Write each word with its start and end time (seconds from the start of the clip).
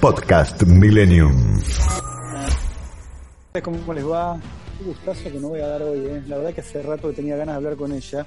Podcast 0.00 0.64
Millennium. 0.64 1.60
¿Cómo 3.62 3.94
les 3.94 4.04
va? 4.04 4.32
Un 4.32 4.86
gustazo 4.86 5.30
que 5.30 5.38
no 5.38 5.50
voy 5.50 5.60
a 5.60 5.68
dar 5.68 5.82
hoy. 5.82 5.98
¿eh? 6.00 6.22
La 6.26 6.38
verdad 6.38 6.52
que 6.52 6.60
hace 6.60 6.82
rato 6.82 7.08
que 7.08 7.14
tenía 7.14 7.36
ganas 7.36 7.54
de 7.54 7.56
hablar 7.58 7.76
con 7.76 7.92
ella. 7.92 8.26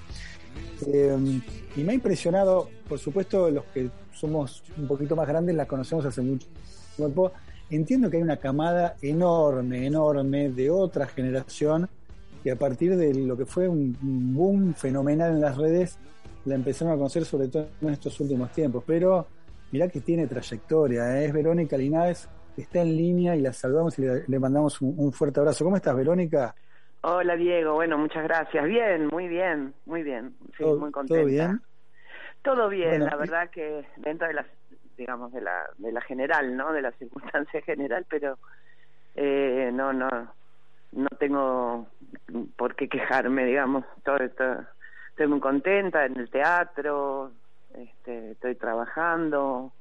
Eh, 0.88 1.42
y 1.76 1.84
me 1.84 1.92
ha 1.92 1.96
impresionado, 1.96 2.70
por 2.88 2.98
supuesto, 2.98 3.50
los 3.50 3.66
que 3.66 3.90
somos 4.14 4.64
un 4.78 4.88
poquito 4.88 5.18
más 5.18 5.28
grandes 5.28 5.54
la 5.54 5.66
conocemos 5.66 6.06
hace 6.06 6.22
mucho 6.22 6.48
tiempo. 6.96 7.34
Entiendo 7.70 8.10
que 8.10 8.18
hay 8.18 8.24
una 8.24 8.38
camada 8.38 8.96
enorme, 9.02 9.86
enorme 9.86 10.50
de 10.50 10.70
otra 10.70 11.08
generación 11.08 11.90
que 12.42 12.52
a 12.52 12.56
partir 12.56 12.96
de 12.96 13.14
lo 13.16 13.36
que 13.36 13.46
fue 13.46 13.68
un 13.68 13.98
boom 14.34 14.76
fenomenal 14.76 15.32
en 15.32 15.42
las 15.42 15.58
redes 15.58 15.98
la 16.46 16.56
empezaron 16.56 16.94
a 16.94 16.98
conocer 16.98 17.26
sobre 17.26 17.50
todo 17.50 17.68
en 17.82 17.90
estos 17.90 18.18
últimos 18.22 18.50
tiempos. 18.54 18.84
Pero 18.88 19.28
mirá 19.74 19.88
que 19.90 20.02
tiene 20.02 20.28
trayectoria, 20.28 21.20
¿eh? 21.20 21.26
es 21.26 21.34
Verónica 21.34 21.76
Linares, 21.76 22.30
está 22.56 22.82
en 22.82 22.96
línea 22.96 23.36
y 23.36 23.42
la 23.42 23.52
saludamos 23.52 23.98
y 23.98 24.04
le, 24.04 24.40
mandamos 24.40 24.80
un, 24.82 25.12
fuerte 25.12 25.40
abrazo. 25.40 25.66
¿Cómo 25.66 25.78
estás, 25.78 25.96
Verónica? 25.96 26.54
Hola, 27.02 27.36
Diego. 27.36 27.74
Bueno, 27.74 27.98
muchas 27.98 28.24
gracias. 28.24 28.64
Bien, 28.66 29.08
muy 29.08 29.28
bien, 29.28 29.74
muy 29.88 30.04
bien. 30.04 30.36
Sí, 30.56 30.64
muy 30.64 30.92
contenta. 30.92 31.16
¿Todo 31.16 31.26
bien? 31.26 31.62
Todo 32.44 32.70
bien, 32.70 33.04
la 33.04 33.16
verdad 33.16 33.50
que 33.50 33.84
dentro 33.98 34.28
de 34.28 34.36
la, 34.36 34.46
digamos, 34.96 35.34
de 35.34 35.42
la, 35.42 35.68
de 35.80 35.92
la 35.92 36.02
general, 36.02 36.56
¿no? 36.56 36.72
De 36.72 36.82
la 36.84 36.92
circunstancia 37.00 37.60
general, 37.64 38.06
pero 38.08 38.38
eh, 39.16 39.72
no, 39.74 39.92
no, 39.92 40.08
no 40.92 41.08
tengo 41.18 41.88
por 42.56 42.76
qué 42.76 42.88
quejarme, 42.88 43.46
digamos. 43.46 43.86
Todo, 44.06 44.18
esto, 44.18 44.44
estoy 45.10 45.26
muy 45.26 45.40
contenta 45.40 46.06
en 46.06 46.20
el 46.20 46.30
teatro, 46.30 47.32
este, 47.78 48.32
estoy 48.32 48.56
trabajando 48.56 49.74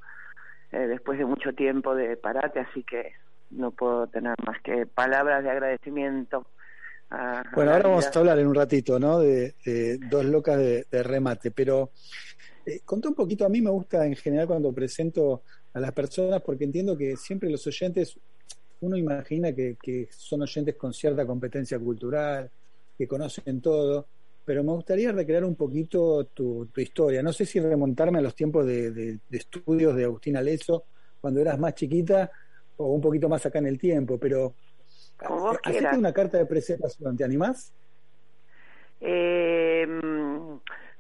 eh, 0.71 0.87
después 0.87 1.19
de 1.19 1.25
mucho 1.25 1.53
tiempo 1.53 1.95
de 1.95 2.17
parate, 2.17 2.61
así 2.61 2.83
que 2.85 3.13
no 3.51 3.71
puedo 3.71 4.07
tener 4.07 4.35
más 4.45 4.61
que 4.63 4.87
palabras 4.87 5.43
de 5.45 5.51
agradecimiento. 5.51 6.47
bueno, 7.55 7.73
ahora 7.73 7.89
vamos 7.89 8.07
a 8.07 8.19
hablar 8.19 8.39
en 8.39 8.47
un 8.47 8.55
ratito, 8.55 8.99
¿no? 8.99 9.19
De, 9.19 9.55
dos 10.11 10.25
locas 10.25 10.59
de, 10.59 11.03
remate, 11.03 11.51
pero 11.51 11.91
eh, 12.65 12.81
conté 12.85 13.09
un 13.09 13.15
poquito, 13.15 13.45
a 13.45 13.49
mí 13.49 13.61
me 13.61 13.71
gusta 13.71 14.07
en 14.07 14.17
general 14.17 14.47
cuando 14.47 14.73
presento 14.73 15.43
a 15.75 15.81
las 15.81 15.93
personas, 15.93 16.41
porque 16.43 16.65
entiendo 16.65 16.97
que 16.97 17.17
siempre 17.17 17.51
los 17.51 17.67
oyentes, 17.67 18.19
uno 18.81 18.97
imagina 18.97 19.53
que 19.53 20.09
son 20.11 20.43
oyentes 20.43 20.75
con 20.77 20.93
cierta 20.93 21.27
competencia 21.27 21.79
cultural, 21.79 22.51
que 22.97 23.07
conocen 23.07 23.61
todo, 23.61 24.07
pero 24.45 24.65
me 24.65 24.73
gustaría 24.73 25.13
recrear 25.13 25.45
un 25.45 25.57
poquito 25.57 26.27
tu, 26.27 26.69
historia. 26.77 27.23
No 27.23 27.33
sé 27.33 27.47
si 27.47 27.61
remontarme 27.61 28.19
a 28.19 28.23
los 28.23 28.35
tiempos 28.35 28.67
de, 28.67 29.19
estudios 29.31 29.95
de 29.95 30.05
Agustina 30.05 30.43
Leso, 30.43 30.85
cuando 31.21 31.41
eras 31.41 31.59
más 31.59 31.75
chiquita, 31.75 32.31
o 32.77 32.87
un 32.87 33.01
poquito 33.01 33.29
más 33.29 33.45
acá 33.47 33.61
en 33.61 33.67
el 33.67 33.79
tiempo, 33.79 34.19
pero 34.19 34.55
hacete 35.63 35.97
una 35.97 36.13
carta 36.13 36.39
de 36.39 36.47
presentación, 36.47 37.17
¿te 37.17 37.25
animás? 37.25 37.73
Eh, 39.01 39.87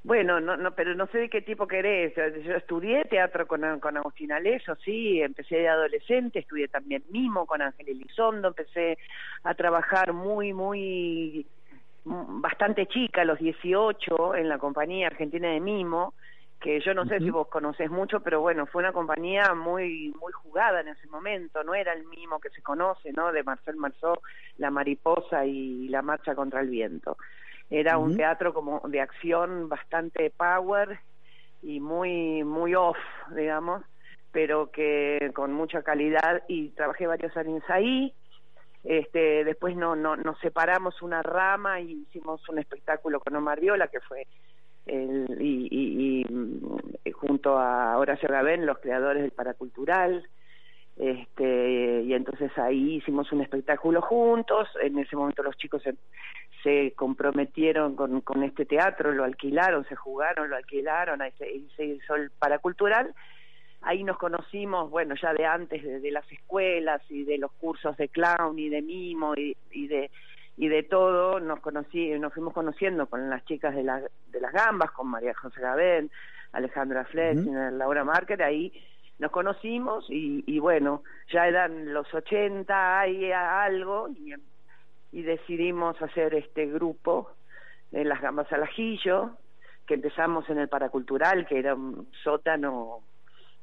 bueno, 0.04 0.40
no, 0.40 0.56
no, 0.56 0.74
pero 0.74 0.94
no 0.94 1.06
sé 1.08 1.18
de 1.18 1.28
qué 1.28 1.42
tipo 1.42 1.66
querés. 1.68 2.14
Yo 2.44 2.54
estudié 2.54 3.04
teatro 3.04 3.46
con, 3.46 3.80
con 3.80 3.96
Agustina 3.96 4.40
Leso, 4.40 4.76
sí, 4.84 5.20
empecé 5.20 5.56
de 5.56 5.68
adolescente, 5.68 6.40
estudié 6.40 6.68
también 6.68 7.04
mimo 7.10 7.46
con 7.46 7.62
Ángel 7.62 7.88
Elizondo, 7.88 8.48
empecé 8.48 8.98
a 9.44 9.54
trabajar 9.54 10.12
muy, 10.12 10.52
muy 10.52 11.46
bastante 12.04 12.86
chica, 12.86 13.24
los 13.24 13.38
18, 13.38 14.34
en 14.34 14.48
la 14.48 14.58
compañía 14.58 15.06
argentina 15.06 15.50
de 15.50 15.60
Mimo, 15.60 16.14
que 16.60 16.80
yo 16.80 16.94
no 16.94 17.04
sé 17.06 17.18
si 17.18 17.30
vos 17.30 17.48
conocés 17.48 17.90
mucho, 17.90 18.20
pero 18.20 18.40
bueno, 18.40 18.66
fue 18.66 18.82
una 18.82 18.92
compañía 18.92 19.52
muy 19.54 20.14
muy 20.20 20.32
jugada 20.32 20.80
en 20.80 20.88
ese 20.88 21.08
momento, 21.08 21.64
no 21.64 21.74
era 21.74 21.92
el 21.92 22.06
Mimo 22.06 22.38
que 22.38 22.50
se 22.50 22.62
conoce, 22.62 23.12
¿no? 23.12 23.32
De 23.32 23.42
Marcel 23.42 23.76
Marceau, 23.76 24.14
La 24.58 24.70
Mariposa 24.70 25.44
y 25.44 25.88
La 25.88 26.02
Marcha 26.02 26.34
contra 26.34 26.60
el 26.60 26.68
Viento. 26.68 27.16
Era 27.68 27.98
un 27.98 28.16
teatro 28.16 28.52
como 28.52 28.80
de 28.86 29.00
acción 29.00 29.68
bastante 29.68 30.30
power 30.30 31.00
y 31.62 31.80
muy 31.80 32.44
muy 32.44 32.74
off, 32.74 32.98
digamos, 33.34 33.82
pero 34.30 34.70
que 34.70 35.30
con 35.34 35.52
mucha 35.52 35.82
calidad 35.82 36.42
y 36.48 36.68
trabajé 36.70 37.06
varios 37.06 37.36
años 37.36 37.62
ahí 37.68 38.14
este, 38.84 39.44
después 39.44 39.76
no, 39.76 39.94
no, 39.94 40.16
nos 40.16 40.38
separamos 40.40 41.02
una 41.02 41.22
rama 41.22 41.80
y 41.80 42.04
hicimos 42.08 42.46
un 42.48 42.58
espectáculo 42.58 43.20
con 43.20 43.36
Omar 43.36 43.60
Viola, 43.60 43.88
que 43.88 44.00
fue 44.00 44.26
el, 44.86 45.26
y, 45.40 45.68
y, 45.70 46.26
y, 47.04 47.12
junto 47.12 47.58
a 47.58 47.96
Horacio 47.98 48.28
Gabén, 48.28 48.66
los 48.66 48.78
creadores 48.78 49.22
del 49.22 49.30
Paracultural. 49.30 50.26
Este, 50.96 52.02
y 52.02 52.12
entonces 52.12 52.50
ahí 52.58 52.96
hicimos 52.96 53.30
un 53.32 53.40
espectáculo 53.40 54.02
juntos. 54.02 54.68
En 54.82 54.98
ese 54.98 55.14
momento 55.16 55.42
los 55.42 55.56
chicos 55.56 55.82
se, 55.82 55.94
se 56.64 56.92
comprometieron 56.96 57.94
con, 57.94 58.20
con 58.20 58.42
este 58.42 58.66
teatro, 58.66 59.12
lo 59.12 59.24
alquilaron, 59.24 59.84
se 59.84 59.94
jugaron, 59.94 60.50
lo 60.50 60.56
alquilaron, 60.56 61.22
ahí 61.22 61.32
se, 61.38 61.46
se 61.76 61.84
hizo 61.84 62.16
el 62.16 62.30
Paracultural 62.32 63.14
ahí 63.82 64.04
nos 64.04 64.16
conocimos, 64.16 64.90
bueno, 64.90 65.14
ya 65.20 65.32
de 65.34 65.44
antes 65.44 65.82
de, 65.82 66.10
las 66.10 66.30
escuelas 66.30 67.02
y 67.10 67.24
de 67.24 67.38
los 67.38 67.52
cursos 67.52 67.96
de 67.96 68.08
clown 68.08 68.58
y 68.58 68.68
de 68.68 68.82
mimo 68.82 69.34
y, 69.34 69.56
de 69.86 70.10
y 70.56 70.68
de 70.68 70.82
todo, 70.82 71.40
nos 71.40 71.60
conocí, 71.60 72.10
nos 72.18 72.32
fuimos 72.34 72.52
conociendo 72.52 73.06
con 73.06 73.28
las 73.30 73.44
chicas 73.46 73.74
de, 73.74 73.82
la, 73.82 74.02
de 74.28 74.40
las 74.40 74.52
gambas, 74.52 74.90
con 74.92 75.08
María 75.08 75.34
José 75.34 75.60
Gabén, 75.60 76.10
Alejandra 76.52 77.04
Fletcher, 77.06 77.72
Laura 77.72 78.04
Márquez, 78.04 78.38
ahí 78.40 78.72
nos 79.18 79.30
conocimos 79.30 80.04
y, 80.10 80.44
y, 80.46 80.58
bueno, 80.58 81.02
ya 81.32 81.48
eran 81.48 81.92
los 81.92 82.12
80, 82.12 83.00
hay 83.00 83.32
algo 83.32 84.08
y, 84.10 84.34
y 85.12 85.22
decidimos 85.22 86.00
hacer 86.02 86.34
este 86.34 86.66
grupo 86.66 87.30
en 87.92 88.08
las 88.08 88.20
gambas 88.20 88.50
al 88.52 88.64
ajillo, 88.64 89.36
que 89.86 89.94
empezamos 89.94 90.48
en 90.50 90.58
el 90.58 90.68
paracultural, 90.68 91.46
que 91.46 91.58
era 91.58 91.74
un 91.74 92.08
sótano 92.22 93.02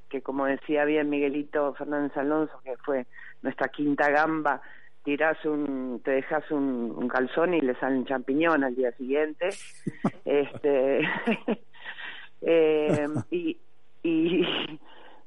que 0.09 0.21
como 0.21 0.45
decía 0.45 0.85
bien 0.85 1.09
Miguelito 1.09 1.73
Fernández 1.75 2.15
Alonso, 2.17 2.59
que 2.63 2.75
fue 2.77 3.05
nuestra 3.41 3.69
quinta 3.69 4.09
gamba, 4.09 4.61
tirás 5.03 5.43
un, 5.45 6.01
te 6.03 6.11
dejas 6.11 6.49
un, 6.51 7.07
calzón 7.07 7.53
y 7.53 7.61
le 7.61 7.75
salen 7.75 8.05
champiñón 8.05 8.63
al 8.63 8.75
día 8.75 8.91
siguiente. 8.93 9.49
este 10.25 11.01
eh, 12.41 13.07
y, 13.31 13.57
y 14.03 14.79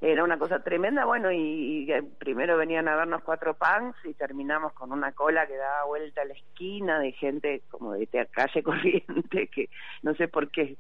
era 0.03 0.25
una 0.25 0.37
cosa 0.37 0.59
tremenda, 0.59 1.05
bueno, 1.05 1.31
y, 1.31 1.89
primero 2.19 2.57
venían 2.57 2.89
a 2.89 2.97
vernos 2.97 3.23
cuatro 3.23 3.55
pans 3.55 3.95
y 4.03 4.13
terminamos 4.15 4.73
con 4.73 4.91
una 4.91 5.13
cola 5.13 5.47
que 5.47 5.57
daba 5.57 5.85
vuelta 5.85 6.23
a 6.23 6.25
la 6.25 6.35
esquina 6.35 6.99
de 6.99 7.13
gente 7.13 7.63
como 7.71 7.93
de 7.93 8.09
calle 8.09 8.63
corriente, 8.65 9.47
que 9.47 9.71
no 10.03 10.13
sé 10.17 10.27
por 10.27 10.51
qué, 10.51 10.77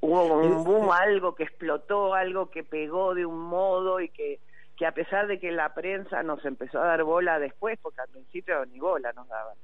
hubo 0.00 0.40
un 0.40 0.62
boom, 0.62 0.92
algo 0.92 1.34
que 1.34 1.42
explotó, 1.42 2.14
algo 2.14 2.48
que 2.48 2.62
pegó 2.62 3.12
de 3.12 3.26
un 3.26 3.40
modo 3.40 3.98
y 3.98 4.08
que, 4.08 4.38
que 4.76 4.86
a 4.86 4.92
pesar 4.92 5.26
de 5.26 5.40
que 5.40 5.50
la 5.50 5.74
prensa 5.74 6.22
nos 6.22 6.44
empezó 6.44 6.80
a 6.80 6.86
dar 6.86 7.02
bola 7.02 7.40
después, 7.40 7.76
porque 7.82 8.02
al 8.02 8.08
principio 8.08 8.64
ni 8.66 8.78
bola 8.78 9.12
nos 9.14 9.26
daban, 9.26 9.56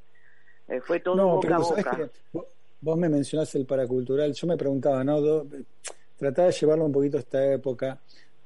eh, 0.66 0.80
fue 0.80 0.98
todo 0.98 1.24
boca 1.24 1.54
a 1.54 1.58
boca. 1.58 1.98
vos 2.80 2.98
me 2.98 3.08
mencionaste 3.08 3.56
el 3.56 3.66
paracultural, 3.66 4.32
yo 4.32 4.48
me 4.48 4.56
preguntaba, 4.56 5.04
¿no? 5.04 5.44
Trataba 6.16 6.48
de 6.48 6.54
llevarlo 6.54 6.84
un 6.86 6.92
poquito 6.92 7.18
a 7.18 7.20
esta 7.20 7.52
época 7.52 8.00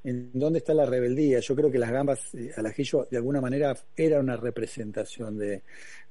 en 0.04 0.30
dónde 0.32 0.58
está 0.58 0.74
la 0.74 0.86
rebeldía. 0.86 1.40
Yo 1.40 1.54
creo 1.54 1.70
que 1.70 1.78
las 1.78 1.90
gambas 1.90 2.34
eh, 2.34 2.52
al 2.56 2.66
ajillo 2.66 3.06
de 3.10 3.16
alguna 3.16 3.40
manera 3.40 3.74
era 3.96 4.20
una 4.20 4.36
representación 4.36 5.38
de, 5.38 5.62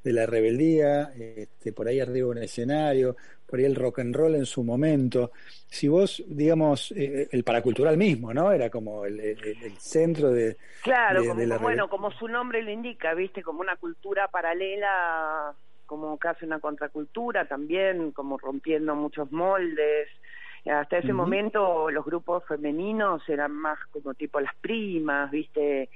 la 0.04 0.25
rebeldía, 0.25 1.12
este, 1.18 1.74
por 1.74 1.88
ahí 1.88 2.00
arriba 2.00 2.30
un 2.30 2.38
escenario, 2.38 3.18
por 3.45 3.60
ahí 3.60 3.66
el 3.66 3.75
rock 3.75 4.00
and 4.00 4.16
roll 4.16 4.36
en 4.36 4.45
su 4.45 4.63
momento. 4.63 5.31
Si 5.68 5.89
vos, 5.89 6.24
digamos, 6.28 6.94
eh, 6.94 7.28
el 7.31 7.44
paracultural 7.44 7.98
mismo, 7.98 8.34
¿no? 8.34 8.51
Era 8.51 8.69
como 8.69 9.06
el, 9.06 9.36
centro 9.78 10.31
de... 10.31 10.56
Claro, 10.81 11.25
como, 11.25 11.60
bueno, 11.60 11.89
como 11.89 12.12
su 12.12 12.28
nombre 12.28 12.62
lo 12.62 12.72
indica, 12.72 13.13
viste, 13.13 13.44
como 13.44 13.60
una 13.60 13.75
cultura 13.75 14.30
paralela, 14.30 15.54
como 15.86 16.18
casi 16.18 16.45
una 16.45 16.60
contracultura 16.60 17.45
también, 17.45 18.12
como 18.12 18.38
rompiendo 18.38 18.95
muchos 18.95 19.30
moldes 19.31 20.07
Hasta 20.69 20.98
ese 20.98 21.14
momento 21.14 21.90
los 21.90 22.06
grupos 22.06 22.44
femeninos 22.46 23.28
eran 23.30 23.52
más 23.52 23.80
como 23.92 24.14
tipo 24.14 24.40
las 24.40 24.56
primas, 24.56 25.31
¿viste? 25.31 25.90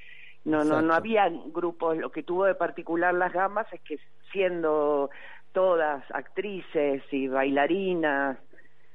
No, 0.45 0.63
no, 0.63 0.81
no 0.81 0.94
había 0.94 1.29
grupos. 1.29 1.97
Lo 1.97 2.12
que 2.12 2.23
tuvo 2.23 2.45
de 2.45 2.56
particular 2.56 3.13
las 3.13 3.33
gambas 3.33 3.71
es 3.73 3.81
que 3.81 4.00
siendo 4.31 5.09
todas 5.51 6.03
actrices 6.12 7.03
y 7.12 7.27
bailarinas, 7.27 8.38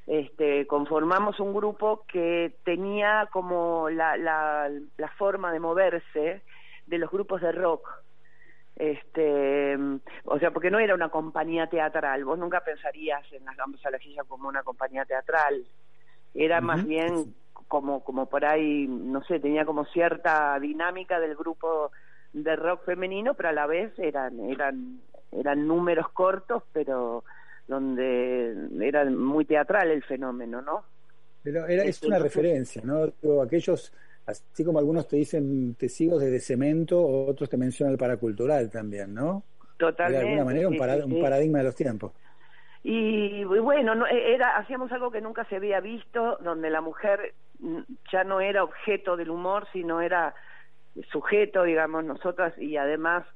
este, 0.07 0.67
conformamos 0.67 1.41
un 1.41 1.53
grupo 1.53 2.05
que 2.07 2.57
tenía 2.65 3.29
como 3.33 3.91
la, 3.91 4.17
la, 4.17 4.71
la 4.97 5.09
forma 5.19 5.53
de 5.53 5.61
moverse 5.61 6.43
de 6.87 6.99
los 6.99 7.11
grupos 7.11 7.41
de 7.41 7.53
rock. 7.53 7.89
Este, 8.77 9.75
o 10.25 10.39
sea, 10.39 10.51
porque 10.51 10.71
no 10.71 10.79
era 10.79 10.95
una 10.95 11.09
compañía 11.09 11.67
teatral, 11.67 12.25
vos 12.25 12.39
nunca 12.39 12.61
pensarías 12.61 13.23
en 13.33 13.45
las 13.47 13.57
gambas 13.57 13.85
a 13.87 13.91
la 13.91 13.99
silla 13.99 14.23
como 14.25 14.49
una 14.49 14.63
compañía 14.63 15.07
teatral, 15.07 15.65
era 16.35 16.61
más 16.61 16.87
bien 16.87 17.35
como, 17.69 18.05
como 18.05 18.27
por 18.27 18.45
ahí, 18.45 18.87
no 18.87 19.25
sé, 19.25 19.41
tenía 19.41 19.65
como 19.65 19.87
cierta 19.87 20.59
dinámica 20.61 21.19
del 21.19 21.35
grupo 21.35 21.91
de 22.35 22.55
rock 22.55 22.85
femenino, 22.85 23.33
pero 23.35 23.49
a 23.49 23.53
la 23.53 23.67
vez 23.67 23.99
eran, 23.99 24.41
eran, 24.41 25.01
eran 25.33 25.67
números 25.67 26.11
cortos, 26.11 26.63
pero 26.73 27.25
donde 27.67 28.55
era 28.81 29.05
muy 29.07 29.47
teatral 29.47 29.91
el 29.91 30.05
fenómeno, 30.05 30.61
¿no? 30.61 30.85
Pero 31.43 31.67
era, 31.67 31.85
es 31.85 32.03
una 32.03 32.19
referencia, 32.19 32.83
¿no? 32.85 33.13
Aquellos, 33.43 33.93
así 34.27 34.65
como 34.65 34.79
algunos 34.79 35.07
te 35.09 35.17
dicen 35.17 35.75
testigos 35.75 36.21
de 36.21 36.41
cemento, 36.41 37.01
otros 37.01 37.49
te 37.49 37.57
mencionan 37.57 37.93
el 37.93 37.99
paracultural 37.99 38.71
también, 38.71 39.15
¿no? 39.15 39.45
Totalmente. 39.77 40.19
De 40.19 40.29
alguna 40.29 40.45
manera 40.45 40.69
un, 40.69 41.13
un 41.13 41.21
paradigma 41.21 41.59
de 41.59 41.65
los 41.65 41.75
tiempos. 41.75 42.13
Y 42.83 43.43
bueno, 43.45 43.97
no, 43.97 44.07
e, 44.07 44.35
era, 44.35 44.57
hacíamos 44.57 44.93
algo 44.93 45.11
que 45.11 45.21
nunca 45.21 45.45
se 45.47 45.57
había 45.57 45.81
visto, 45.81 46.39
donde 46.41 46.71
la 46.71 46.81
mujer 46.81 47.35
ya 48.13 48.23
no 48.23 48.41
era 48.41 48.63
objeto 48.63 49.17
del 49.17 49.31
humor, 49.31 49.67
sino 49.73 50.01
era 50.01 50.35
sujeto, 51.11 51.65
digamos, 51.65 52.05
nosotras, 52.05 52.57
y 52.59 52.77
además 52.77 53.27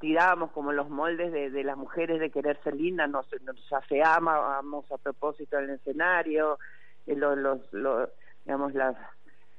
tirábamos 0.00 0.50
como 0.52 0.72
los 0.72 0.88
moldes 0.88 1.32
de, 1.32 1.50
de 1.50 1.64
las 1.64 1.76
mujeres 1.76 2.20
de 2.20 2.30
querer 2.30 2.58
ser 2.62 2.74
lindas, 2.74 3.08
nos, 3.10 3.26
nos 3.42 3.72
afeábamos 3.72 4.90
a 4.90 4.98
propósito 4.98 5.58
en 5.58 5.64
el 5.64 5.70
escenario, 5.76 6.58
eh, 7.06 7.16
los, 7.16 7.60
los, 7.72 8.08
digamos, 8.44 8.74
las 8.74 8.96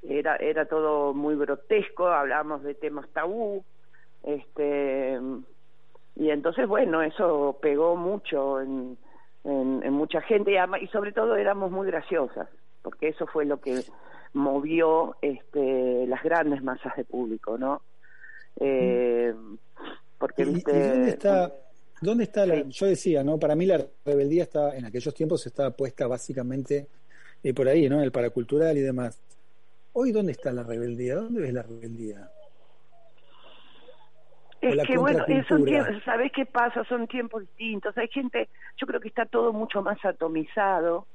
era 0.07 0.35
era 0.37 0.65
todo 0.65 1.13
muy 1.13 1.35
grotesco, 1.35 2.07
hablábamos 2.07 2.63
de 2.63 2.73
temas 2.73 3.07
tabú, 3.09 3.63
este 4.23 5.19
y 6.15 6.29
entonces 6.29 6.67
bueno, 6.67 7.01
eso 7.01 7.57
pegó 7.61 7.95
mucho 7.95 8.61
en, 8.61 8.97
en, 9.43 9.93
mucha 9.93 10.21
gente 10.21 10.51
y, 10.51 10.83
y 10.83 10.87
sobre 10.87 11.11
todo 11.11 11.35
éramos 11.35 11.71
muy 11.71 11.87
graciosas, 11.87 12.49
porque 12.81 13.09
eso 13.09 13.27
fue 13.27 13.45
lo 13.45 13.59
que 13.59 13.83
movió 14.33 15.15
este 15.21 16.07
las 16.07 16.23
grandes 16.23 16.63
masas 16.63 16.95
de 16.95 17.03
público, 17.03 17.57
¿no? 17.57 17.81
Eh, 18.59 19.33
porque, 20.17 20.45
dónde 20.45 21.09
está, 21.09 21.53
dónde 22.01 22.23
está 22.23 22.45
la, 22.45 22.63
yo 22.67 22.85
decía, 22.87 23.23
¿no? 23.23 23.37
Para 23.37 23.55
mí 23.55 23.65
la 23.65 23.85
rebeldía 24.03 24.43
está, 24.43 24.75
en 24.75 24.85
aquellos 24.85 25.13
tiempos 25.13 25.45
estaba 25.45 25.71
puesta 25.71 26.07
básicamente 26.07 26.87
eh, 27.43 27.53
por 27.53 27.67
ahí, 27.67 27.87
¿no? 27.87 27.97
En 27.97 28.03
el 28.03 28.11
paracultural 28.11 28.77
y 28.77 28.81
demás. 28.81 29.21
Hoy, 29.99 30.11
¿dónde 30.11 30.33
está 30.33 30.51
la 30.51 30.61
rebeldía? 30.61 31.15
¿Dónde 31.15 31.41
ves 31.41 31.53
la 31.53 31.63
rebeldía? 31.63 32.29
Es 34.61 34.85
que 34.85 34.95
bueno, 34.95 35.25
son 35.49 35.65
¿sabés 36.05 36.31
qué 36.33 36.45
pasa? 36.45 36.83
Son 36.83 37.07
tiempos 37.07 37.41
distintos. 37.41 37.97
Hay 37.97 38.07
gente, 38.09 38.47
yo 38.79 38.85
creo 38.85 38.99
que 38.99 39.07
está 39.07 39.25
todo 39.25 39.53
mucho 39.53 39.81
más 39.81 39.97
atomizado 40.05 41.07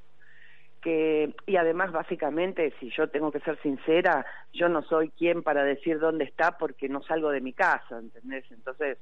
que 0.81 1.33
y 1.45 1.55
además 1.55 1.93
básicamente 1.93 2.73
si 2.81 2.89
yo 2.89 3.07
tengo 3.07 3.31
que 3.31 3.39
ser 3.39 3.57
sincera 3.61 4.25
yo 4.51 4.67
no 4.67 4.81
soy 4.81 5.11
quien 5.11 5.43
para 5.43 5.63
decir 5.63 5.97
dónde 5.97 6.25
está 6.25 6.57
porque 6.57 6.89
no 6.89 7.01
salgo 7.03 7.29
de 7.29 7.39
mi 7.39 7.53
casa 7.53 7.99
¿entendés? 7.99 8.43
entonces 8.51 8.97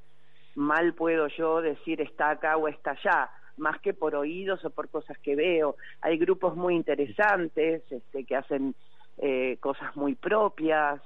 mal 0.54 0.94
puedo 0.94 1.28
yo 1.30 1.60
decir 1.60 2.00
está 2.02 2.30
acá 2.30 2.56
o 2.56 2.68
está 2.68 2.92
allá 2.92 3.32
más 3.58 3.82
que 3.82 3.96
por 3.96 4.14
oídos 4.14 4.64
o 4.64 4.70
por 4.70 4.90
cosas 4.90 5.18
que 5.24 5.36
veo 5.36 5.76
hay 6.02 6.20
grupos 6.20 6.56
muy 6.56 6.76
interesantes 6.76 7.82
este 7.92 8.26
que 8.26 8.36
hacen 8.36 8.76
eh, 9.18 9.58
cosas 9.60 9.96
muy 9.96 10.16
propias 10.16 11.02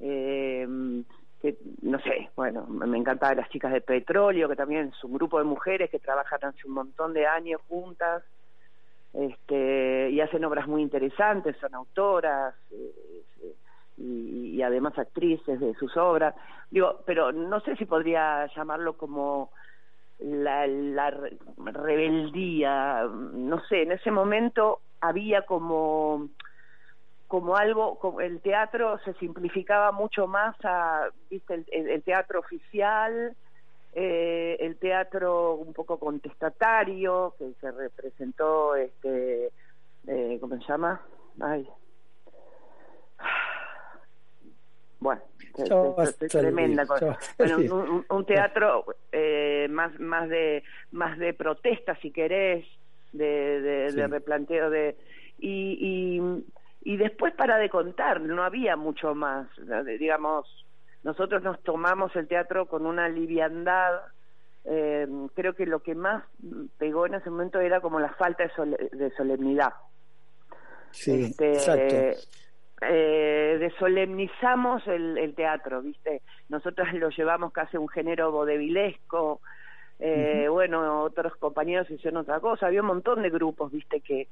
eh, 0.00 0.66
que 1.40 1.56
no 1.82 1.98
sé, 2.00 2.30
bueno, 2.34 2.66
me 2.66 2.98
encanta 2.98 3.34
las 3.34 3.48
chicas 3.50 3.72
de 3.72 3.80
petróleo, 3.80 4.48
que 4.48 4.56
también 4.56 4.92
es 4.92 5.04
un 5.04 5.12
grupo 5.12 5.38
de 5.38 5.44
mujeres 5.44 5.90
que 5.90 6.00
trabajan 6.00 6.40
hace 6.42 6.66
un 6.66 6.74
montón 6.74 7.12
de 7.12 7.26
años 7.26 7.60
juntas 7.68 8.24
este, 9.12 10.10
y 10.10 10.20
hacen 10.20 10.44
obras 10.44 10.66
muy 10.66 10.82
interesantes, 10.82 11.56
son 11.60 11.74
autoras 11.74 12.54
eh, 12.72 13.54
y, 13.96 14.60
además 14.62 14.98
actrices 14.98 15.60
de 15.60 15.74
sus 15.74 15.96
obras. 15.96 16.34
Digo, 16.70 17.02
pero 17.06 17.30
no 17.32 17.60
sé 17.60 17.76
si 17.76 17.84
podría 17.84 18.46
llamarlo 18.54 18.96
como 18.96 19.50
la, 20.18 20.66
la 20.66 21.16
rebeldía, 21.56 23.04
no 23.04 23.64
sé, 23.66 23.82
en 23.82 23.92
ese 23.92 24.10
momento 24.10 24.80
había 25.00 25.42
como 25.42 26.28
como 27.28 27.56
algo, 27.56 27.98
como 27.98 28.20
el 28.20 28.40
teatro 28.40 28.98
se 29.04 29.12
simplificaba 29.14 29.92
mucho 29.92 30.26
más 30.26 30.56
a, 30.64 31.08
viste, 31.30 31.64
el 31.70 32.02
teatro 32.02 32.40
oficial, 32.40 33.36
eh, 33.94 34.56
el 34.60 34.76
teatro 34.76 35.54
un 35.54 35.72
poco 35.72 35.98
contestatario 35.98 37.34
que 37.38 37.52
se 37.60 37.70
representó 37.70 38.76
este 38.76 39.50
eh, 40.06 40.38
cómo 40.40 40.56
se 40.58 40.64
llama 40.68 41.00
ay. 41.40 41.68
Bueno 45.00 45.22
es 45.56 46.18
tremenda 46.30 46.86
cosa. 46.86 47.18
bueno 47.38 48.04
un, 48.08 48.24
teatro 48.24 48.84
eh, 49.10 49.66
más 49.70 49.98
más 49.98 50.28
de 50.28 50.62
más 50.92 51.18
de 51.18 51.32
protesta 51.34 51.96
si 51.96 52.10
querés 52.12 52.66
de, 53.12 53.90
de, 53.90 54.06
replanteo 54.06 54.70
de 54.70 54.96
y, 55.38 55.78
y 55.80 56.44
y 56.82 56.96
después 56.96 57.34
para 57.34 57.58
de 57.58 57.68
contar 57.68 58.20
no 58.20 58.42
había 58.42 58.76
mucho 58.76 59.14
más 59.14 59.48
digamos 59.98 60.46
nosotros 61.02 61.42
nos 61.42 61.62
tomamos 61.62 62.14
el 62.16 62.26
teatro 62.26 62.66
con 62.66 62.86
una 62.86 63.08
liviandad. 63.08 64.00
Eh, 64.64 65.06
creo 65.34 65.54
que 65.54 65.66
lo 65.66 65.80
que 65.80 65.94
más 65.94 66.24
pegó 66.76 67.06
en 67.06 67.14
ese 67.14 67.30
momento 67.30 67.60
era 67.60 67.80
como 67.80 68.00
la 68.00 68.12
falta 68.14 68.44
de, 68.44 69.10
solemnidad. 69.16 69.72
Sí, 70.90 71.24
este, 71.24 71.52
exacto. 71.52 72.20
Eh, 72.80 73.56
desolemnizamos 73.58 74.86
el, 74.86 75.18
el, 75.18 75.34
teatro, 75.34 75.82
¿viste? 75.82 76.22
Nosotros 76.48 76.92
lo 76.92 77.10
llevamos 77.10 77.52
casi 77.52 77.76
a 77.76 77.80
un 77.80 77.88
género 77.88 78.30
vodevilesco. 78.30 79.40
Eh, 80.00 80.46
Bueno, 80.48 81.02
otros 81.02 81.34
compañeros 81.36 81.90
hicieron 81.90 82.20
otra 82.20 82.38
cosa. 82.40 82.66
Había 82.66 82.82
un 82.82 82.88
montón 82.88 83.22
de 83.22 83.30
grupos, 83.30 83.72
¿viste? 83.72 84.00
Que, 84.00 84.28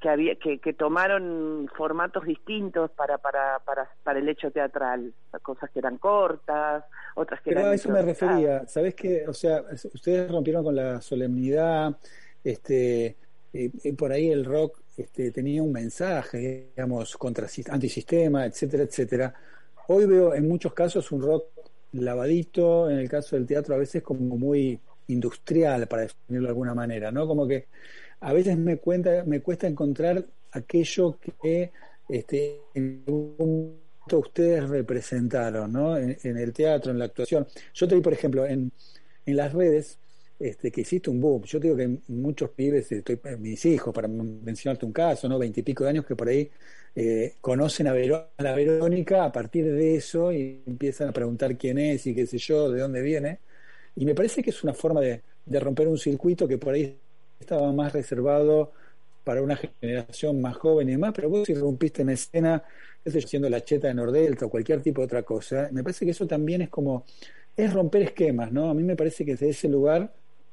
que 0.00 0.08
había 0.08 0.34
que, 0.36 0.58
que 0.58 0.72
tomaron 0.74 1.70
formatos 1.74 2.24
distintos 2.24 2.90
para 2.90 3.18
para 3.18 3.60
para 3.60 3.88
para 4.02 4.18
el 4.18 4.28
hecho 4.28 4.50
teatral. 4.50 5.12
Cosas 5.42 5.70
que 5.70 5.78
eran 5.78 5.98
cortas 5.98 6.84
otras 7.14 7.40
que 7.40 7.52
pero 7.52 7.66
a 7.66 7.74
eso 7.74 7.90
me 7.90 8.02
refería. 8.02 8.66
sabes 8.66 8.94
qué? 8.94 9.24
o 9.26 9.32
sea 9.32 9.62
ustedes 9.94 10.30
rompieron 10.30 10.64
con 10.64 10.76
la 10.76 11.00
solemnidad 11.00 11.96
este 12.44 13.16
y 13.52 13.92
por 13.92 14.12
ahí 14.12 14.30
el 14.30 14.44
rock 14.44 14.80
este, 14.98 15.30
tenía 15.30 15.62
un 15.62 15.72
mensaje 15.72 16.68
digamos 16.76 17.16
contra 17.16 17.46
antisistema 17.70 18.44
etcétera 18.44 18.82
etcétera. 18.82 19.34
Hoy 19.88 20.04
veo 20.06 20.34
en 20.34 20.46
muchos 20.46 20.74
casos 20.74 21.10
un 21.12 21.22
rock 21.22 21.46
lavadito 21.92 22.90
en 22.90 22.98
el 22.98 23.08
caso 23.08 23.36
del 23.36 23.46
teatro 23.46 23.74
a 23.74 23.78
veces 23.78 24.02
como 24.02 24.36
muy 24.36 24.78
industrial 25.08 25.86
para 25.86 26.02
definirlo 26.02 26.48
de 26.48 26.50
alguna 26.50 26.74
manera 26.74 27.10
no 27.10 27.26
como 27.26 27.46
que 27.46 27.68
a 28.20 28.32
veces 28.32 28.56
me, 28.56 28.78
cuenta, 28.78 29.24
me 29.24 29.40
cuesta 29.40 29.66
encontrar 29.66 30.24
aquello 30.52 31.18
que 31.42 31.70
este, 32.08 32.60
en 32.74 33.02
ustedes 34.12 34.68
representaron 34.68 35.72
¿no? 35.72 35.96
En, 35.96 36.36
el 36.36 36.52
teatro, 36.52 36.92
en 36.92 36.98
la 36.98 37.06
actuación. 37.06 37.46
Yo 37.74 37.88
te 37.88 37.94
digo, 37.94 38.04
por 38.04 38.12
ejemplo, 38.12 38.46
en, 38.46 38.70
en 39.24 39.36
las 39.36 39.52
redes, 39.52 39.98
este, 40.38 40.70
que 40.70 40.82
hiciste 40.82 41.10
un 41.10 41.20
boom. 41.20 41.42
Yo 41.44 41.58
te 41.58 41.68
digo 41.68 41.76
que 41.76 41.98
muchos 42.08 42.50
pibes, 42.50 42.90
estoy, 42.92 43.18
mis 43.38 43.64
hijos, 43.66 43.92
para 43.92 44.08
mencionarte 44.08 44.86
un 44.86 44.92
caso, 44.92 45.28
¿no? 45.28 45.38
Veintipico 45.38 45.84
de 45.84 45.90
años 45.90 46.06
que 46.06 46.14
por 46.14 46.28
ahí 46.28 46.50
eh, 46.94 47.34
conocen 47.40 47.88
a, 47.88 47.92
a, 47.92 48.42
la 48.42 48.54
Verónica 48.54 49.24
a 49.24 49.32
partir 49.32 49.64
de 49.64 49.96
eso 49.96 50.32
y 50.32 50.62
empiezan 50.66 51.08
a 51.08 51.12
preguntar 51.12 51.56
quién 51.56 51.78
es 51.78 52.06
y 52.06 52.14
qué 52.14 52.26
sé 52.26 52.38
yo, 52.38 52.70
de 52.70 52.80
dónde 52.80 53.02
viene. 53.02 53.40
Y 53.96 54.04
me 54.04 54.14
parece 54.14 54.42
que 54.42 54.50
es 54.50 54.62
una 54.62 54.74
forma 54.74 55.00
de 55.00 55.60
romper 55.60 55.88
un 55.88 55.98
circuito 55.98 56.46
que 56.46 56.58
por 56.58 56.74
ahí 56.74 56.98
estaba 57.40 57.72
más 57.72 57.92
reservado 57.92 58.72
para 59.24 59.42
una 59.42 59.56
generación 59.56 60.40
más 60.40 60.56
joven 60.56 60.88
y 60.88 60.92
demás, 60.92 61.12
pero 61.14 61.28
vos 61.28 61.48
irrumpiste 61.48 62.02
en 62.02 62.10
escena, 62.10 62.62
siendo 63.04 63.48
la 63.48 63.60
cheta 63.60 63.88
de 63.88 63.94
Nordelta 63.94 64.46
o 64.46 64.50
cualquier 64.50 64.82
tipo 64.82 65.00
de 65.00 65.06
otra 65.06 65.22
cosa, 65.22 65.68
me 65.72 65.82
parece 65.82 66.04
que 66.04 66.12
eso 66.12 66.26
también 66.26 66.62
es 66.62 66.68
como, 66.68 67.04
es 67.56 67.72
romper 67.72 68.02
esquemas, 68.02 68.52
¿no? 68.52 68.70
A 68.70 68.74
mí 68.74 68.84
me 68.84 68.94
parece 68.94 69.24
que 69.24 69.32
desde 69.32 69.48
ese 69.48 69.68
lugar 69.68 70.12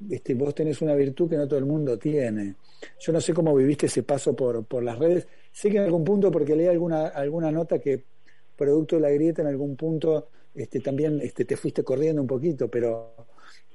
este, 0.09 0.33
vos 0.33 0.55
tenés 0.55 0.81
una 0.81 0.95
virtud 0.95 1.29
que 1.29 1.37
no 1.37 1.47
todo 1.47 1.59
el 1.59 1.65
mundo 1.65 1.97
tiene. 1.97 2.55
Yo 2.99 3.13
no 3.13 3.21
sé 3.21 3.33
cómo 3.33 3.55
viviste 3.55 3.85
ese 3.85 4.03
paso 4.03 4.35
por, 4.35 4.65
por 4.65 4.83
las 4.83 4.97
redes. 4.97 5.27
Sé 5.51 5.69
que 5.69 5.77
en 5.77 5.83
algún 5.83 6.03
punto, 6.03 6.31
porque 6.31 6.55
leí 6.55 6.67
alguna, 6.67 7.07
alguna 7.07 7.51
nota 7.51 7.79
que 7.79 8.03
producto 8.55 8.95
de 8.95 9.01
la 9.03 9.09
grieta 9.09 9.41
en 9.41 9.47
algún 9.47 9.75
punto 9.75 10.29
este, 10.55 10.79
también 10.79 11.19
este, 11.21 11.45
te 11.45 11.57
fuiste 11.57 11.83
corriendo 11.83 12.21
un 12.21 12.27
poquito, 12.27 12.69
pero 12.69 13.15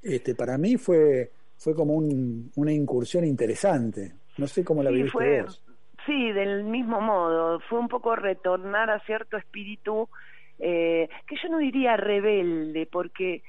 este, 0.03 0.35
para 0.35 0.57
mí 0.59 0.77
fue, 0.77 1.31
fue 1.59 1.75
como 1.75 1.95
un, 1.95 2.51
una 2.57 2.73
incursión 2.73 3.25
interesante. 3.25 4.13
No 4.39 4.47
sé 4.47 4.65
cómo 4.65 4.83
la 4.83 4.91
viviste 4.91 5.43
vos. 5.43 5.63
Sí, 6.07 6.33
del 6.33 6.65
mismo 6.65 7.01
modo. 7.01 7.61
Fue 7.69 7.79
un 7.79 7.89
poco 7.89 8.17
retornar 8.17 8.89
a 8.89 9.01
cierto 9.01 9.37
espíritu 9.37 10.09
eh, 10.59 11.09
que 11.27 11.37
yo 11.43 11.49
no 11.51 11.59
diría 11.59 11.97
rebelde, 11.97 12.89
porque 12.91 13.43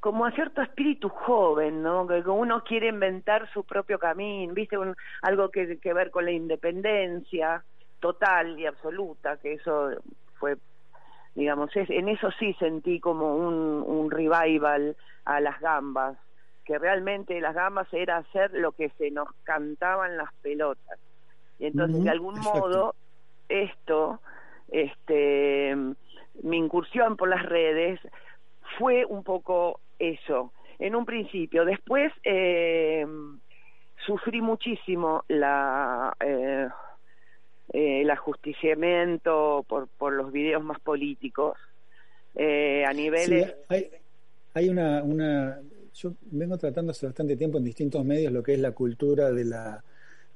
como 0.00 0.26
a 0.26 0.32
cierto 0.32 0.60
espíritu 0.60 1.08
joven, 1.08 1.82
¿no? 1.82 2.06
Que 2.06 2.20
uno 2.28 2.62
quiere 2.62 2.88
inventar 2.88 3.50
su 3.52 3.64
propio 3.64 3.98
camino, 3.98 4.52
¿viste? 4.52 4.76
algo 5.22 5.50
que, 5.50 5.78
que 5.78 5.94
ver 5.94 6.10
con 6.10 6.26
la 6.26 6.30
independencia 6.30 7.64
total 8.00 8.60
y 8.60 8.66
absoluta, 8.66 9.38
que 9.38 9.54
eso 9.54 9.92
fue, 10.34 10.56
digamos, 11.34 11.74
es, 11.74 11.88
en 11.88 12.10
eso 12.10 12.30
sí 12.38 12.54
sentí 12.58 13.00
como 13.00 13.34
un, 13.34 13.82
un 13.82 14.10
revival 14.10 14.94
a 15.24 15.40
las 15.40 15.58
gambas, 15.60 16.18
que 16.64 16.78
realmente 16.78 17.40
las 17.40 17.54
gambas 17.54 17.92
era 17.92 18.18
hacer 18.18 18.52
lo 18.52 18.72
que 18.72 18.90
se 18.90 19.10
nos 19.10 19.28
cantaban 19.44 20.16
las 20.16 20.32
pelotas. 20.42 20.98
Y 21.58 21.66
entonces, 21.66 22.02
de 22.02 22.10
algún 22.10 22.38
modo, 22.40 22.94
esto, 23.48 24.20
este, 24.70 25.76
mi 26.42 26.56
incursión 26.56 27.16
por 27.16 27.28
las 27.28 27.44
redes 27.44 28.00
fue 28.78 29.04
un 29.04 29.22
poco 29.22 29.80
eso, 29.98 30.52
en 30.78 30.96
un 30.96 31.04
principio. 31.04 31.64
Después 31.64 32.12
eh, 32.24 33.06
sufrí 34.04 34.40
muchísimo 34.40 35.24
la 35.28 36.14
eh, 36.20 36.68
eh, 37.72 38.02
el 38.02 38.10
ajusticiamiento 38.10 39.64
por, 39.66 39.88
por 39.88 40.12
los 40.12 40.30
videos 40.32 40.62
más 40.62 40.78
políticos 40.80 41.58
eh, 42.34 42.84
a 42.86 42.92
niveles... 42.92 43.54
hay, 43.68 43.90
hay 44.52 44.68
una, 44.68 45.02
una... 45.02 45.58
Yo 45.94 46.12
vengo 46.22 46.58
tratando 46.58 46.90
hace 46.90 47.06
bastante 47.06 47.36
tiempo 47.36 47.58
en 47.58 47.64
distintos 47.64 48.04
medios 48.04 48.32
lo 48.32 48.42
que 48.42 48.54
es 48.54 48.60
la 48.60 48.72
cultura 48.72 49.30
de 49.30 49.44
la, 49.44 49.82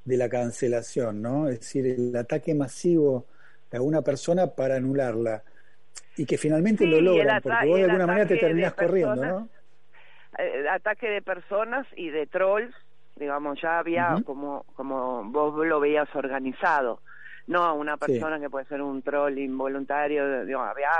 de 0.05 0.17
la 0.17 0.29
cancelación, 0.29 1.21
¿no? 1.21 1.49
Es 1.49 1.61
decir, 1.61 1.87
el 1.87 2.15
ataque 2.15 2.55
masivo 2.55 3.27
a 3.73 3.81
una 3.81 4.03
persona 4.03 4.47
para 4.47 4.77
anularla 4.77 5.43
y 6.17 6.27
que 6.27 6.39
finalmente 6.39 6.87
lo 6.87 7.01
logran, 7.01 7.43
porque 7.43 7.67
vos 7.67 7.79
de 7.79 7.85
alguna 7.85 8.07
manera 8.07 8.27
te 8.27 8.37
terminás 8.37 8.75
corriendo, 8.75 9.17
¿no? 9.17 9.49
El 10.39 10.67
eh, 10.67 10.69
ataque 10.69 11.09
de 11.09 11.23
personas 11.23 11.87
y 11.97 12.11
de 12.11 12.27
trolls, 12.27 12.75
digamos, 13.17 13.61
ya 13.61 13.81
había 13.81 14.17
como, 14.25 14.65
como 14.75 15.25
vos 15.25 15.67
lo 15.67 15.81
veías 15.81 16.09
organizado, 16.15 17.01
no 17.49 17.65
a 17.65 17.73
una 17.73 17.97
persona 17.97 18.39
que 18.39 18.49
puede 18.49 18.67
ser 18.67 18.81
un 18.81 19.03
troll 19.03 19.37
involuntario, 19.39 20.45
digamos, 20.45 20.69
había 20.69 20.91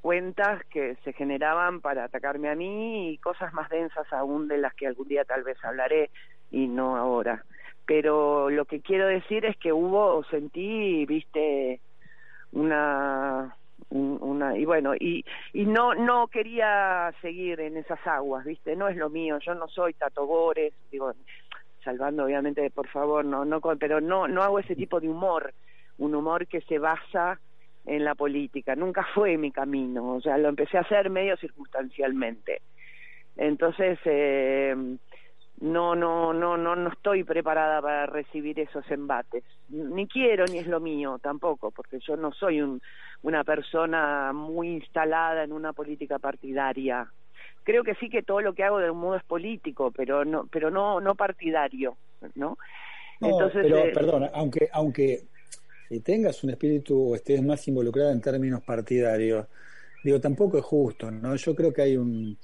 cuentas 0.00 0.64
que 0.66 0.96
se 1.04 1.12
generaban 1.12 1.80
para 1.80 2.04
atacarme 2.04 2.48
a 2.48 2.54
mí 2.54 3.10
y 3.10 3.18
cosas 3.18 3.52
más 3.52 3.68
densas 3.68 4.10
aún 4.12 4.48
de 4.48 4.58
las 4.58 4.74
que 4.74 4.86
algún 4.86 5.08
día 5.08 5.24
tal 5.24 5.42
vez 5.42 5.62
hablaré 5.64 6.10
y 6.50 6.66
no 6.66 6.96
ahora. 6.96 7.44
Pero 7.86 8.50
lo 8.50 8.64
que 8.64 8.80
quiero 8.80 9.06
decir 9.06 9.44
es 9.44 9.56
que 9.56 9.72
hubo, 9.72 10.22
sentí, 10.24 11.04
viste, 11.06 11.80
una 12.52 13.56
una 13.90 14.56
y 14.56 14.64
bueno 14.64 14.94
y 14.94 15.24
y 15.52 15.64
no 15.64 15.94
no 15.94 16.28
quería 16.28 17.12
seguir 17.20 17.58
en 17.60 17.76
esas 17.76 17.98
aguas 18.06 18.44
viste 18.44 18.76
no 18.76 18.88
es 18.88 18.96
lo 18.96 19.10
mío 19.10 19.38
yo 19.44 19.54
no 19.54 19.66
soy 19.66 19.94
Tato 19.94 20.26
Bores 20.26 20.72
digo 20.92 21.12
salvando 21.82 22.24
obviamente 22.24 22.70
por 22.70 22.86
favor 22.86 23.24
no 23.24 23.44
no 23.44 23.60
pero 23.80 24.00
no 24.00 24.28
no 24.28 24.42
hago 24.42 24.60
ese 24.60 24.76
tipo 24.76 25.00
de 25.00 25.08
humor 25.08 25.52
un 25.98 26.14
humor 26.14 26.46
que 26.46 26.60
se 26.62 26.78
basa 26.78 27.40
en 27.86 28.04
la 28.04 28.14
política 28.14 28.76
nunca 28.76 29.06
fue 29.14 29.36
mi 29.36 29.50
camino 29.50 30.14
o 30.14 30.20
sea 30.20 30.36
lo 30.38 30.48
empecé 30.48 30.78
a 30.78 30.82
hacer 30.82 31.10
medio 31.10 31.36
circunstancialmente. 31.36 32.62
Entonces 33.36 33.98
eh, 34.04 34.74
no 35.60 35.94
no 35.94 36.32
no 36.32 36.56
no 36.56 36.74
no 36.74 36.90
estoy 36.90 37.24
preparada 37.24 37.80
para 37.80 38.06
recibir 38.06 38.58
esos 38.60 38.88
embates. 38.90 39.44
Ni 39.68 40.06
quiero 40.06 40.46
ni 40.46 40.58
es 40.58 40.66
lo 40.66 40.80
mío 40.80 41.18
tampoco 41.22 41.70
porque 41.70 41.98
yo 42.00 42.16
no 42.16 42.32
soy 42.32 42.60
un, 42.62 42.80
una 43.22 43.44
persona 43.44 44.32
muy 44.32 44.68
instalada 44.68 45.44
en 45.44 45.52
una 45.52 45.72
política 45.72 46.18
partidaria. 46.18 47.06
Creo 47.62 47.84
que 47.84 47.94
sí 47.96 48.08
que 48.08 48.22
todo 48.22 48.40
lo 48.40 48.54
que 48.54 48.64
hago 48.64 48.78
de 48.78 48.90
un 48.90 48.98
modo 48.98 49.16
es 49.16 49.24
político 49.24 49.90
pero 49.90 50.24
no 50.24 50.46
pero 50.50 50.70
no 50.70 51.00
no 51.00 51.14
partidario 51.14 51.96
no, 52.34 52.56
entonces 53.20 53.62
pero 53.62 53.78
eh, 53.78 53.92
perdona 53.92 54.30
aunque 54.34 54.68
aunque 54.72 55.20
tengas 55.98 56.44
un 56.44 56.50
espíritu 56.50 57.10
o 57.10 57.16
estés 57.16 57.42
más 57.42 57.66
involucrada 57.66 58.12
en 58.12 58.20
términos 58.20 58.62
partidarios 58.62 59.46
digo 60.04 60.20
tampoco 60.20 60.58
es 60.58 60.64
justo 60.64 61.10
no 61.10 61.34
yo 61.34 61.54
creo 61.56 61.72
que 61.72 61.82
hay 61.82 61.96
un 61.96 62.38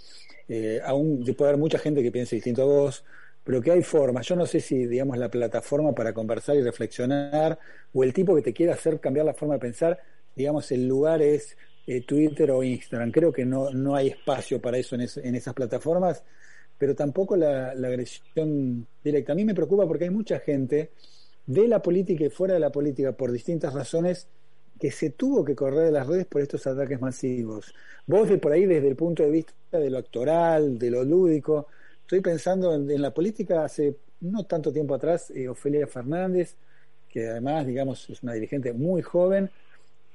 eh, 0.49 0.81
aún 0.85 1.25
puede 1.37 1.51
haber 1.51 1.61
mucha 1.61 1.79
gente 1.79 2.03
que 2.03 2.13
piense 2.13 2.37
distinto 2.37 2.63
a 2.63 2.67
vos, 2.67 3.05
pero 3.45 3.61
que 3.61 3.73
hay 3.73 3.83
formas. 3.83 4.27
Yo 4.27 4.37
no 4.37 4.47
sé 4.47 4.61
si, 4.61 4.87
digamos, 4.87 5.19
la 5.19 5.31
plataforma 5.31 5.95
para 5.95 6.13
conversar 6.13 6.57
y 6.57 6.63
reflexionar 6.63 7.59
o 7.93 8.05
el 8.05 8.13
tipo 8.13 8.35
que 8.35 8.43
te 8.43 8.53
quiera 8.53 8.75
hacer 8.75 9.01
cambiar 9.01 9.27
la 9.27 9.35
forma 9.35 9.55
de 9.55 9.61
pensar, 9.61 9.99
digamos, 10.35 10.71
el 10.73 10.87
lugar 10.87 11.23
es 11.23 11.57
eh, 11.87 12.03
Twitter 12.03 12.51
o 12.51 12.63
Instagram. 12.63 13.11
Creo 13.11 13.33
que 13.33 13.45
no, 13.45 13.71
no 13.71 13.95
hay 13.95 14.09
espacio 14.09 14.61
para 14.61 14.79
eso 14.79 14.95
en, 14.97 15.03
en 15.03 15.35
esas 15.35 15.55
plataformas, 15.55 16.23
pero 16.79 16.95
tampoco 16.95 17.37
la, 17.37 17.75
la, 17.75 17.89
agresión 17.89 18.87
directa. 19.03 19.33
A 19.33 19.35
mí 19.35 19.45
me 19.45 19.55
preocupa 19.55 19.87
porque 19.87 20.05
hay 20.05 20.11
mucha 20.11 20.39
gente 20.41 20.91
de 21.47 21.69
la 21.69 21.81
política 21.81 22.25
y 22.25 22.31
fuera 22.31 22.55
de 22.55 22.61
la 22.61 22.71
política 22.71 23.13
por 23.13 23.31
distintas 23.31 23.73
razones 23.73 24.29
que 24.79 24.91
se 24.91 25.11
tuvo 25.11 25.45
que 25.45 25.55
correr 25.55 25.87
de 25.87 25.93
las 25.93 26.07
redes 26.07 26.27
por 26.27 26.43
estos 26.43 26.67
ataques 26.67 27.01
masivos. 27.01 27.75
Vos 28.07 28.29
de 28.29 28.39
por 28.39 28.53
ahí 28.53 28.67
desde 28.67 28.89
el 28.89 28.97
punto 28.97 29.23
de 29.23 29.31
vista 29.31 29.55
de 29.73 29.91
lo 29.91 29.99
actoral, 29.99 30.79
de 30.79 30.91
lo 30.91 31.05
lúdico, 31.05 31.69
estoy 32.01 32.21
pensando 32.21 32.75
en, 32.75 33.01
la 33.01 33.13
política 33.13 33.65
hace 33.65 33.97
no 34.21 34.45
tanto 34.45 34.73
tiempo 34.73 34.95
atrás, 34.95 35.31
eh, 35.31 35.49
Ofelia 35.49 35.87
Fernández, 35.87 36.57
que 37.09 37.29
además, 37.29 37.67
digamos, 37.67 38.09
es 38.11 38.23
una 38.23 38.35
dirigente 38.35 38.73
muy 38.73 39.03
joven, 39.03 39.51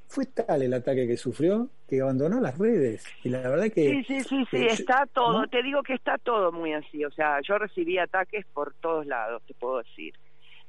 fue 0.07 0.25
tal 0.25 0.61
el 0.61 0.73
ataque 0.73 1.07
que 1.07 1.15
sufrió 1.15 1.69
que 1.87 2.01
abandonó 2.01 2.39
las 2.41 2.57
redes. 2.57 3.05
Y 3.23 3.29
la 3.29 3.49
verdad 3.49 3.71
que... 3.71 3.89
Sí, 3.89 4.03
sí, 4.03 4.23
sí, 4.23 4.45
sí, 4.51 4.65
está 4.67 5.07
todo, 5.13 5.47
te 5.47 5.63
digo 5.63 5.83
que 5.83 5.93
está 5.93 6.17
todo 6.17 6.51
muy 6.51 6.73
así. 6.73 7.03
O 7.05 7.11
sea, 7.11 7.39
yo 7.41 7.57
recibí 7.57 7.97
ataques 7.97 8.45
por 8.53 8.73
todos 8.75 9.05
lados, 9.05 9.41
te 9.47 9.53
puedo 9.53 9.77
decir. 9.77 10.13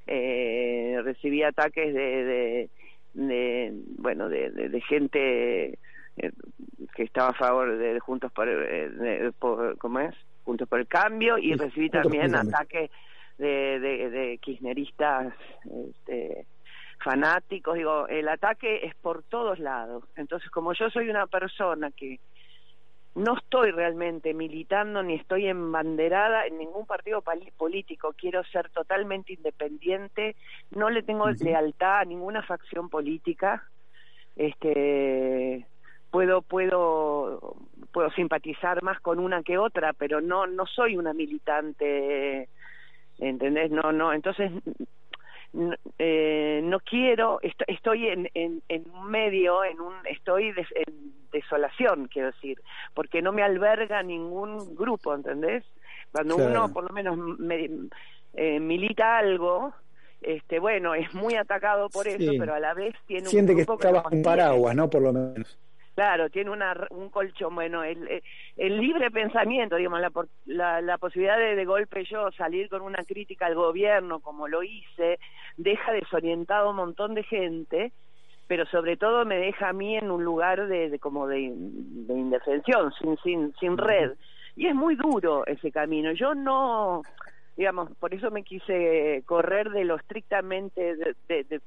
Eh, 0.06 1.00
recibí 1.04 1.42
ataques 1.42 1.94
de 1.94 2.68
de 3.14 3.73
bueno 3.99 4.28
de, 4.28 4.50
de, 4.50 4.80
gente 4.80 5.78
eh, 6.16 6.30
que 6.94 7.02
estaba 7.02 7.30
a 7.30 7.35
favor 7.35 7.76
de, 7.76 8.00
Juntos 8.00 8.32
por, 8.32 8.49
eh, 8.49 9.30
cómo 9.78 10.00
es 10.00 10.14
Juntos 10.44 10.68
por 10.68 10.80
el 10.80 10.87
Cambio 10.87 11.38
y 11.38 11.54
recibí 11.54 11.90
también 11.90 12.35
ataques 12.35 12.90
de, 13.38 13.80
de, 13.80 14.11
de 14.11 14.38
kirchneristas 14.38 15.35
este, 15.88 16.47
fanáticos. 17.02 17.75
Digo 17.76 18.09
el 18.09 18.28
ataque 18.28 18.87
es 18.87 18.94
por 18.94 19.23
todos 19.25 19.59
lados. 19.59 20.04
Entonces 20.16 20.50
como 20.50 20.73
yo 20.73 20.88
soy 20.90 21.09
una 21.11 21.26
persona 21.26 21.90
que 21.90 22.18
no 23.14 23.37
estoy 23.37 23.71
realmente 23.73 24.33
militando 24.33 25.02
ni 25.02 25.14
estoy 25.14 25.47
embanderada 25.47 26.47
en 26.47 26.59
ningún 26.59 26.87
partido 26.87 27.23
político, 27.57 28.14
quiero 28.16 28.42
ser 28.45 28.71
totalmente 28.71 29.35
independiente, 29.35 30.35
no 30.71 30.88
le 30.88 31.02
tengo 31.02 31.28
lealtad 31.31 32.00
a 32.00 32.04
ninguna 32.04 32.42
facción 32.42 32.88
política. 32.88 33.64
Este 34.37 35.66
puedo 36.11 36.42
puedo 36.42 37.57
puedo 37.92 38.11
simpatizar 38.12 38.83
más 38.83 39.00
con 39.00 39.19
una 39.19 39.42
que 39.42 39.59
otra, 39.59 39.92
pero 39.92 40.21
no 40.21 40.47
no 40.47 40.66
soy 40.66 40.97
una 40.97 41.12
militante 41.12 42.49
¿entendés? 43.19 43.71
No, 43.71 43.92
no, 43.92 44.12
entonces 44.12 44.50
eh, 45.99 46.61
no 46.64 46.80
quiero, 46.80 47.40
estoy 47.66 48.09
en, 48.09 48.30
en, 48.35 48.62
en, 48.68 48.85
un 48.90 49.11
medio, 49.11 49.64
en 49.64 49.80
un, 49.80 49.94
estoy 50.11 50.49
en 50.49 51.12
desolación, 51.30 52.09
quiero 52.09 52.30
decir, 52.32 52.61
porque 52.94 53.21
no 53.21 53.32
me 53.32 53.42
alberga 53.42 54.02
ningún 54.02 54.75
grupo, 54.75 55.14
¿entendés? 55.14 55.64
Cuando 56.11 56.37
uno 56.37 56.73
por 56.73 56.85
lo 56.85 56.94
menos 56.94 57.18
eh, 58.35 58.61
milita 58.61 59.18
algo, 59.18 59.73
este 60.21 60.59
bueno, 60.59 60.94
es 60.94 61.12
muy 61.14 61.35
atacado 61.35 61.88
por 61.90 62.06
eso, 62.06 62.32
pero 62.38 62.54
a 62.54 62.61
la 62.61 62.75
vez 62.75 62.94
tiene 63.06 63.26
Siente 63.26 63.52
un 63.52 63.59
grupo 63.59 63.78
que, 63.78 63.88
está 63.88 64.04
en 64.11 64.23
paraguas, 64.23 64.75
¿no? 64.75 64.88
Por 64.88 65.02
lo 65.02 65.12
menos. 65.12 65.59
Claro, 65.94 66.30
tiene 66.30 66.50
una, 66.50 66.75
un 66.88 67.11
colchón, 67.11 67.54
bueno, 67.54 67.84
el, 67.84 68.22
el 68.56 68.78
libre 68.80 69.11
pensamiento, 69.11 69.76
digamos, 69.76 70.00
la, 70.00 70.11
la, 70.46 70.80
la 70.80 70.96
posibilidad 70.96 71.37
de 71.37 71.54
de 71.54 71.64
golpe 71.66 72.04
yo 72.04 72.30
salir 72.32 72.70
con 72.70 72.80
una 72.80 73.04
crítica 73.04 73.44
al 73.44 73.54
gobierno, 73.54 74.20
como 74.20 74.49
lo 74.49 74.62
hice, 74.62 75.18
deja 75.58 75.92
desorientado 75.92 76.68
a 76.68 76.70
un 76.70 76.76
montón 76.76 77.14
de 77.14 77.25
gente, 77.25 77.92
pero 78.46 78.64
sobre 78.66 78.96
todo 78.96 79.26
me 79.26 79.37
deja 79.37 79.68
a 79.68 79.72
mí 79.75 79.96
en 79.96 80.11
un 80.11 80.25
lugar 80.25 80.66
de, 80.66 80.99
como 80.99 81.26
de, 81.26 81.52
de 81.54 82.14
indefensión, 82.14 82.90
sin, 82.99 83.18
sin, 83.18 83.54
sin 83.61 83.76
red. 83.76 84.12
y 84.56 84.66
es 84.66 84.75
muy 84.75 84.96
duro 84.96 85.46
ese 85.46 85.70
camino. 85.70 86.12
Yo 86.12 86.34
no, 86.34 87.02
digamos, 87.56 87.90
por 87.99 88.14
eso 88.14 88.30
me 88.30 88.42
quise 88.44 89.22
correr 89.26 89.70
de 89.70 89.84
lo 89.84 89.96
estrictamente 89.96 90.96
de, 91.28 91.61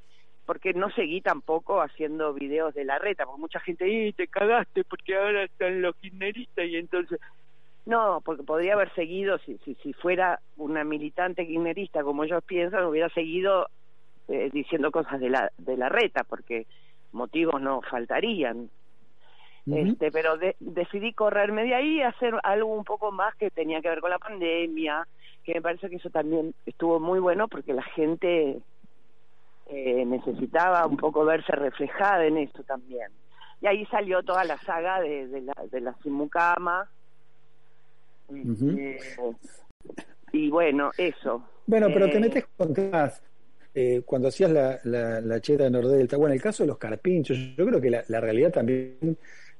porque 0.45 0.73
no 0.73 0.89
seguí 0.91 1.21
tampoco 1.21 1.81
haciendo 1.81 2.33
videos 2.33 2.73
de 2.73 2.85
la 2.85 2.99
reta, 2.99 3.25
porque 3.25 3.41
mucha 3.41 3.59
gente, 3.59 3.87
¡y 3.87 4.13
te 4.13 4.27
cagaste 4.27 4.83
porque 4.83 5.15
ahora 5.15 5.43
están 5.43 5.81
los 5.81 5.95
kirchneristas 5.97 6.65
y 6.65 6.77
entonces... 6.77 7.19
No, 7.85 8.21
porque 8.25 8.41
podría 8.41 8.73
haber 8.73 8.91
seguido, 8.95 9.37
si, 9.39 9.59
si, 9.59 9.75
si 9.75 9.93
fuera 9.93 10.39
una 10.57 10.83
militante 10.83 11.45
kirchnerista 11.45 12.03
como 12.03 12.23
ellos 12.23 12.43
piensan, 12.43 12.85
hubiera 12.85 13.09
seguido 13.09 13.67
eh, 14.27 14.49
diciendo 14.51 14.89
cosas 14.89 15.19
de 15.19 15.29
la, 15.29 15.51
de 15.59 15.77
la 15.77 15.89
reta, 15.89 16.23
porque 16.23 16.65
motivos 17.11 17.61
no 17.61 17.81
faltarían. 17.81 18.71
este, 19.67 20.11
pero 20.11 20.37
decidí 20.59 21.13
correrme 21.13 21.63
de 21.63 21.75
ahí 21.75 21.97
y 21.97 22.01
hacer 22.01 22.33
algo 22.43 22.73
un 22.75 22.83
poco 22.83 23.11
más 23.11 23.35
que 23.35 23.51
tenía 23.51 23.81
que 23.81 23.89
ver 23.89 24.01
con 24.01 24.09
la 24.09 24.19
pandemia, 24.19 25.07
que 25.43 25.53
me 25.53 25.61
parece 25.61 25.87
que 25.89 25.97
eso 25.97 26.09
también 26.09 26.55
estuvo 26.65 26.99
muy 26.99 27.19
bueno 27.19 27.47
porque 27.47 27.73
la 27.73 27.83
gente 27.83 28.59
eh, 29.67 30.05
necesitaba 30.05 30.85
un 30.85 30.97
poco 30.97 31.25
verse 31.25 31.51
reflejada 31.53 32.25
en 32.25 32.37
eso 32.37 32.63
también. 32.63 33.09
Y 33.61 33.67
ahí 33.67 33.85
salió 33.87 34.21
toda 34.23 34.43
la 34.43 34.57
saga 34.57 34.99
de, 35.01 35.27
de 35.27 35.41
la, 35.41 35.55
de 35.71 35.81
la 35.81 35.93
Simucama. 36.03 36.89
Este, 38.29 38.99
y 40.31 40.49
bueno, 40.49 40.91
eso. 40.97 41.43
Bueno, 41.65 41.87
pero 41.93 42.09
te 42.09 42.19
metes 42.19 42.45
con 42.57 42.73
eh, 43.77 44.03
cuando 44.05 44.29
hacías 44.29 44.51
la, 44.51 44.79
la, 44.85 45.41
cheta 45.41 45.65
de 45.65 45.69
Nordelta, 45.69 46.15
bueno, 46.15 46.33
el 46.33 46.41
caso 46.41 46.63
de 46.63 46.67
los 46.67 46.77
carpinchos, 46.77 47.37
yo 47.57 47.65
creo 47.65 47.81
que 47.81 47.89
la, 47.89 48.03
la 48.07 48.21
realidad 48.21 48.51
también 48.51 49.17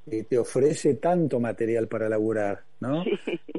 eh, 0.07 0.24
te 0.24 0.38
ofrece 0.38 0.95
tanto 0.95 1.39
material 1.39 1.88
para 1.88 2.07
laburar, 2.07 2.63
¿no? 2.79 3.03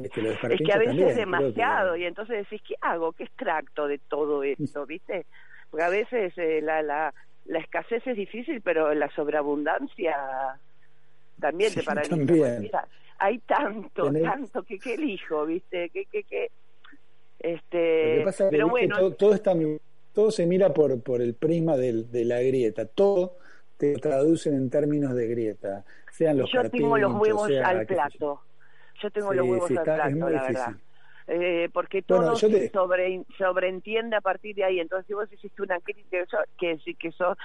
Este, 0.06 0.20
es 0.30 0.60
que 0.64 0.72
a 0.72 0.78
veces 0.78 1.10
es 1.10 1.16
demasiado 1.16 1.96
y 1.96 2.04
entonces 2.04 2.48
decís, 2.48 2.62
¿qué 2.66 2.76
hago? 2.80 3.12
¿Qué 3.12 3.24
extracto 3.24 3.88
de 3.88 3.98
todo 3.98 4.42
eso? 4.44 4.86
¿Viste? 4.86 5.26
Porque 5.70 5.84
a 5.84 5.88
veces 5.88 6.32
eh, 6.36 6.60
la, 6.62 6.82
la, 6.82 7.14
la 7.44 7.58
escasez 7.58 8.06
es 8.06 8.16
difícil, 8.16 8.60
pero 8.60 8.94
la 8.94 9.10
sobreabundancia 9.10 10.16
también 11.40 11.74
te 11.74 11.82
paraliza. 11.82 12.16
También. 12.16 12.70
hay 13.18 13.38
tanto, 13.40 14.12
tanto 14.12 14.62
que 14.62 14.78
qué 14.78 14.94
elijo, 14.94 15.46
¿viste? 15.46 15.90
Que, 15.90 16.06
que, 16.06 16.24
que, 16.24 16.50
este, 17.38 18.24
pero 18.50 18.68
bueno, 18.68 18.96
todo, 18.96 19.14
todo 19.14 19.34
está 19.34 19.52
todo 20.12 20.30
se 20.30 20.46
mira 20.46 20.72
por, 20.72 21.02
por 21.02 21.20
el 21.20 21.34
prisma 21.34 21.76
de 21.76 22.24
la 22.24 22.40
grieta, 22.40 22.86
todo 22.86 23.36
te 23.76 23.94
traducen 23.96 24.54
en 24.54 24.70
términos 24.70 25.14
de 25.14 25.28
grieta, 25.28 25.84
sean 26.10 26.38
los 26.38 26.50
Yo 26.50 26.68
tengo 26.70 26.96
los 26.96 27.14
huevos 27.14 27.50
al 27.62 27.86
plato, 27.86 28.40
yo 29.02 29.10
tengo 29.10 29.34
los 29.34 29.46
huevos 29.46 29.70
al 29.70 29.82
plato, 29.84 30.30
la 30.30 30.42
verdad. 30.42 30.74
Eh, 31.28 31.68
porque 31.72 32.02
todo 32.02 32.36
se 32.36 32.70
sobre, 32.70 33.24
sobreentiende 33.36 34.14
a 34.14 34.20
partir 34.20 34.54
de 34.54 34.64
ahí. 34.64 34.78
Entonces, 34.78 35.06
si 35.08 35.14
vos 35.14 35.32
hiciste 35.32 35.60
una 35.60 35.80
crítica, 35.80 36.18
que 36.56 36.68
decir 36.68 36.96
que 36.96 37.08
eso. 37.08 37.36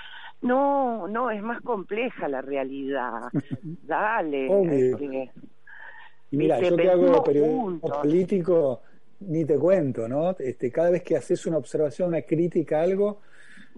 No, 0.42 1.08
no, 1.08 1.32
es 1.32 1.42
más 1.42 1.62
compleja 1.62 2.28
la 2.28 2.42
realidad. 2.42 3.24
Dale. 3.84 4.90
Este, 4.90 5.32
mira, 6.32 6.60
yo 6.60 6.76
que 6.76 6.90
hago 6.90 7.24
periodismo 7.24 7.80
político, 7.80 8.82
ni 9.22 9.46
te 9.46 9.58
cuento, 9.58 10.08
¿no? 10.08 10.36
Este, 10.38 10.72
cada 10.72 10.92
vez 10.92 11.02
que 11.02 11.16
haces 11.16 11.46
una 11.48 11.58
observación, 11.58 12.10
una 12.10 12.22
crítica 12.22 12.82
algo, 12.82 13.22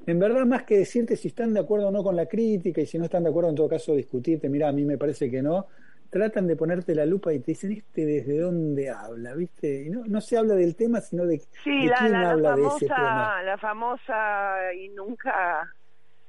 en 0.05 0.19
verdad 0.19 0.45
más 0.45 0.63
que 0.63 0.79
decirte 0.79 1.15
si 1.15 1.29
están 1.29 1.53
de 1.53 1.61
acuerdo 1.61 1.87
o 1.87 1.91
no 1.91 2.03
con 2.03 2.15
la 2.15 2.25
crítica 2.25 2.81
y 2.81 2.85
si 2.85 2.97
no 2.97 3.05
están 3.05 3.23
de 3.23 3.29
acuerdo 3.29 3.49
en 3.49 3.55
todo 3.55 3.69
caso 3.69 3.95
discutirte, 3.95 4.49
mira, 4.49 4.67
a 4.67 4.73
mí 4.73 4.83
me 4.83 4.97
parece 4.97 5.31
que 5.31 5.41
no, 5.41 5.67
tratan 6.13 6.45
de 6.45 6.55
ponerte 6.55 6.93
la 6.93 7.07
lupa 7.07 7.33
y 7.33 7.39
te 7.39 7.53
dicen 7.53 7.71
este 7.71 8.05
desde 8.05 8.37
dónde 8.37 8.87
habla, 8.91 9.33
¿viste? 9.33 9.85
Y 9.85 9.89
no, 9.89 10.03
no 10.05 10.21
se 10.21 10.37
habla 10.37 10.53
del 10.53 10.75
tema, 10.75 11.01
sino 11.01 11.25
de, 11.25 11.39
sí, 11.63 11.87
la, 11.87 11.95
quién 11.97 12.15
habla 12.15 12.51
famosa, 12.51 12.69
de 12.69 12.85
ese 12.85 12.85
tema. 12.85 13.41
La 13.41 13.57
famosa 13.57 14.73
y 14.75 14.89
nunca 14.89 15.73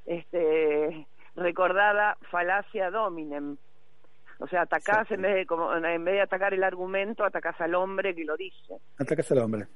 este, 0.06 1.06
recordada 1.36 2.16
falacia 2.30 2.90
dominem, 2.90 3.58
o 4.38 4.48
sea, 4.48 4.62
atacás 4.62 5.10
en 5.10 5.20
vez, 5.20 5.34
de, 5.34 5.46
como, 5.46 5.74
en 5.74 6.04
vez 6.04 6.14
de 6.14 6.20
atacar 6.22 6.54
el 6.54 6.64
argumento, 6.64 7.22
atacás 7.22 7.60
al 7.60 7.74
hombre 7.74 8.14
que 8.14 8.24
lo 8.24 8.38
dice. 8.38 8.76
Atacás 8.96 9.30
al 9.32 9.38
hombre. 9.40 9.66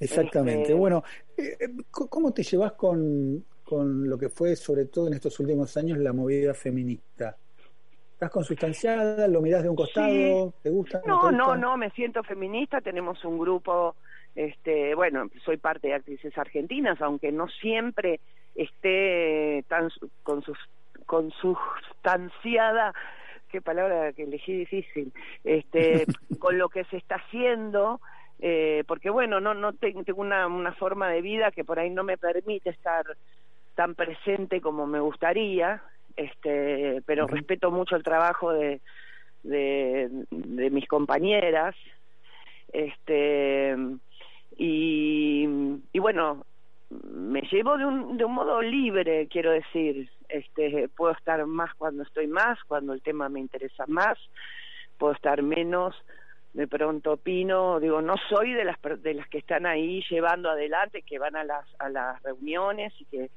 Exactamente. 0.00 0.62
Este, 0.62 0.74
bueno, 0.74 1.04
eh, 1.36 1.56
eh, 1.60 1.68
¿cómo 1.92 2.32
te 2.32 2.42
llevas 2.42 2.72
con, 2.72 3.44
con 3.62 4.10
lo 4.10 4.18
que 4.18 4.28
fue, 4.28 4.56
sobre 4.56 4.86
todo 4.86 5.06
en 5.06 5.14
estos 5.14 5.38
últimos 5.38 5.76
años, 5.76 5.98
la 5.98 6.12
movida 6.12 6.52
feminista? 6.52 7.36
¿Estás 8.16 8.30
consustanciada? 8.30 9.28
¿Lo 9.28 9.42
mirás 9.42 9.62
de 9.62 9.68
un 9.68 9.76
costado? 9.76 10.54
¿Te 10.62 10.70
gusta? 10.70 11.02
No, 11.04 11.30
no, 11.30 11.54
no, 11.54 11.76
me 11.76 11.90
siento 11.90 12.22
feminista. 12.22 12.80
Tenemos 12.80 13.22
un 13.26 13.38
grupo, 13.38 13.94
este, 14.34 14.94
bueno, 14.94 15.28
soy 15.44 15.58
parte 15.58 15.88
de 15.88 15.94
actrices 15.96 16.32
argentinas, 16.38 16.98
aunque 17.02 17.30
no 17.30 17.46
siempre 17.46 18.20
esté 18.54 19.66
tan 19.68 19.90
con 20.22 20.40
sus 20.40 20.56
consustanciada 21.04 22.94
qué 23.50 23.60
palabra 23.60 24.14
que 24.14 24.22
elegí 24.22 24.60
difícil, 24.60 25.12
este, 25.44 26.06
con 26.38 26.56
lo 26.56 26.70
que 26.70 26.84
se 26.84 26.96
está 26.96 27.16
haciendo, 27.16 28.00
eh, 28.38 28.82
porque 28.88 29.10
bueno, 29.10 29.40
no, 29.40 29.52
no 29.52 29.74
tengo 29.74 30.02
una, 30.16 30.46
una 30.46 30.72
forma 30.72 31.10
de 31.10 31.20
vida 31.20 31.50
que 31.50 31.64
por 31.64 31.78
ahí 31.78 31.90
no 31.90 32.02
me 32.02 32.16
permite 32.16 32.70
estar 32.70 33.04
tan 33.74 33.94
presente 33.94 34.62
como 34.62 34.86
me 34.86 35.00
gustaría, 35.00 35.82
este, 36.16 37.02
pero 37.06 37.26
respeto 37.26 37.70
mucho 37.70 37.96
el 37.96 38.02
trabajo 38.02 38.52
de, 38.52 38.80
de, 39.42 40.08
de 40.30 40.70
mis 40.70 40.86
compañeras, 40.86 41.74
este, 42.72 43.76
y, 44.56 45.46
y 45.92 45.98
bueno, 45.98 46.44
me 46.90 47.42
llevo 47.42 47.76
de 47.76 47.84
un, 47.84 48.16
de 48.16 48.24
un 48.24 48.34
modo 48.34 48.62
libre, 48.62 49.28
quiero 49.28 49.50
decir. 49.52 50.08
Este, 50.28 50.88
puedo 50.88 51.12
estar 51.12 51.44
más 51.46 51.72
cuando 51.74 52.02
estoy 52.02 52.26
más, 52.26 52.58
cuando 52.64 52.92
el 52.92 53.00
tema 53.00 53.28
me 53.28 53.38
interesa 53.38 53.84
más, 53.86 54.18
puedo 54.98 55.12
estar 55.12 55.40
menos, 55.40 55.94
de 56.52 56.66
pronto 56.66 57.12
opino, 57.12 57.78
digo, 57.78 58.02
no 58.02 58.14
soy 58.28 58.52
de 58.52 58.64
las 58.64 58.76
de 59.02 59.14
las 59.14 59.28
que 59.28 59.38
están 59.38 59.66
ahí 59.66 60.02
llevando 60.10 60.50
adelante, 60.50 61.02
que 61.02 61.18
van 61.18 61.36
a 61.36 61.44
las 61.44 61.64
a 61.78 61.88
las 61.90 62.20
reuniones 62.22 62.92
y 62.98 63.04
que 63.04 63.30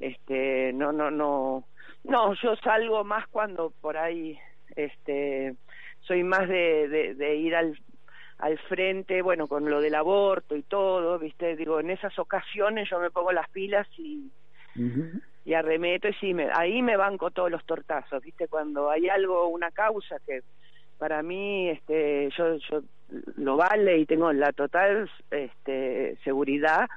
este 0.00 0.72
no 0.74 0.92
no 0.92 1.10
no 1.10 1.64
no, 2.04 2.34
yo 2.34 2.56
salgo 2.56 3.04
más 3.04 3.26
cuando 3.28 3.72
por 3.80 3.96
ahí 3.96 4.38
este 4.76 5.54
soy 6.00 6.22
más 6.22 6.48
de, 6.48 6.88
de, 6.88 7.14
de 7.14 7.36
ir 7.36 7.54
al 7.54 7.78
al 8.38 8.56
frente, 8.60 9.20
bueno, 9.20 9.48
con 9.48 9.68
lo 9.68 9.80
del 9.80 9.96
aborto 9.96 10.54
y 10.54 10.62
todo, 10.62 11.18
¿viste? 11.18 11.56
Digo, 11.56 11.80
en 11.80 11.90
esas 11.90 12.16
ocasiones 12.18 12.88
yo 12.88 13.00
me 13.00 13.10
pongo 13.10 13.32
las 13.32 13.48
pilas 13.50 13.86
y, 13.98 14.30
y 15.44 15.54
arremeto 15.54 16.08
y 16.08 16.14
sí, 16.14 16.34
me, 16.34 16.48
ahí 16.54 16.80
me 16.80 16.96
banco 16.96 17.32
todos 17.32 17.50
los 17.50 17.64
tortazos, 17.66 18.22
¿viste? 18.22 18.46
Cuando 18.46 18.90
hay 18.90 19.08
algo, 19.08 19.48
una 19.48 19.72
causa 19.72 20.18
que 20.24 20.42
para 20.98 21.22
mí, 21.22 21.68
este, 21.68 22.30
yo, 22.36 22.56
yo 22.70 22.82
lo 23.36 23.56
vale 23.56 23.98
y 23.98 24.06
tengo 24.06 24.32
la 24.32 24.52
total 24.52 25.10
este, 25.30 26.16
seguridad, 26.22 26.88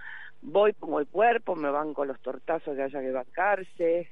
voy 0.42 0.74
como 0.74 1.00
el 1.00 1.08
cuerpo, 1.08 1.56
me 1.56 1.72
banco 1.72 2.06
los 2.06 2.20
tortazos 2.20 2.76
que 2.76 2.84
haya 2.84 3.02
que 3.02 3.12
bancarse. 3.12 4.10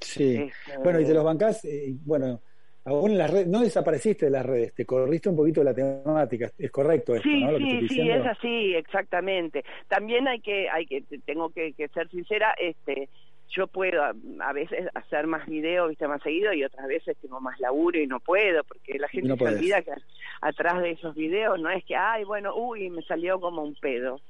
Sí, 0.00 0.36
este, 0.36 0.78
bueno, 0.82 1.00
y 1.00 1.04
te 1.04 1.14
los 1.14 1.24
bancás, 1.24 1.64
eh, 1.64 1.94
bueno, 2.04 2.40
aún 2.84 3.12
en 3.12 3.18
las 3.18 3.30
redes, 3.30 3.46
no 3.46 3.60
desapareciste 3.60 4.26
de 4.26 4.30
las 4.30 4.46
redes, 4.46 4.74
te 4.74 4.84
corriste 4.84 5.28
un 5.28 5.36
poquito 5.36 5.60
de 5.60 5.64
la 5.66 5.74
temática, 5.74 6.50
es 6.56 6.70
correcto 6.70 7.14
esto, 7.14 7.28
sí, 7.28 7.44
¿no? 7.44 7.58
sí, 7.58 7.88
sí, 7.88 8.10
es 8.10 8.26
así, 8.26 8.74
exactamente. 8.74 9.64
También 9.88 10.26
hay 10.28 10.40
que, 10.40 10.68
hay 10.68 10.86
que, 10.86 11.02
tengo 11.24 11.50
que, 11.50 11.74
ser 11.92 12.08
sincera, 12.08 12.54
este, 12.58 13.08
yo 13.50 13.66
puedo 13.66 14.02
a, 14.02 14.52
veces 14.52 14.88
hacer 14.94 15.26
más 15.26 15.46
videos, 15.46 15.88
viste, 15.88 16.08
más 16.08 16.22
seguido 16.22 16.52
y 16.52 16.64
otras 16.64 16.86
veces 16.86 17.16
tengo 17.20 17.40
más 17.40 17.58
laburo 17.60 17.98
y 17.98 18.06
no 18.06 18.20
puedo, 18.20 18.64
porque 18.64 18.98
la 18.98 19.08
gente 19.08 19.36
se 19.36 19.44
olvida 19.44 19.82
que 19.82 19.92
atrás 20.40 20.80
de 20.82 20.92
esos 20.92 21.14
videos 21.14 21.60
no 21.60 21.70
es 21.70 21.84
que, 21.84 21.96
ay, 21.96 22.24
bueno, 22.24 22.54
uy, 22.54 22.90
me 22.90 23.02
salió 23.02 23.40
como 23.40 23.62
un 23.62 23.74
pedo. 23.74 24.20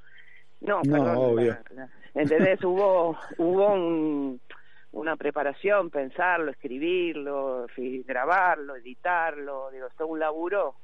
No, 0.61 0.81
no 0.83 0.91
perdón, 0.91 1.17
obvio. 1.17 1.57
¿Entendés? 2.13 2.61
hubo, 2.63 3.17
hubo 3.37 3.73
un 3.73 4.41
una 4.91 5.15
preparación, 5.15 5.89
pensarlo, 5.89 6.51
escribirlo, 6.51 7.67
grabarlo, 8.05 8.75
editarlo, 8.75 9.69
digo, 9.71 9.87
es 9.87 9.93
un 9.99 10.19
laburo. 10.19 10.75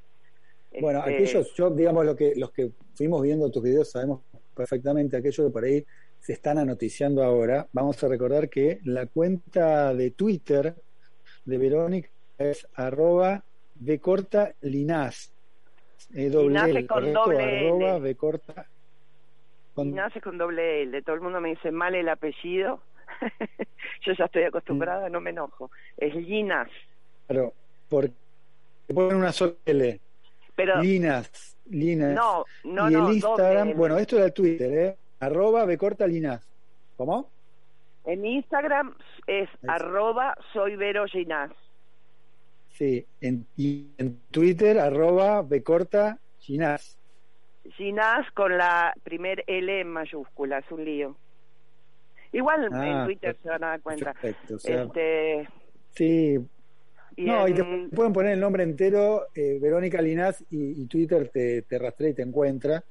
Bueno, 0.80 1.00
este, 1.00 1.14
aquellos, 1.14 1.54
yo 1.54 1.70
digamos 1.70 2.04
lo 2.04 2.14
que 2.14 2.34
los 2.36 2.50
que 2.50 2.70
fuimos 2.94 3.22
viendo 3.22 3.50
tus 3.50 3.62
videos 3.62 3.90
sabemos 3.90 4.20
perfectamente 4.54 5.16
aquello 5.16 5.46
que 5.46 5.50
por 5.50 5.64
ahí 5.64 5.84
se 6.20 6.32
están 6.32 6.58
anoticiando 6.58 7.22
ahora. 7.22 7.66
Vamos 7.72 8.02
a 8.02 8.08
recordar 8.08 8.48
que 8.48 8.80
la 8.84 9.06
cuenta 9.06 9.94
de 9.94 10.10
Twitter 10.10 10.74
de 11.44 11.58
Verónica 11.58 12.08
es 12.38 12.66
arroba 12.74 13.42
de 13.74 13.98
corta 13.98 14.54
linás. 14.62 15.32
E 16.14 16.30
doble 16.30 16.86
con 16.86 17.12
doble 17.12 17.42
arroba 17.42 17.98
de 17.98 18.14
corta 18.14 18.66
con... 19.74 19.94
con 20.22 20.38
doble 20.38 20.82
L. 20.82 21.02
Todo 21.02 21.16
el 21.16 21.20
mundo 21.20 21.40
me 21.40 21.50
dice 21.50 21.72
mal 21.72 21.94
el 21.94 22.08
apellido 22.08 22.80
Yo 24.06 24.12
ya 24.12 24.24
estoy 24.24 24.44
acostumbrada, 24.44 25.08
no 25.08 25.20
me 25.20 25.30
enojo. 25.30 25.70
Es 25.96 26.12
Ginas. 26.12 26.68
Claro, 27.26 27.52
porque 27.88 28.14
ponen 28.94 29.16
una 29.16 29.32
sola 29.32 29.54
L. 29.64 30.00
Pero, 30.54 30.80
Linas, 30.80 31.56
Linas. 31.70 32.14
No, 32.14 32.44
no, 32.64 32.90
y 32.90 32.92
no, 32.92 33.08
el 33.08 33.14
Instagram, 33.14 33.68
doble. 33.68 33.74
bueno, 33.74 33.98
esto 33.98 34.16
era 34.16 34.26
el 34.26 34.32
Twitter, 34.32 34.72
¿eh? 34.72 34.96
Arroba 35.20 35.64
Becorta 35.64 36.06
Linas. 36.06 36.46
¿Cómo? 36.96 37.28
En 38.04 38.24
Instagram 38.24 38.94
es 39.26 39.48
arroba 39.66 40.36
soy 40.52 40.76
Vero 40.76 41.06
Ginás. 41.06 41.50
Sí, 42.70 43.04
en, 43.20 43.46
y 43.56 43.88
en 43.98 44.20
Twitter, 44.30 44.78
arroba 44.78 45.42
Becorta 45.42 46.18
Ginás. 46.38 46.96
Ginás 47.72 48.30
con 48.32 48.56
la 48.56 48.94
primer 49.02 49.42
L 49.46 49.80
en 49.80 49.90
mayúscula, 49.90 50.58
es 50.58 50.70
un 50.70 50.84
lío. 50.84 51.16
Igual 52.32 52.68
Ah, 52.72 52.86
en 53.00 53.04
Twitter 53.06 53.36
se 53.42 53.48
van 53.48 53.64
a 53.64 53.68
dar 53.68 53.80
cuenta. 53.80 54.12
Perfecto, 54.12 54.54
o 54.56 54.58
sea, 54.58 54.82
Este, 54.82 55.48
sí. 55.94 56.38
y 57.16 57.24
No, 57.24 57.48
y 57.48 57.54
te 57.54 57.62
en- 57.62 57.90
pueden 57.90 58.12
poner 58.12 58.32
el 58.32 58.40
nombre 58.40 58.62
entero, 58.62 59.26
eh, 59.34 59.58
Verónica 59.60 60.00
Linás, 60.02 60.44
y, 60.50 60.82
y 60.82 60.86
Twitter 60.86 61.28
te, 61.28 61.62
te 61.62 61.78
rastrea 61.78 62.10
y 62.10 62.14
te 62.14 62.22
encuentra 62.22 62.82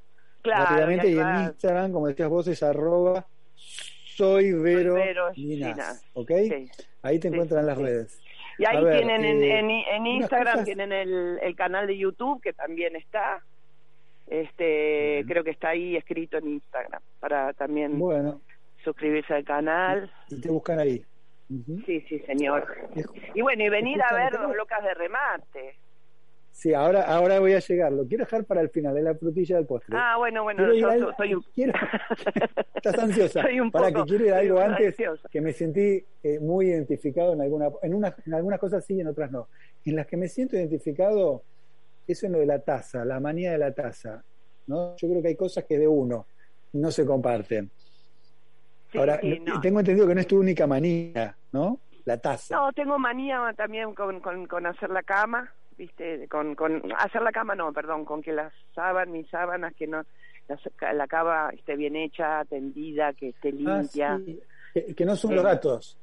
claro, 0.42 0.64
rápidamente. 0.66 1.10
Y 1.10 1.18
en 1.20 1.36
Instagram, 1.48 1.92
como 1.92 2.08
decías 2.08 2.30
vos, 2.30 2.48
es 2.48 2.62
arroba 2.64 3.26
soy 3.56 4.54
Vero, 4.54 4.94
Vero 4.96 5.30
Linás. 5.36 6.04
¿Ok? 6.14 6.32
sí. 6.48 6.70
Ahí 7.02 7.20
te 7.20 7.28
Sí, 7.28 7.34
encuentran 7.34 7.60
en 7.62 7.66
las 7.68 7.78
sí. 7.78 7.84
redes. 7.84 8.20
Y 8.58 8.66
ahí 8.66 8.82
ver, 8.84 8.98
tienen 9.00 9.26
en, 9.26 9.70
eh, 9.70 9.86
en, 9.92 10.08
Instagram 10.08 10.54
cosas- 10.54 10.66
tienen 10.66 10.92
el, 10.94 11.40
el 11.44 11.56
canal 11.58 11.86
de 11.88 11.98
YouTube 11.98 12.42
que 12.42 12.54
también 12.54 12.96
está. 12.96 13.44
Este, 14.28 15.24
creo 15.28 15.44
que 15.44 15.52
está 15.52 15.70
ahí 15.70 15.96
escrito 15.96 16.38
en 16.38 16.48
Instagram 16.48 17.02
para 17.20 17.54
también 17.54 18.00
Bueno, 18.00 18.42
suscribirse 18.86 19.34
al 19.34 19.44
canal. 19.44 20.10
y 20.30 20.40
te 20.40 20.50
buscan 20.50 20.80
ahí. 20.80 21.04
Sí, 21.86 22.02
sí, 22.10 22.20
señor. 22.20 22.66
Y 23.36 23.42
bueno, 23.42 23.64
y 23.64 23.70
venir 23.70 24.02
a 24.02 24.14
ver 24.16 24.34
los 24.40 24.56
locas 24.56 24.82
de 24.84 24.94
remate. 24.94 25.76
Sí, 26.52 26.74
ahora, 26.74 27.04
ahora 27.04 27.40
voy 27.42 27.52
a 27.54 27.60
llegar. 27.60 27.92
Lo 27.92 28.08
quiero 28.08 28.24
dejar 28.24 28.46
para 28.46 28.62
el 28.62 28.70
final, 28.70 28.98
es 28.98 29.04
la 29.04 29.14
frutilla 29.14 29.58
del 29.58 29.66
postre. 29.66 29.96
Ah, 30.00 30.16
bueno, 30.18 30.44
bueno, 30.44 30.74
yo 30.74 30.88
a 30.88 30.92
so- 30.94 30.98
algo- 31.10 31.14
soy 31.18 31.34
un... 31.36 31.44
quiero- 31.54 31.74
Estás 32.76 32.98
ansiosa. 32.98 33.42
Soy 33.42 33.60
un 33.60 33.70
para 33.72 33.90
poco- 33.90 34.06
que 34.06 34.10
quiero 34.10 34.26
ir 34.26 34.34
a 34.34 34.38
algo 34.40 34.60
antes 34.62 34.88
ansiosa. 34.88 35.28
que 35.30 35.42
me 35.42 35.52
sentí 35.52 36.04
eh, 36.24 36.40
muy 36.40 36.68
identificado 36.68 37.34
en 37.34 37.42
alguna, 37.42 37.68
en 37.84 37.94
unas, 37.94 38.16
en 38.26 38.34
algunas 38.34 38.60
cosas 38.60 38.86
sí, 38.86 39.00
en 39.02 39.08
otras 39.08 39.30
no. 39.32 39.50
En 39.84 39.98
las 39.98 40.08
que 40.08 40.16
me 40.18 40.30
siento 40.30 40.56
identificado 40.56 41.44
es 42.08 42.24
en 42.24 42.32
lo 42.32 42.40
de 42.40 42.46
la 42.46 42.60
taza, 42.60 43.04
la 43.04 43.20
manía 43.20 43.52
de 43.52 43.58
la 43.58 43.72
taza. 43.74 44.24
¿no? 44.68 44.96
Yo 44.96 45.10
creo 45.10 45.22
que 45.22 45.28
hay 45.28 45.36
cosas 45.36 45.66
que 45.66 45.78
de 45.78 45.88
uno 45.88 46.26
no 46.74 46.90
se 46.90 47.06
comparten. 47.06 47.70
Sí, 48.96 49.00
Ahora, 49.00 49.20
sí, 49.22 49.40
no. 49.42 49.60
tengo 49.62 49.80
entendido 49.80 50.08
que 50.08 50.16
no 50.16 50.22
es 50.22 50.28
tu 50.28 50.40
única 50.40 50.66
manía, 50.68 51.36
¿no? 51.52 51.80
La 52.06 52.18
taza. 52.18 52.56
No, 52.56 52.72
tengo 52.72 52.98
manía 52.98 53.42
también 53.58 53.94
con, 53.94 54.20
con, 54.22 54.48
con 54.48 54.66
hacer 54.66 54.90
la 54.90 55.04
cama, 55.04 55.52
¿viste? 55.78 56.28
Con, 56.30 56.56
con 56.56 56.82
hacer 56.98 57.22
la 57.22 57.32
cama, 57.32 57.56
no, 57.56 57.74
perdón, 57.74 58.06
con 58.06 58.22
que 58.22 58.32
las 58.32 58.54
sábanas, 58.74 59.10
mis 59.12 59.28
sábanas, 59.30 59.74
que 59.76 59.88
no 59.88 60.04
la, 60.48 60.94
la 60.94 61.08
cama 61.08 61.50
esté 61.54 61.76
bien 61.76 61.96
hecha, 61.96 62.46
tendida, 62.46 63.12
que 63.14 63.30
esté 63.30 63.50
Ah, 63.68 63.80
limpia. 63.82 64.18
sí. 64.26 64.40
que, 64.74 64.96
que 64.96 65.06
no 65.06 65.16
son 65.16 65.36
los 65.36 65.44
gatos. 65.44 65.98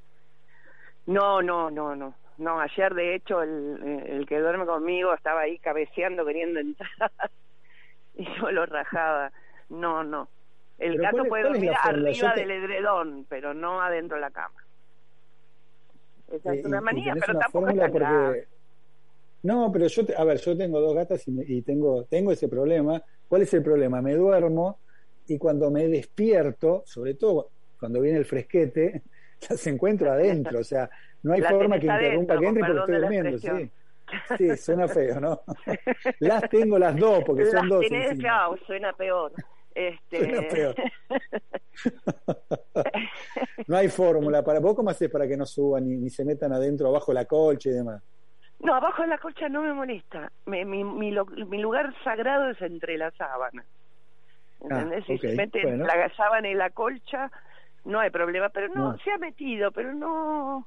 No, 1.07 1.41
no, 1.43 1.71
no, 1.71 1.95
no. 1.97 2.15
No, 2.39 2.59
ayer 2.61 2.93
de 2.95 3.15
hecho 3.15 3.43
el, 3.43 4.03
el 4.07 4.27
que 4.27 4.41
duerme 4.41 4.67
conmigo 4.67 5.15
estaba 5.15 5.43
ahí 5.43 5.59
cabeceando 5.59 6.25
queriendo 6.25 6.59
entrar 6.61 6.91
y 8.17 8.25
yo 8.37 8.51
lo 8.51 8.67
rajaba. 8.67 9.31
No, 9.69 10.03
no. 10.03 10.29
El 10.79 10.99
gato 10.99 11.11
¿cuál 11.13 11.25
es- 11.25 11.29
puede 11.29 11.43
cuál 11.43 11.53
dormir 11.55 11.71
arriba 11.83 12.35
te- 12.35 12.41
del 12.41 12.51
edredón, 12.51 13.27
pero 13.29 13.55
no 13.55 13.81
adentro 13.81 14.17
de 14.17 14.21
la 14.23 14.31
cama. 14.31 14.55
Esa 16.33 16.55
Eh, 16.55 16.59
es 16.61 16.65
una 16.65 16.77
y- 16.77 16.81
y 16.81 16.83
manía, 16.85 17.15
pero 17.15 17.33
una 17.33 17.41
tampoco 17.41 17.67
es 17.67 17.75
fórmula 17.75 17.83
tan 17.85 17.93
grave. 17.95 18.49
No, 19.43 19.71
pero 19.73 19.87
yo, 19.87 20.07
te- 20.07 20.17
a 20.17 20.25
ver, 20.25 20.39
yo 20.39 20.57
tengo 20.57 20.81
dos 20.81 20.95
gatas 20.95 21.27
y, 21.29 21.31
me- 21.33 21.45
y 21.47 21.63
tengo, 21.63 22.05
tengo 22.05 22.33
ese 22.33 22.49
problema. 22.49 23.03
¿Cuál 23.29 23.43
es 23.43 23.53
el 23.55 23.63
problema? 23.63 24.01
Me 24.01 24.15
duermo 24.15 24.79
y 25.27 25.39
cuando 25.39 25.71
me 25.71 25.89
despierto, 25.89 26.83
sobre 26.87 27.15
todo 27.15 27.51
cuando 27.79 28.01
viene 28.01 28.19
el 28.19 28.25
fresquete, 28.25 29.03
las 29.51 29.67
encuentro 29.67 30.11
adentro. 30.13 30.61
O 30.61 30.65
sea, 30.65 30.89
no 31.23 31.33
hay 31.33 31.41
La 31.41 31.51
forma 31.51 31.79
que 31.79 31.87
interrumpa 31.87 32.35
adentro, 32.35 32.41
que 32.41 32.47
entre 32.47 32.63
porque 32.63 32.79
estoy 32.81 33.01
durmiendo. 33.01 33.39
Sí. 34.39 34.57
suena 34.59 34.89
feo, 34.89 35.21
¿no? 35.21 35.41
Las 36.21 36.49
tengo 36.51 36.79
las 36.79 36.95
dos 36.97 37.25
porque 37.25 37.47
son 37.47 37.69
dos. 37.69 37.81
tenés, 37.81 38.19
claro, 38.19 38.57
suena 38.67 38.93
peor. 38.93 39.33
Este... 39.75 40.43
Peor. 40.51 40.75
No 43.67 43.77
hay 43.77 43.89
fórmula 43.89 44.43
para 44.43 44.61
vos, 44.61 44.75
¿cómo 44.75 44.91
haces 44.91 45.09
para 45.11 45.27
que 45.27 45.37
no 45.37 45.47
suban 45.47 45.87
ni, 45.89 45.97
ni 45.97 46.11
se 46.11 46.25
metan 46.25 46.53
adentro, 46.53 46.89
abajo 46.89 47.13
de 47.13 47.15
la 47.15 47.25
colcha 47.25 47.71
y 47.71 47.73
demás? 47.73 48.03
No, 48.61 48.75
abajo 48.75 49.03
de 49.03 49.09
la 49.09 49.19
colcha 49.19 49.49
no 49.49 49.63
me 49.63 49.73
molesta. 49.73 50.31
Me- 50.47 50.65
mi, 50.65 50.85
mi, 50.85 51.11
lo- 51.11 51.27
mi 51.27 51.59
lugar 51.61 51.93
sagrado 52.05 52.51
es 52.51 52.61
entre 52.61 52.97
las 52.99 53.15
sábanas. 53.15 53.65
¿Entendés? 54.61 55.05
si 55.07 55.15
ok, 55.15 55.21
se 55.21 55.35
mete 55.37 55.63
bueno. 55.63 55.87
la 55.87 56.15
sábana 56.15 56.49
y 56.49 56.55
la 56.55 56.71
colcha, 56.71 57.31
no 57.85 58.01
hay 58.01 58.11
problema. 58.11 58.49
Pero 58.51 58.69
no, 58.75 58.93
No. 58.93 58.99
se 58.99 59.11
ha 59.11 59.19
metido, 59.19 59.71
pero 59.73 59.93
no 59.95 60.67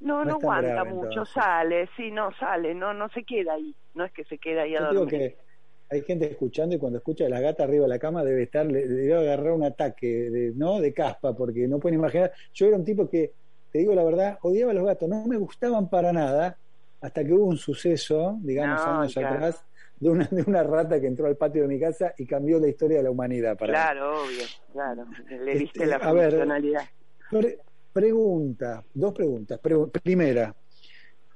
no, 0.00 0.24
No 0.24 0.32
aguanta 0.34 0.70
grave, 0.72 0.90
mucho. 0.90 1.08
entonces. 1.08 1.34
Sale, 1.34 1.88
sí, 1.96 2.10
no 2.10 2.32
sale, 2.38 2.74
no 2.74 2.94
no 2.94 3.08
se 3.10 3.24
queda 3.24 3.54
ahí. 3.54 3.74
No 3.94 4.04
es 4.04 4.12
que 4.12 4.24
se 4.24 4.38
queda 4.38 4.62
ahí 4.62 4.74
a 4.76 4.80
Yo 4.80 4.90
digo 4.90 5.04
dormir. 5.04 5.20
que 5.34 5.47
hay 5.90 6.02
gente 6.02 6.30
escuchando 6.30 6.74
y 6.74 6.78
cuando 6.78 6.98
escucha 6.98 7.26
a 7.26 7.28
la 7.28 7.40
gata 7.40 7.64
arriba 7.64 7.84
de 7.84 7.88
la 7.88 7.98
cama 7.98 8.22
debe 8.24 8.42
estar, 8.42 8.66
le 8.66 8.86
debe 8.86 9.14
agarrar 9.14 9.52
un 9.52 9.64
ataque 9.64 10.30
de, 10.30 10.52
¿no? 10.54 10.80
de 10.80 10.92
caspa, 10.92 11.34
porque 11.34 11.66
no 11.66 11.78
pueden 11.78 11.98
imaginar. 11.98 12.32
Yo 12.52 12.66
era 12.66 12.76
un 12.76 12.84
tipo 12.84 13.08
que, 13.08 13.32
te 13.72 13.78
digo 13.78 13.94
la 13.94 14.04
verdad, 14.04 14.38
odiaba 14.42 14.72
a 14.72 14.74
los 14.74 14.84
gatos, 14.84 15.08
no 15.08 15.26
me 15.26 15.36
gustaban 15.36 15.88
para 15.88 16.12
nada, 16.12 16.58
hasta 17.00 17.24
que 17.24 17.32
hubo 17.32 17.46
un 17.46 17.56
suceso, 17.56 18.38
digamos, 18.42 18.84
No, 18.86 19.00
años 19.00 19.14
claro. 19.14 19.34
atrás, 19.36 19.64
de 20.00 20.10
una, 20.10 20.24
de 20.30 20.42
una 20.42 20.62
rata 20.62 21.00
que 21.00 21.06
entró 21.06 21.26
al 21.26 21.36
patio 21.36 21.62
de 21.62 21.68
mi 21.68 21.80
casa 21.80 22.12
y 22.18 22.26
cambió 22.26 22.60
la 22.60 22.68
historia 22.68 22.98
de 22.98 23.02
la 23.04 23.10
humanidad 23.10 23.56
para 23.56 23.72
mí. 23.72 23.76
Claro, 23.76 24.22
obvio, 24.24 24.44
claro. 24.72 25.04
Le 25.28 25.36
Este, 25.52 25.58
diste 25.58 25.86
la 25.86 25.96
a 25.96 26.12
ver, 26.12 26.30
funcionalidad. 26.30 26.82
Pre- 27.30 27.58
pregunta, 27.92 28.84
dos 28.94 29.12
preguntas. 29.12 29.58
Pre- 29.58 29.86
primera, 30.02 30.54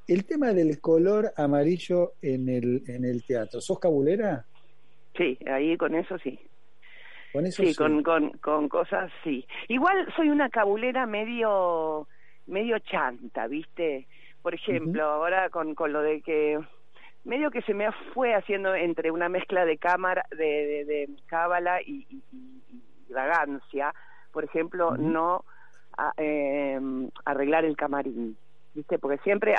el 0.06 0.24
tema 0.26 0.52
del 0.52 0.80
color 0.80 1.32
amarillo 1.36 2.12
en 2.22 2.48
el, 2.48 2.82
en 2.88 3.04
el 3.04 3.24
teatro, 3.24 3.60
¿sos 3.60 3.78
cabulera? 3.78 4.44
Sí, 5.16 5.38
ahí 5.46 5.76
con 5.76 5.94
eso 5.94 6.18
sí. 6.18 6.38
Con 7.32 7.46
eso 7.46 7.62
Sí, 7.64 7.74
Con, 7.74 8.02
con, 8.02 8.30
con 8.38 8.68
cosas 8.68 9.10
sí. 9.24 9.46
Igual 9.68 10.06
soy 10.16 10.28
una 10.28 10.48
cabulera 10.50 11.06
medio 11.06 12.08
medio 12.46 12.78
chanta, 12.80 13.46
¿viste? 13.46 14.06
Por 14.42 14.54
ejemplo, 14.54 15.04
ahora 15.04 15.48
con, 15.50 15.74
con 15.74 15.92
lo 15.92 16.02
de 16.02 16.20
que 16.22 16.58
medio 17.24 17.50
que 17.52 17.62
se 17.62 17.72
me 17.72 17.88
fue 18.12 18.34
haciendo 18.34 18.74
entre 18.74 19.12
una 19.12 19.28
mezcla 19.28 19.64
de 19.64 19.78
cámara, 19.78 20.24
de, 20.30 20.44
de, 20.44 20.84
de 20.84 21.08
cábala 21.26 21.80
y, 21.80 22.04
y, 22.10 22.22
y- 22.32 22.82
y 23.08 23.12
vagancia, 23.12 23.94
por 24.32 24.42
ejemplo, 24.44 24.96
no 24.96 25.44
a- 25.96 26.12
eh, 26.16 26.80
arreglar 27.24 27.64
el 27.64 27.76
camarín, 27.76 28.36
¿viste? 28.74 28.98
Porque 28.98 29.18
siempre, 29.18 29.54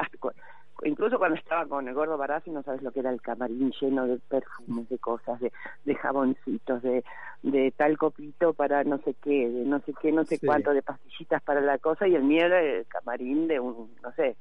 incluso 0.83 1.17
cuando 1.17 1.37
estaba 1.37 1.65
con 1.65 1.87
el 1.87 1.93
gordo 1.93 2.17
Barassi, 2.17 2.49
no 2.51 2.63
sabes 2.63 2.81
lo 2.81 2.91
que 2.91 2.99
era 3.01 3.09
el 3.11 3.21
camarín 3.21 3.71
lleno 3.79 4.07
de 4.07 4.17
perfumes, 4.29 4.89
de 4.89 4.97
cosas, 4.99 5.39
de, 5.39 5.51
de 5.85 5.95
jaboncitos, 5.95 6.81
de, 6.81 7.03
de 7.43 7.71
tal 7.71 7.97
copito 7.97 8.53
para 8.53 8.83
no 8.83 8.97
sé 8.99 9.15
qué, 9.23 9.49
de 9.49 9.65
no 9.65 9.79
sé 9.81 9.93
qué, 10.01 10.11
no 10.11 10.23
sé 10.25 10.37
Sí. 10.37 10.45
cuánto, 10.47 10.73
de 10.73 10.81
pastillitas 10.81 11.41
para 11.43 11.61
la 11.61 11.77
cosa, 11.77 12.07
y 12.07 12.15
el 12.15 12.23
mío 12.23 12.45
era 12.45 12.61
el 12.61 12.85
camarín 12.87 13.47
de 13.47 13.59
un, 13.59 13.95
no 14.01 14.11
sé, 14.13 14.35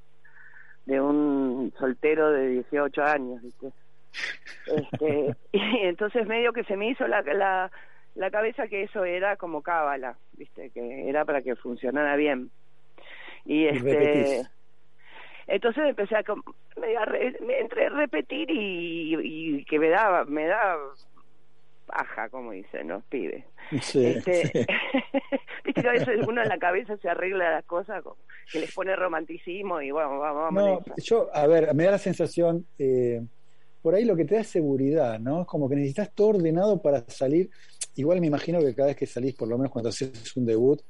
de 0.87 1.01
un 1.01 1.73
soltero 1.79 2.31
de 2.31 2.49
18 2.49 3.03
años, 3.05 3.43
¿viste? 3.43 3.73
Este, 4.67 5.37
y 5.53 5.61
entonces 5.87 6.27
medio 6.27 6.53
que 6.53 6.65
se 6.65 6.77
me 6.77 6.89
hizo 6.91 7.07
la, 7.07 7.23
la, 7.23 7.71
la 8.15 8.31
cabeza 8.31 8.67
que 8.69 8.83
eso 8.83 9.05
era 9.05 9.37
como 9.37 9.63
cábala, 9.63 10.17
¿viste? 10.33 10.71
Que 10.71 11.09
era 11.09 11.25
para 11.25 11.43
que 11.43 11.55
funcionara 11.57 12.17
bien. 12.17 12.51
Y 13.45 13.67
este. 13.67 14.43
Entonces 15.55 15.85
empecé 15.87 16.17
a 16.17 16.25
me- 16.77 17.59
entre 17.61 17.89
repetir 17.91 18.51
y, 18.51 19.15
y 19.61 19.65
que 19.65 19.79
me 19.79 19.89
daba 19.89 20.25
me 20.25 20.47
da 20.47 20.77
paja 21.87 22.29
como 22.29 22.53
dicen 22.53 22.89
los 22.89 23.05
pibes 23.05 23.45
Sí, 23.81 24.05
este, 24.07 24.43
sí. 24.53 24.67
viste 25.65 25.83
que 25.83 25.89
a 25.89 25.93
veces 25.93 26.21
uno 26.27 26.43
en 26.43 26.49
la 26.49 26.59
cabeza 26.59 26.97
se 26.99 27.09
arregla 27.09 27.51
las 27.51 27.65
cosas 27.65 28.03
como 28.03 28.17
que 28.51 28.61
les 28.61 28.73
pone 28.73 28.95
romanticismo 28.97 29.81
y 29.81 29.91
bueno 29.91 30.19
vamos, 30.19 30.53
vamos 30.53 30.53
No, 30.55 30.85
yo, 30.97 31.29
a 31.35 31.47
ver, 31.47 31.75
me 31.75 31.85
da 31.85 31.93
la 31.93 31.99
sensación, 31.99 32.67
eh, 32.79 33.23
por 33.81 33.95
ahí 33.95 34.05
lo 34.05 34.15
que 34.17 34.25
te 34.25 34.35
da 34.37 34.43
es 34.43 34.49
seguridad, 34.49 35.19
¿no? 35.19 35.43
Es 35.43 35.47
como 35.47 35.69
que 35.69 35.77
necesitas 35.77 36.13
todo 36.15 36.29
ordenado 36.29 36.81
para 36.81 37.01
salir. 37.09 37.51
Igual 37.95 38.21
me 38.21 38.27
imagino 38.29 38.61
que 38.61 38.75
cada 38.75 38.89
vez 38.89 38.97
que 38.97 39.07
salís, 39.07 39.35
por 39.35 39.49
lo 39.49 39.57
menos 39.59 39.73
cuando 39.73 39.89
haces 39.89 40.37
un 40.37 40.47
debut, 40.47 40.81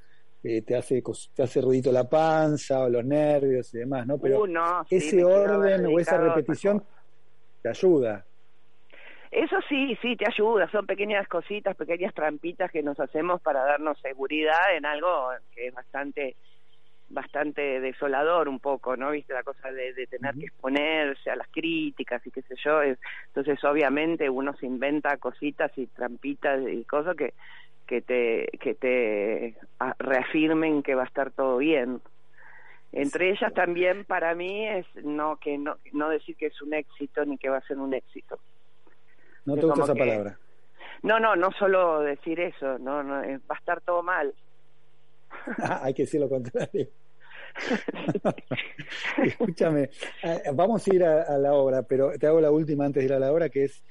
eh, 0.44 0.62
te 0.62 0.76
hace 0.76 1.02
te 1.34 1.42
hace 1.42 1.60
ruidito 1.60 1.92
la 1.92 2.08
panza 2.08 2.80
o 2.80 2.88
los 2.88 3.04
nervios 3.04 3.72
y 3.74 3.78
demás, 3.78 4.06
¿no? 4.06 4.18
Pero 4.18 4.42
Uh, 4.42 4.46
no, 4.46 4.84
sí, 4.88 4.96
ese 4.96 5.24
orden 5.24 5.86
o 5.86 5.98
esa 5.98 6.18
repetición 6.18 6.82
te 7.62 7.68
ayuda. 7.68 8.24
Eso 9.30 9.56
sí, 9.68 9.96
sí, 10.02 10.16
te 10.16 10.26
ayuda. 10.28 10.70
Son 10.70 10.84
pequeñas 10.84 11.26
cositas, 11.26 11.74
pequeñas 11.76 12.12
trampitas 12.12 12.70
que 12.70 12.82
nos 12.82 13.00
hacemos 13.00 13.40
para 13.40 13.64
darnos 13.64 13.98
seguridad 14.00 14.76
en 14.76 14.84
algo 14.84 15.30
que 15.54 15.68
es 15.68 15.74
bastante 15.74 16.36
bastante 17.12 17.80
desolador 17.80 18.48
un 18.48 18.58
poco, 18.58 18.96
¿no? 18.96 19.10
Viste 19.10 19.34
la 19.34 19.42
cosa 19.42 19.70
de, 19.70 20.06
tener 20.06 20.34
que 20.34 20.46
exponerse 20.46 21.30
a 21.30 21.36
las 21.36 21.48
críticas 21.48 22.26
y 22.26 22.30
qué 22.30 22.42
sé 22.42 22.54
yo. 22.64 22.82
entonces, 22.82 23.62
obviamente, 23.64 24.28
uno 24.30 24.56
se 24.56 24.66
inventa 24.66 25.16
cositas 25.18 25.70
y 25.76 25.86
trampitas 25.88 26.60
y 26.66 26.84
cosas 26.84 27.14
que, 27.16 27.34
que 27.92 28.00
te, 28.00 28.48
que 28.58 28.74
te 28.74 29.54
reafirmen 29.98 30.82
que 30.82 30.94
va 30.94 31.02
a 31.02 31.06
estar 31.06 31.30
todo 31.30 31.58
bien. 31.58 32.00
Entre 32.90 33.28
ellas 33.28 33.52
también 33.52 34.06
para 34.06 34.34
mí 34.34 34.66
es 34.66 34.86
no 35.04 35.36
que 35.36 35.58
no, 35.58 35.76
no 35.92 36.08
decir 36.08 36.34
que 36.36 36.46
es 36.46 36.62
un 36.62 36.72
éxito 36.72 37.22
ni 37.26 37.36
que 37.36 37.50
va 37.50 37.58
a 37.58 37.66
ser 37.66 37.76
un 37.76 37.92
éxito. 37.92 38.38
No 39.44 39.56
te 39.56 39.66
gusta 39.66 39.82
esa 39.84 39.94
palabra. 39.94 40.38
No, 41.02 41.20
no, 41.20 41.36
no 41.36 41.50
solo 41.52 42.00
decir 42.00 42.40
eso, 42.40 42.78
no, 42.78 43.02
no 43.02 43.16
va 43.16 43.56
a 43.56 43.58
estar 43.58 43.82
todo 43.82 44.02
mal. 44.02 44.32
Hay 45.82 45.92
que 45.92 46.04
decir 46.04 46.18
lo 46.18 46.30
contrario. 46.30 46.88
Escúchame, 49.22 49.90
eh, 50.22 50.42
vamos 50.54 50.88
a 50.88 50.94
ir 50.94 51.04
a, 51.04 51.36
la 51.36 51.52
obra, 51.52 51.82
pero 51.82 52.18
te 52.18 52.26
hago 52.26 52.40
la 52.40 52.50
última 52.50 52.86
antes 52.86 53.02
de 53.02 53.04
ir 53.04 53.12
a 53.12 53.18
la 53.18 53.30
obra, 53.30 53.50
que 53.50 53.64
es 53.64 53.84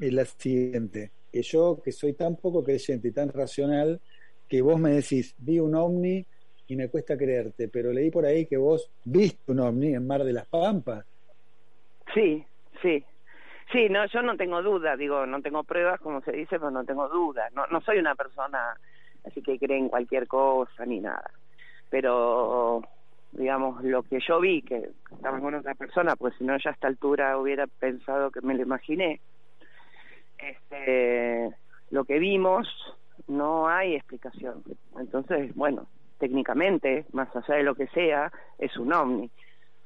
eh, 0.00 0.12
la 0.12 0.26
siguiente. 0.26 1.12
Que 1.30 1.42
yo, 1.42 1.80
que 1.82 1.92
soy 1.92 2.14
tan 2.14 2.36
poco 2.36 2.64
creyente 2.64 3.08
y 3.08 3.12
tan 3.12 3.28
racional, 3.28 4.00
que 4.48 4.62
vos 4.62 4.80
me 4.80 4.90
decís, 4.90 5.34
vi 5.38 5.58
un 5.60 5.74
ovni 5.74 6.26
y 6.66 6.76
me 6.76 6.88
cuesta 6.88 7.16
creerte, 7.16 7.68
pero 7.68 7.92
leí 7.92 8.10
por 8.10 8.24
ahí 8.24 8.46
que 8.46 8.56
vos 8.56 8.90
viste 9.04 9.52
un 9.52 9.60
ovni 9.60 9.94
en 9.94 10.06
Mar 10.06 10.24
de 10.24 10.32
las 10.32 10.46
Pampas. 10.48 11.04
Sí, 12.14 12.44
sí. 12.82 13.04
Sí, 13.72 13.88
no, 13.90 14.06
yo 14.06 14.22
no 14.22 14.36
tengo 14.36 14.62
duda, 14.62 14.96
digo, 14.96 15.26
no 15.26 15.42
tengo 15.42 15.62
pruebas, 15.64 16.00
como 16.00 16.22
se 16.22 16.32
dice, 16.32 16.58
pero 16.58 16.70
no 16.70 16.84
tengo 16.84 17.08
duda. 17.08 17.48
No, 17.52 17.66
no 17.66 17.80
soy 17.82 17.98
una 17.98 18.14
persona 18.14 18.74
así 19.24 19.42
que 19.42 19.58
cree 19.58 19.78
en 19.78 19.88
cualquier 19.88 20.26
cosa 20.26 20.86
ni 20.86 21.00
nada. 21.00 21.30
Pero 21.90 22.82
digamos, 23.32 23.82
lo 23.84 24.02
que 24.02 24.20
yo 24.26 24.40
vi, 24.40 24.62
que 24.62 24.90
estaba 25.10 25.38
con 25.40 25.54
otra 25.54 25.74
persona, 25.74 26.16
pues 26.16 26.34
si 26.38 26.44
no 26.44 26.56
ya 26.58 26.70
a 26.70 26.72
esta 26.72 26.88
altura 26.88 27.38
hubiera 27.38 27.66
pensado 27.66 28.30
que 28.30 28.40
me 28.40 28.54
lo 28.54 28.62
imaginé, 28.62 29.20
este, 30.38 31.50
lo 31.90 32.04
que 32.04 32.18
vimos 32.18 32.66
no 33.26 33.68
hay 33.68 33.94
explicación. 33.94 34.62
Entonces, 34.98 35.54
bueno, 35.54 35.86
técnicamente, 36.18 37.06
más 37.12 37.34
allá 37.34 37.56
de 37.56 37.62
lo 37.62 37.74
que 37.74 37.86
sea, 37.88 38.32
es 38.58 38.76
un 38.76 38.92
ovni. 38.92 39.30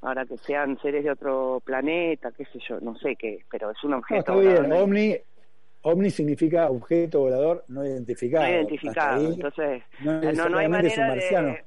Ahora 0.00 0.26
que 0.26 0.36
sean 0.38 0.78
seres 0.80 1.04
de 1.04 1.12
otro 1.12 1.62
planeta, 1.64 2.32
qué 2.32 2.44
sé 2.46 2.58
yo, 2.68 2.80
no 2.80 2.96
sé 2.96 3.14
qué, 3.16 3.44
pero 3.50 3.70
es 3.70 3.84
un 3.84 3.94
objeto. 3.94 4.34
No, 4.34 4.40
está 4.40 4.62
bien, 4.62 4.72
ovni, 4.72 5.16
ovni 5.82 6.10
significa 6.10 6.68
objeto 6.68 7.20
volador 7.20 7.64
no 7.68 7.86
identificado. 7.86 8.44
No 8.44 8.50
identificado, 8.50 9.32
entonces 9.32 9.82
no, 10.00 10.48
no 10.48 10.58
hay 10.58 10.68
manera 10.68 11.14
de 11.14 11.64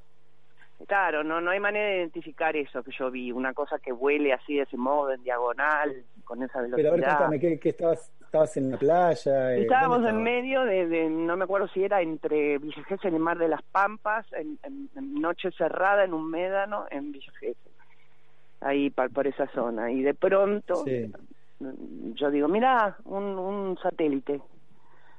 Claro, 0.87 1.23
no, 1.23 1.39
no 1.41 1.51
hay 1.51 1.59
manera 1.59 1.87
de 1.87 1.97
identificar 1.97 2.55
eso 2.55 2.83
que 2.83 2.91
yo 2.91 3.09
vi, 3.09 3.31
una 3.31 3.53
cosa 3.53 3.79
que 3.79 3.91
vuele 3.91 4.33
así 4.33 4.55
de 4.55 4.63
ese 4.63 4.77
modo, 4.77 5.13
en 5.13 5.23
diagonal, 5.23 6.03
con 6.25 6.43
esa 6.43 6.61
velocidad. 6.61 6.77
Pero 6.77 6.89
a 6.89 6.95
ver, 6.95 7.17
cuéntame, 7.17 7.59
¿qué, 7.59 7.69
estabas, 7.69 8.11
estabas 8.35 8.57
en 8.57 8.71
la 8.71 8.77
playa? 8.77 9.55
Eh, 9.55 9.61
estábamos 9.61 10.05
en 10.05 10.21
medio 10.21 10.63
de, 10.63 11.09
no 11.09 11.37
me 11.37 11.45
acuerdo 11.45 11.67
si 11.69 11.83
era 11.83 12.01
entre 12.01 12.57
Villa 12.57 12.83
y 12.89 13.07
el 13.07 13.19
Mar 13.19 13.37
de 13.37 13.47
las 13.47 13.61
Pampas, 13.63 14.25
en, 14.33 14.59
noche 14.95 15.51
cerrada, 15.51 16.03
en 16.03 16.13
un 16.13 16.29
médano, 16.29 16.85
en 16.91 17.11
Villa 17.11 17.31
ahí 18.61 18.89
por, 18.89 19.27
esa 19.27 19.47
zona. 19.47 19.91
Y 19.91 20.01
de 20.01 20.13
pronto, 20.13 20.83
yo 22.15 22.31
digo, 22.31 22.47
mira, 22.47 22.97
un, 23.05 23.23
un 23.23 23.77
satélite. 23.81 24.41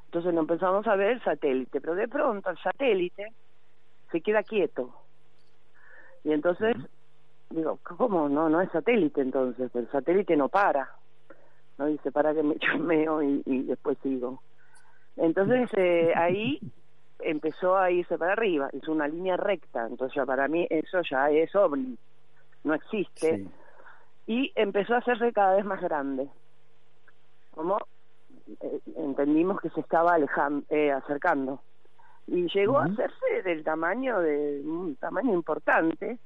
Entonces 0.07 0.35
lo 0.35 0.41
empezamos 0.41 0.87
a 0.87 0.97
ver 0.97 1.13
el 1.13 1.23
satélite, 1.23 1.81
pero 1.81 1.95
de 1.95 2.09
pronto 2.09 2.51
el 2.51 2.59
satélite 2.59 3.33
se 4.11 4.21
queda 4.21 4.43
quieto 4.43 4.95
y 6.27 6.33
entonces, 6.33 6.75
digo, 7.51 7.79
¿cómo? 7.85 8.29
No, 8.29 8.49
no 8.49 8.61
es 8.61 8.69
satélite 8.73 9.21
entonces, 9.21 9.71
el 9.77 9.89
satélite 9.93 10.37
no 10.37 10.49
para. 10.49 10.91
No 11.79 11.87
dice, 11.87 12.11
para 12.13 12.35
que 12.35 12.43
me 12.43 12.57
chumeo 12.59 13.23
y, 13.23 13.43
y 13.45 13.63
después 13.63 13.99
sigo. 14.03 14.43
Entonces 15.17 15.71
eh, 15.77 16.13
ahí 16.15 16.61
empezó 17.21 17.77
a 17.77 17.91
irse 17.91 18.19
para 18.19 18.33
arriba, 18.33 18.69
hizo 18.73 18.93
una 18.93 19.09
línea 19.09 19.37
recta, 19.37 19.87
entonces 19.87 20.15
ya 20.15 20.27
para 20.27 20.49
mí 20.49 20.67
eso 20.71 21.01
ya 21.09 21.31
es 21.31 21.55
ovni, 21.55 21.97
no 22.65 22.75
existe. 22.75 23.47
Y 24.27 24.53
empezó 24.57 24.95
a 24.95 24.99
hacerse 24.99 25.33
cada 25.33 25.55
vez 25.55 25.65
más 25.65 25.81
grande. 25.81 26.29
Como 27.53 27.79
eh, 28.61 28.81
entendimos 28.97 29.61
que 29.61 29.71
se 29.71 29.81
estaba 29.81 30.15
alejando, 30.15 30.67
eh, 30.69 30.93
acercando 30.93 31.61
y 32.27 32.49
llegó 32.49 32.79
a 32.79 32.87
hacerse 32.87 33.43
del 33.45 33.63
tamaño 33.63 34.21
de 34.21 34.61
un 34.65 34.97
tamaño 34.97 35.33
importante 35.33 36.19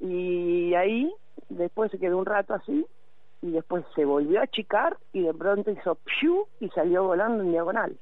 y 0.00 0.74
ahí 0.74 1.12
después 1.50 1.90
se 1.90 1.98
quedó 1.98 2.18
un 2.18 2.26
rato 2.26 2.54
así 2.54 2.86
y 3.44 3.50
después 3.50 3.84
se 3.94 4.06
volvió 4.06 4.40
a 4.40 4.44
achicar 4.44 4.96
y 5.12 5.22
de 5.22 5.34
pronto 5.34 5.70
hizo 5.70 5.96
piu 5.96 6.46
y 6.60 6.68
salió 6.70 7.04
volando 7.04 7.44
en 7.44 7.50
diagonal. 7.50 7.94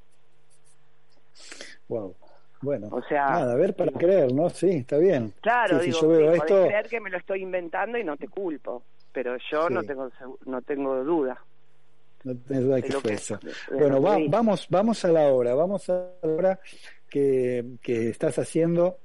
Wow. 1.89 2.15
Bueno, 2.61 2.89
o 2.93 3.03
sea, 3.03 3.29
nada, 3.29 3.55
a 3.55 3.57
ver 3.57 3.75
para 3.75 3.91
creer, 3.91 4.33
¿no? 4.33 4.49
Sí, 4.51 4.71
está 4.71 4.99
bien. 4.99 5.35
Claro, 5.41 5.81
digo, 5.81 5.97
si 5.97 6.01
yo 6.01 6.09
veo 6.09 6.33
esto... 6.33 6.65
creer 6.65 6.89
que 6.89 7.01
me 7.01 7.11
lo 7.11 7.19
estoy 7.19 7.43
inventando 7.43 7.99
y 7.99 8.05
no 8.05 8.17
te 8.17 8.29
culpo, 8.29 8.85
pero 9.11 9.37
yo 9.51 9.69
no 9.69 9.83
tengo 9.83 10.09
no 10.47 10.63
tengo 10.63 11.03
duda. 11.03 11.43
No 12.23 12.37
tenés 12.37 12.63
duda 12.63 12.77
de 12.77 12.83
que 12.85 12.93
fue 12.93 13.15
eso. 13.15 13.41
Bueno, 13.73 14.01
vamos, 14.01 14.69
vamos 14.71 15.05
a 15.05 15.09
la 15.09 15.23
obra, 15.23 15.57
vamos 15.57 15.91
a 15.91 15.95
la 16.23 16.29
obra 16.31 16.61
que, 17.11 17.65
que 17.83 18.11
estás 18.11 18.39
haciendo. 18.39 18.99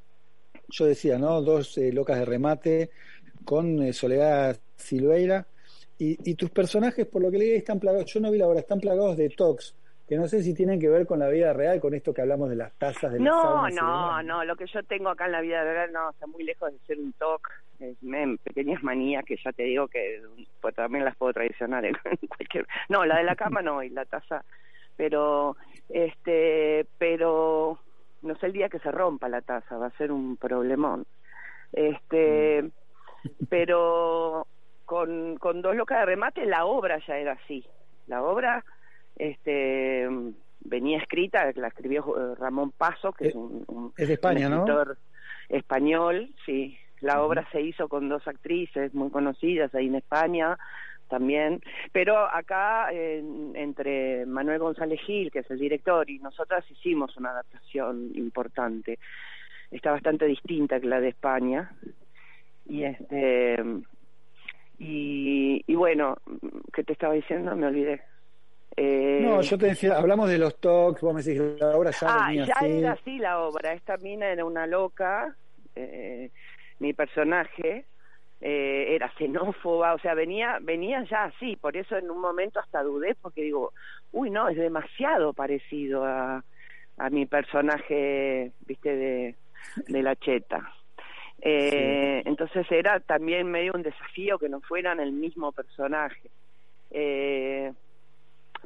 Yo 0.69 0.86
decía, 0.86 1.17
¿no? 1.17 1.41
Dos 1.41 1.80
eh, 1.80 1.91
locas 1.91 2.19
de 2.19 2.26
remate 2.26 2.91
con 3.43 3.82
eh, 3.82 3.91
Soledad 3.91 4.56
Silveira. 4.76 5.47
Y, 5.99 6.17
y, 6.29 6.36
tus 6.36 6.51
personajes, 6.51 7.07
por 7.07 7.21
lo 7.21 7.31
que 7.31 7.39
leí, 7.39 7.51
están 7.51 7.79
plagados. 7.79 8.13
Yo 8.13 8.19
no 8.19 8.31
vi 8.31 8.38
la 8.38 8.47
obra, 8.47 8.60
están 8.60 8.79
plagados 8.79 9.17
de 9.17 9.29
tox 9.29 9.75
que 10.07 10.15
no 10.15 10.27
sé 10.27 10.41
si 10.41 10.53
tienen 10.53 10.79
que 10.79 10.88
ver 10.88 11.05
con 11.05 11.19
la 11.19 11.27
vida 11.27 11.51
real, 11.51 11.81
con 11.81 11.93
esto 11.93 12.13
que 12.13 12.21
hablamos 12.21 12.49
de 12.49 12.55
las 12.55 12.73
tazas 12.77 13.12
de 13.12 13.19
No, 13.19 13.69
no, 13.69 14.23
no, 14.23 14.45
lo 14.45 14.55
que 14.55 14.65
yo 14.65 14.81
tengo 14.83 15.10
acá 15.10 15.25
en 15.25 15.33
la 15.33 15.41
vida 15.41 15.62
real 15.63 15.91
no, 15.91 16.12
está 16.12 16.25
muy 16.27 16.43
lejos 16.43 16.71
de 16.71 16.79
ser 16.88 16.97
un 16.97 17.13
es 17.79 17.97
pequeñas 18.39 18.81
manías 18.81 19.23
que 19.25 19.38
ya 19.43 19.51
te 19.51 19.63
digo 19.63 19.88
que 19.88 20.21
pues, 20.62 20.73
también 20.73 21.03
las 21.03 21.15
puedo 21.17 21.33
traicionar 21.33 21.83
en 21.86 21.93
cualquier... 22.27 22.65
No, 22.88 23.05
la 23.05 23.17
de 23.17 23.23
la 23.25 23.36
cama 23.36 23.62
no, 23.62 23.83
y 23.83 23.89
la 23.89 24.05
taza, 24.05 24.45
pero, 24.95 25.57
este, 25.89 26.88
pero, 26.97 27.77
no 28.21 28.36
sé 28.38 28.45
el 28.47 28.53
día 28.53 28.69
que 28.69 28.79
se 28.79 28.91
rompa 28.91 29.27
la 29.27 29.41
taza, 29.41 29.77
va 29.77 29.88
a 29.88 29.97
ser 29.97 30.13
un 30.13 30.38
problemón. 30.38 31.05
Este, 31.73 32.63
mm. 32.63 33.45
pero 33.49 34.47
con, 34.88 35.36
con 35.38 35.62
dos 35.62 35.76
locas 35.76 36.00
de 36.00 36.06
remate 36.06 36.45
la 36.45 36.65
obra 36.65 36.97
ya 37.06 37.17
era 37.17 37.34
así, 37.34 37.63
la 38.08 38.23
obra 38.23 38.63
este 39.17 40.08
venía 40.62 40.97
escrita, 40.97 41.52
la 41.56 41.67
escribió 41.67 42.04
eh, 42.17 42.36
Ramón 42.39 42.71
Paso, 42.71 43.12
que 43.12 43.28
es, 43.28 43.36
un, 43.36 43.93
es 43.97 44.08
de 44.08 44.13
España, 44.15 44.47
escritor 44.47 44.97
español, 45.50 46.30
sí. 46.45 46.78
La 47.00 47.21
obra 47.21 47.47
se 47.52 47.62
hizo 47.62 47.88
con 47.88 48.10
dos 48.10 48.28
actrices 48.28 48.93
muy 48.93 49.12
conocidas 49.12 49.73
ahí 49.76 49.86
en 49.86 49.95
España 49.95 50.58
también, 51.10 51.62
pero 51.91 52.17
acá 52.17 52.89
entre 52.91 54.26
Manuel 54.26 54.60
González 54.60 55.00
Gil, 55.06 55.32
que 55.32 55.39
es 55.39 55.52
el 55.52 55.60
director, 55.60 56.10
y 56.10 56.19
nosotras 56.19 56.65
hicimos 56.71 57.15
una 57.17 57.30
adaptación 57.30 58.12
importante. 58.15 58.97
Está 59.69 59.91
bastante 59.91 60.26
distinta 60.26 60.80
que 60.80 60.88
la 60.88 61.00
de 61.00 61.10
España. 61.10 61.71
Y 62.65 62.84
este 62.84 63.63
y, 64.79 65.63
y 65.65 65.75
bueno, 65.75 66.17
¿qué 66.73 66.83
te 66.83 66.93
estaba 66.93 67.13
diciendo? 67.13 67.55
Me 67.55 67.67
olvidé. 67.67 68.01
Eh, 68.75 69.21
no, 69.23 69.41
yo 69.41 69.57
te 69.57 69.67
decía, 69.67 69.97
hablamos 69.97 70.29
de 70.29 70.37
los 70.37 70.59
talks, 70.59 71.01
vos 71.01 71.13
me 71.13 71.23
decís, 71.23 71.41
la 71.59 71.75
obra 71.75 71.89
ya 71.89 72.07
ah, 72.07 72.31
ya 72.31 72.67
era 72.67 72.91
así 72.91 73.17
la 73.17 73.39
obra, 73.39 73.73
esta 73.73 73.97
mina 73.97 74.27
era 74.27 74.45
una 74.45 74.67
loca, 74.67 75.35
eh, 75.75 76.29
mi 76.77 76.93
personaje 76.93 77.85
eh, 78.39 78.85
era 78.93 79.11
xenófoba, 79.17 79.95
o 79.95 79.99
sea, 79.99 80.13
venía, 80.13 80.59
venía 80.61 81.03
ya 81.09 81.23
así, 81.23 81.55
por 81.55 81.75
eso 81.75 81.97
en 81.97 82.11
un 82.11 82.21
momento 82.21 82.59
hasta 82.59 82.83
dudé, 82.83 83.15
porque 83.19 83.41
digo, 83.41 83.73
uy, 84.11 84.29
no, 84.29 84.47
es 84.47 84.57
demasiado 84.57 85.33
parecido 85.33 86.05
a, 86.05 86.43
a 86.97 87.09
mi 87.09 87.25
personaje, 87.25 88.51
viste, 88.67 88.95
de, 88.95 89.35
de 89.87 90.03
la 90.03 90.15
cheta. 90.17 90.71
Eh, 91.41 92.23
Entonces 92.26 92.65
era 92.71 93.00
también 93.00 93.50
medio 93.50 93.73
un 93.73 93.84
desafío 93.84 94.38
que 94.39 94.50
no 94.50 94.62
fueran 94.62 95.00
el 95.00 95.12
mismo 95.12 95.52
personaje. 95.52 96.30
Eh, 96.91 97.71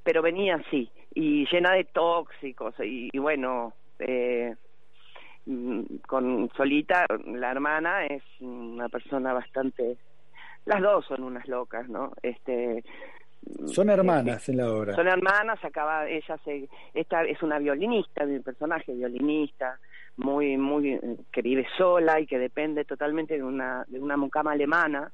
pero 0.04 0.22
venía 0.22 0.56
así, 0.56 0.90
y 1.14 1.46
llena 1.52 1.74
de 1.74 1.84
tóxicos, 1.84 2.74
y, 2.80 3.16
bueno, 3.18 3.74
eh, 4.00 4.56
mm, 5.46 5.82
con 6.08 6.50
Solita, 6.56 7.06
la 7.26 7.52
hermana, 7.52 8.06
es 8.06 8.24
una 8.40 8.90
persona 8.90 9.34
bastante... 9.34 9.98
Las 10.66 10.82
dos 10.82 11.06
son 11.08 11.24
unas 11.24 11.48
locas, 11.48 11.90
¿no? 11.90 12.14
Este, 12.22 12.84
son 13.66 13.90
hermanas 13.90 14.48
en 14.50 14.58
la 14.58 14.72
obra. 14.72 14.94
Son 14.94 15.08
hermanas, 15.08 15.64
acaba, 15.66 16.08
ella 16.08 16.38
se, 16.46 16.70
esta 16.94 17.24
es 17.24 17.42
una 17.42 17.58
violinista, 17.58 18.26
mi 18.26 18.40
personaje 18.40 18.94
violinista, 18.94 19.80
muy, 20.18 20.58
muy, 20.58 21.00
que 21.32 21.42
vive 21.42 21.66
sola 21.78 22.20
y 22.20 22.28
que 22.28 22.40
depende 22.40 22.86
totalmente 22.86 23.36
de 23.36 23.44
una, 23.44 23.86
de 23.88 24.00
una 24.00 24.18
mucama 24.18 24.52
alemana, 24.52 25.12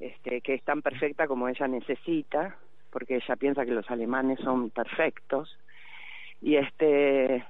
este, 0.00 0.40
que 0.40 0.54
es 0.54 0.62
tan 0.62 0.82
perfecta 0.82 1.26
como 1.26 1.48
ella 1.48 1.68
necesita, 1.68 2.56
porque 2.90 3.16
ella 3.16 3.36
piensa 3.36 3.64
que 3.64 3.72
los 3.72 3.90
alemanes 3.90 4.38
son 4.40 4.70
perfectos, 4.70 5.58
y 6.40 6.56
este, 6.56 7.44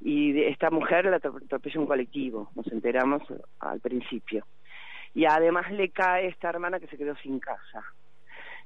y 0.00 0.42
esta 0.42 0.70
mujer 0.70 1.06
la 1.06 1.16
atropella 1.16 1.80
un 1.80 1.86
colectivo, 1.86 2.50
nos 2.54 2.66
enteramos 2.68 3.22
al 3.60 3.80
principio. 3.80 4.44
Y 5.14 5.24
además 5.24 5.70
le 5.70 5.90
cae 5.90 6.26
esta 6.26 6.50
hermana 6.50 6.80
que 6.80 6.88
se 6.88 6.98
quedó 6.98 7.16
sin 7.16 7.38
casa. 7.38 7.82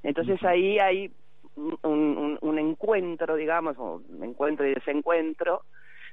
Entonces 0.03 0.43
ahí 0.43 0.79
hay 0.79 1.11
un, 1.55 2.37
un, 2.41 2.59
encuentro, 2.59 3.35
digamos, 3.35 3.77
o 3.77 4.01
encuentro 4.21 4.65
y 4.65 4.73
desencuentro, 4.73 5.63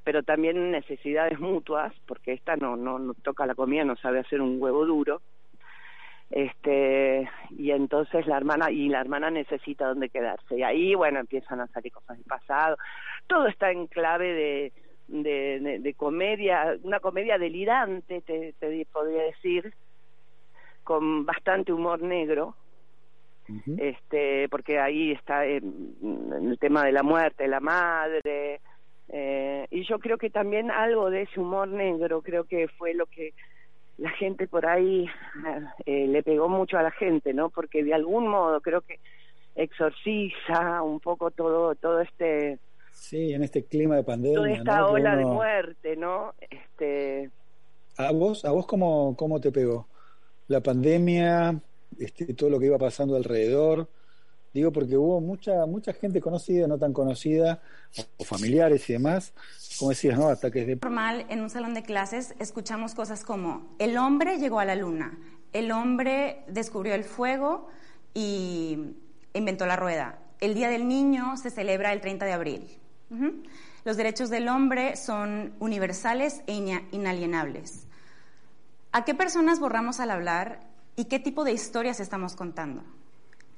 pero 0.07 0.23
también 0.23 0.71
necesidades 0.71 1.40
mutuas, 1.40 1.92
porque 2.07 2.33
esta 2.33 2.55
no, 2.55 2.77
no, 2.77 2.97
no 2.97 3.12
toca 3.14 3.45
la 3.45 3.57
comida, 3.57 3.83
no 3.83 3.97
sabe 3.97 4.21
hacer 4.21 4.40
un 4.40 4.62
huevo 4.62 4.87
duro. 4.87 5.21
Este, 6.31 7.29
y 7.51 7.73
entonces 7.73 8.25
la 8.29 8.37
hermana, 8.37 8.71
y 8.71 8.88
la 8.88 9.01
hermana 9.01 9.33
necesita 9.33 9.88
dónde 9.88 10.09
quedarse. 10.09 10.59
Y 10.59 10.62
ahí, 10.62 10.95
bueno, 10.95 11.19
empiezan 11.19 11.61
a 11.61 11.66
salir 11.66 11.90
cosas 11.90 12.19
del 12.19 12.25
pasado. 12.25 12.77
Todo 13.27 13.49
está 13.49 13.73
en 13.73 13.88
clave 13.88 14.33
de, 14.33 14.73
de, 15.09 15.81
de, 15.81 15.95
comedia, 15.95 16.77
una 16.85 17.01
comedia 17.01 17.37
delirante, 17.37 18.21
te, 18.21 18.55
te, 18.61 18.87
podría 18.92 19.25
decir, 19.25 19.75
con 20.85 21.27
bastante 21.27 21.73
humor 21.73 22.01
negro, 22.01 22.55
este, 23.77 24.49
porque 24.51 24.79
ahí 24.79 25.11
está 25.11 25.45
el 25.47 26.59
tema 26.61 26.85
de 26.85 26.92
la 26.92 27.03
muerte 27.03 27.42
de 27.42 27.49
la 27.49 27.61
madre, 27.61 28.61
eh, 29.09 29.66
y 29.71 29.85
yo 29.85 29.99
creo 29.99 30.19
que 30.19 30.31
también 30.31 30.71
algo 30.71 31.11
de 31.11 31.23
ese 31.23 31.40
humor 31.40 31.69
negro 31.69 32.23
creo 32.23 32.45
que 32.45 32.69
fue 32.69 32.95
lo 32.95 33.07
que 33.07 33.35
la 33.99 34.11
gente 34.11 34.47
por 34.47 34.66
ahí 34.66 35.07
eh, 35.87 36.07
le 36.07 36.23
pegó 36.23 36.49
mucho 36.49 36.77
a 36.77 36.83
la 36.83 36.90
gente, 36.90 37.33
¿no? 37.33 37.51
Porque 37.51 37.83
de 37.83 37.95
algún 37.95 38.29
modo 38.29 38.61
creo 38.61 38.83
que 38.83 38.99
exorciza 39.55 40.83
un 40.83 41.01
poco 41.01 41.31
todo 41.31 41.75
todo 41.77 42.01
este 42.01 42.59
Sí, 42.97 43.35
en 43.35 43.42
este 43.45 43.64
clima 43.64 43.95
de 43.97 44.03
pandemia. 44.03 44.38
Toda 44.38 44.51
esta 44.51 44.87
ola 44.87 45.16
de 45.16 45.25
muerte, 45.25 45.97
¿no? 45.97 46.35
Este... 46.40 47.31
¿A 47.99 48.11
vos, 48.11 48.45
a 48.45 48.51
vos 48.51 48.66
cómo, 48.66 49.14
cómo 49.16 49.40
te 49.40 49.53
pegó? 49.53 49.87
La 50.49 50.61
pandemia, 50.61 51.61
este, 51.99 52.35
todo 52.35 52.51
lo 52.51 52.59
que 52.59 52.66
iba 52.66 52.79
pasando 52.79 53.14
alrededor. 53.14 53.88
Digo, 54.57 54.73
porque 54.73 54.97
hubo 54.97 55.21
mucha 55.21 55.66
mucha 55.66 55.92
gente 55.92 56.19
conocida, 56.19 56.66
no 56.66 56.79
tan 56.79 56.95
conocida, 56.95 57.61
o 58.16 58.25
familiares 58.25 58.88
y 58.88 58.95
demás, 58.95 59.35
como 59.79 59.90
decías, 59.90 60.19
¿no? 60.19 60.29
Ataques 60.29 60.66
de... 60.66 60.77
Normal, 60.77 61.27
en 61.29 61.42
un 61.42 61.51
salón 61.51 61.75
de 61.75 61.83
clases 61.83 62.35
escuchamos 62.38 62.95
cosas 62.95 63.23
como, 63.23 63.77
el 63.79 63.99
hombre 63.99 64.38
llegó 64.38 64.59
a 64.59 64.64
la 64.64 64.75
luna, 64.75 65.19
el 65.53 65.71
hombre 65.73 66.42
descubrió 66.49 66.95
el 66.95 67.05
fuego 67.05 67.69
y 68.14 68.95
inventó 69.35 69.66
la 69.66 69.77
rueda, 69.77 70.21
el 70.40 70.55
Día 70.55 70.71
del 70.71 70.88
Niño 70.88 71.37
se 71.37 71.51
celebra 71.51 71.92
el 71.92 72.01
30 72.01 72.25
de 72.25 72.33
abril. 72.33 72.79
Los 73.85 73.99
derechos 73.99 74.31
del 74.31 74.49
hombre 74.49 74.97
son 74.97 75.53
universales 75.59 76.40
e 76.47 76.55
inalienables. 76.92 77.87
¿A 78.92 79.05
qué 79.05 79.14
personas 79.14 79.61
borramos 79.61 80.01
al 80.01 80.11
hablar 80.11 80.61
y 80.97 81.05
qué 81.05 81.19
tipo 81.19 81.45
de 81.45 81.53
historias 81.53 82.01
estamos 82.01 82.37
contando? 82.37 82.85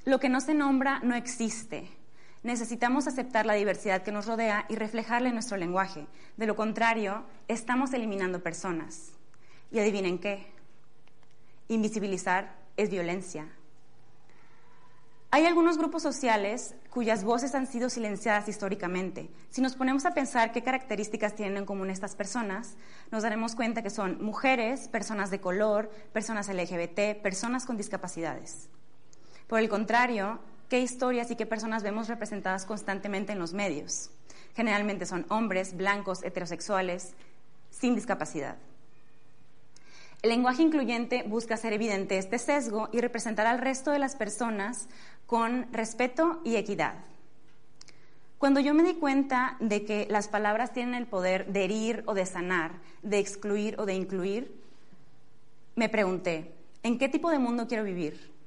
Lo 0.05 0.21
que 0.21 0.29
no 0.29 0.41
se 0.41 0.55
nombra 0.55 1.01
no 1.01 1.15
existe. 1.15 1.91
Necesitamos 2.43 3.07
aceptar 3.07 3.47
la 3.47 3.55
diversidad 3.55 4.03
que 4.03 4.13
nos 4.13 4.27
rodea 4.27 4.65
y 4.69 4.77
reflejarla 4.77 5.29
en 5.29 5.35
nuestro 5.35 5.57
lenguaje. 5.57 6.07
De 6.37 6.47
lo 6.47 6.57
contrario, 6.57 7.25
estamos 7.49 7.93
eliminando 7.93 8.43
personas. 8.43 9.13
Y 9.71 9.81
adivinen 9.81 10.19
qué. 10.19 10.47
Invisibilizar 11.69 12.57
es 12.77 12.91
violencia. 12.91 13.49
Hay 15.31 15.45
algunos 15.45 15.77
grupos 15.77 16.03
sociales 16.03 16.75
cuyas 16.89 17.23
voces 17.23 17.55
han 17.55 17.67
sido 17.67 17.91
silenciadas 17.91 18.49
históricamente. 18.49 19.29
Si 19.51 19.61
nos 19.61 19.75
ponemos 19.75 20.07
a 20.07 20.15
pensar 20.15 20.53
qué 20.53 20.63
características 20.63 21.35
tienen 21.35 21.59
en 21.59 21.67
común 21.67 21.91
estas 21.91 22.17
personas, 22.17 22.77
nos 23.11 23.25
daremos 23.25 23.55
cuenta 23.55 23.83
que 23.83 23.91
son 23.91 24.25
mujeres, 24.25 24.89
personas 24.89 25.31
de 25.31 25.41
color, 25.41 25.91
personas 26.15 26.49
LGBT, 26.49 27.21
personas 27.21 27.67
con 27.67 27.77
discapacidades. 27.77 28.71
Por 29.49 29.61
el 29.61 29.71
contrario, 29.71 30.39
¿qué 30.69 30.81
historias 30.81 31.31
y 31.31 31.37
qué 31.37 31.47
personas 31.47 31.83
vemos 31.83 32.07
representadas 32.07 32.67
constantemente 32.67 33.33
en 33.33 33.39
los 33.39 33.55
medios? 33.55 34.11
Generalmente 34.55 35.07
son 35.07 35.25
hombres, 35.31 35.75
blancos, 35.75 36.23
heterosexuales, 36.23 37.15
sin 37.71 37.95
discapacidad. 37.95 38.57
El 40.21 40.31
lenguaje 40.31 40.63
incluyente 40.63 41.23
busca 41.23 41.55
hacer 41.55 41.73
evidente 41.73 42.19
este 42.19 42.39
sesgo 42.39 42.91
y 42.93 43.01
representar 43.01 43.47
al 43.47 43.59
resto 43.59 43.91
de 43.91 43.99
las 43.99 44.17
personas 44.17 44.87
con 45.27 45.73
respeto 45.73 46.43
y 46.45 46.57
equidad. 46.57 46.97
Cuando 48.37 48.61
yo 48.61 48.75
me 48.75 48.83
di 48.83 48.95
cuenta 48.95 49.57
de 49.61 49.87
que 49.87 50.07
las 50.11 50.29
palabras 50.29 50.75
tienen 50.75 50.95
el 50.95 51.07
poder 51.07 51.47
de 51.47 51.65
herir 51.65 52.03
o 52.05 52.13
de 52.13 52.27
sanar, 52.27 52.73
de 53.03 53.19
excluir 53.19 53.77
o 53.81 53.87
de 53.87 53.95
incluir, 53.95 54.61
me 55.75 55.89
pregunté, 55.89 56.53
¿en 56.83 56.99
qué 56.99 57.09
tipo 57.09 57.31
de 57.31 57.39
mundo 57.39 57.67
quiero 57.67 57.85
vivir? 57.85 58.38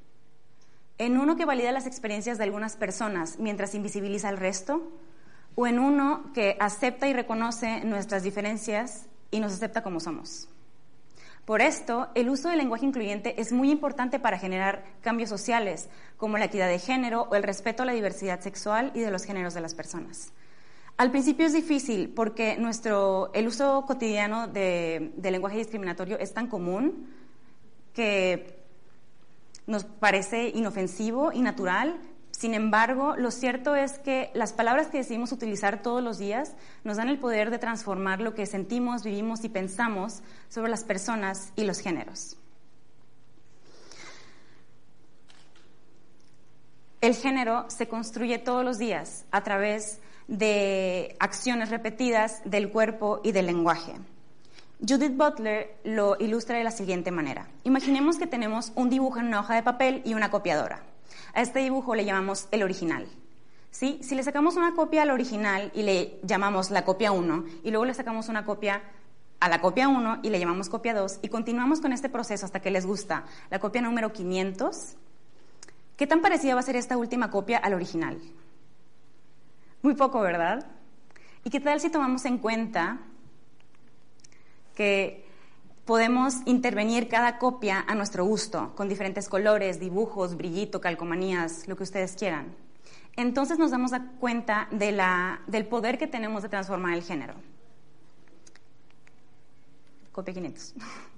¿En 1.02 1.18
uno 1.18 1.36
que 1.36 1.46
valida 1.46 1.72
las 1.72 1.88
experiencias 1.88 2.38
de 2.38 2.44
algunas 2.44 2.76
personas 2.76 3.40
mientras 3.40 3.74
invisibiliza 3.74 4.30
al 4.30 4.38
resto? 4.38 4.88
¿O 5.56 5.66
en 5.66 5.80
uno 5.80 6.32
que 6.36 6.58
acepta 6.60 7.08
y 7.08 7.14
reconoce 7.14 7.84
nuestras 7.84 8.22
diferencias 8.22 9.08
y 9.32 9.40
nos 9.40 9.52
acepta 9.52 9.82
como 9.82 10.00
somos? 10.00 10.48
Por 11.44 11.64
esto, 11.64 12.10
el 12.14 12.30
uso 12.30 12.50
del 12.50 12.60
lenguaje 12.60 12.86
incluyente 12.86 13.42
es 13.42 13.52
muy 13.52 13.72
importante 13.72 14.20
para 14.20 14.38
generar 14.38 14.86
cambios 15.02 15.32
sociales, 15.32 15.90
como 16.18 16.38
la 16.38 16.46
equidad 16.46 16.68
de 16.68 16.78
género 16.78 17.24
o 17.32 17.36
el 17.36 17.42
respeto 17.42 17.82
a 17.82 17.88
la 17.88 17.94
diversidad 17.94 18.40
sexual 18.40 18.92
y 18.94 19.00
de 19.00 19.10
los 19.10 19.24
géneros 19.24 19.56
de 19.56 19.62
las 19.62 19.74
personas. 19.74 20.34
Al 20.98 21.10
principio 21.10 21.48
es 21.48 21.54
difícil 21.54 22.10
porque 22.16 22.58
nuestro, 22.58 23.32
el 23.34 23.48
uso 23.48 23.86
cotidiano 23.88 24.48
de, 24.48 25.14
del 25.16 25.34
lenguaje 25.34 25.58
discriminatorio 25.58 26.20
es 26.20 26.32
tan 26.32 26.46
común 26.46 27.08
que 27.92 28.61
nos 29.68 29.84
parece 29.86 30.50
inofensivo 30.50 31.32
y 31.32 31.42
natural, 31.42 32.00
sin 32.42 32.56
embargo, 32.56 33.16
lo 33.18 33.30
cierto 33.30 33.76
es 33.76 34.00
que 34.00 34.32
las 34.34 34.52
palabras 34.52 34.88
que 34.88 34.98
decidimos 34.98 35.32
utilizar 35.32 35.84
todos 35.84 36.02
los 36.02 36.18
días 36.18 36.56
nos 36.84 36.98
dan 36.98 37.08
el 37.08 37.20
poder 37.20 37.52
de 37.52 37.60
transformar 37.60 38.20
lo 38.20 38.34
que 38.34 38.48
sentimos, 38.48 39.04
vivimos 39.04 39.44
y 39.44 39.50
pensamos 39.50 40.24
sobre 40.50 40.72
las 40.72 40.84
personas 40.84 41.54
y 41.56 41.66
los 41.66 41.80
géneros. 41.82 42.38
El 47.00 47.14
género 47.14 47.66
se 47.70 47.88
construye 47.88 48.40
todos 48.40 48.66
los 48.66 48.80
días 48.80 49.26
a 49.30 49.44
través 49.44 50.00
de 50.28 51.16
acciones 51.20 51.70
repetidas 51.70 52.42
del 52.46 52.72
cuerpo 52.72 53.22
y 53.24 53.34
del 53.34 53.46
lenguaje. 53.46 53.94
Judith 54.88 55.16
Butler 55.16 55.78
lo 55.84 56.18
ilustra 56.20 56.58
de 56.58 56.64
la 56.64 56.72
siguiente 56.72 57.12
manera. 57.12 57.48
Imaginemos 57.64 58.18
que 58.18 58.26
tenemos 58.26 58.72
un 58.76 58.90
dibujo 58.90 59.20
en 59.20 59.28
una 59.28 59.42
hoja 59.42 59.54
de 59.54 59.62
papel 59.62 60.02
y 60.06 60.16
una 60.16 60.32
copiadora. 60.32 60.82
A 61.36 61.42
este 61.42 61.60
dibujo 61.60 61.94
le 61.94 62.04
llamamos 62.04 62.48
el 62.50 62.64
original. 62.64 63.08
¿Sí? 63.70 64.00
Si 64.02 64.16
le 64.16 64.24
sacamos 64.24 64.56
una 64.56 64.74
copia 64.74 65.04
al 65.04 65.12
original 65.12 65.72
y 65.76 65.84
le 65.84 66.20
llamamos 66.24 66.72
la 66.72 66.84
copia 66.84 67.12
1 67.12 67.46
y 67.64 67.70
luego 67.70 67.86
le 67.86 67.94
sacamos 67.94 68.28
una 68.28 68.44
copia 68.44 68.82
a 69.40 69.50
la 69.50 69.62
copia 69.62 69.88
1 69.88 70.20
y 70.24 70.30
le 70.30 70.40
llamamos 70.40 70.68
copia 70.68 70.96
2 70.96 71.20
y 71.22 71.30
continuamos 71.30 71.80
con 71.80 71.94
este 71.94 72.10
proceso 72.10 72.46
hasta 72.46 72.60
que 72.60 72.72
les 72.72 72.86
gusta 72.86 73.24
la 73.50 73.60
copia 73.60 73.82
número 73.82 74.12
500, 74.12 74.96
¿qué 75.96 76.08
tan 76.08 76.22
parecida 76.22 76.56
va 76.56 76.60
a 76.60 76.64
ser 76.64 76.76
esta 76.76 76.98
última 76.98 77.30
copia 77.30 77.60
al 77.60 77.76
original? 77.76 78.20
Muy 79.84 79.94
poco, 79.94 80.20
¿verdad? 80.22 80.66
¿Y 81.44 81.50
qué 81.50 81.60
tal 81.60 81.80
si 81.80 81.90
tomamos 81.90 82.26
en 82.26 82.40
cuenta 82.40 83.00
que 84.76 85.26
podemos 85.86 86.36
intervenir 86.46 87.08
cada 87.08 87.38
copia 87.38 87.84
a 87.88 87.96
nuestro 87.96 88.24
gusto, 88.26 88.74
con 88.76 88.88
diferentes 88.88 89.28
colores, 89.28 89.80
dibujos, 89.80 90.38
brillito, 90.38 90.80
calcomanías, 90.80 91.68
lo 91.68 91.76
que 91.76 91.84
ustedes 91.84 92.16
quieran. 92.16 92.56
Entonces 93.18 93.60
nos 93.60 93.72
damos 93.72 93.92
cuenta 94.20 94.68
de 94.72 94.92
la, 94.92 95.42
del 95.48 95.66
poder 95.66 95.98
que 95.98 96.08
tenemos 96.08 96.44
de 96.44 96.50
transformar 96.50 96.94
el 96.94 97.04
género. 97.04 97.34
Copia 100.12 100.34
500. 100.34 100.74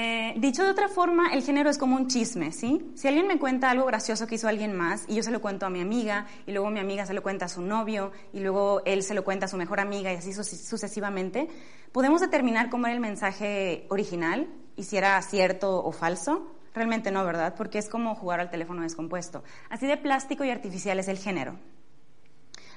Eh, 0.00 0.34
dicho 0.36 0.62
de 0.62 0.70
otra 0.70 0.86
forma, 0.86 1.32
el 1.32 1.42
género 1.42 1.68
es 1.70 1.76
como 1.76 1.96
un 1.96 2.06
chisme, 2.06 2.52
¿sí? 2.52 2.92
Si 2.94 3.08
alguien 3.08 3.26
me 3.26 3.36
cuenta 3.36 3.68
algo 3.68 3.84
gracioso 3.86 4.28
que 4.28 4.36
hizo 4.36 4.46
alguien 4.46 4.72
más 4.76 5.04
y 5.08 5.16
yo 5.16 5.24
se 5.24 5.32
lo 5.32 5.40
cuento 5.40 5.66
a 5.66 5.70
mi 5.70 5.80
amiga 5.80 6.28
y 6.46 6.52
luego 6.52 6.70
mi 6.70 6.78
amiga 6.78 7.04
se 7.04 7.14
lo 7.14 7.22
cuenta 7.24 7.46
a 7.46 7.48
su 7.48 7.62
novio 7.62 8.12
y 8.32 8.38
luego 8.38 8.80
él 8.84 9.02
se 9.02 9.12
lo 9.14 9.24
cuenta 9.24 9.46
a 9.46 9.48
su 9.48 9.56
mejor 9.56 9.80
amiga 9.80 10.12
y 10.12 10.16
así 10.16 10.32
sucesivamente, 10.32 11.48
podemos 11.90 12.20
determinar 12.20 12.70
cómo 12.70 12.86
era 12.86 12.94
el 12.94 13.00
mensaje 13.00 13.86
original 13.88 14.46
y 14.76 14.84
si 14.84 14.96
era 14.96 15.20
cierto 15.20 15.84
o 15.84 15.90
falso. 15.90 16.46
Realmente 16.74 17.10
no, 17.10 17.24
¿verdad? 17.24 17.56
Porque 17.56 17.78
es 17.78 17.88
como 17.88 18.14
jugar 18.14 18.38
al 18.38 18.50
teléfono 18.50 18.82
descompuesto. 18.82 19.42
Así 19.68 19.88
de 19.88 19.96
plástico 19.96 20.44
y 20.44 20.50
artificial 20.50 21.00
es 21.00 21.08
el 21.08 21.18
género. 21.18 21.58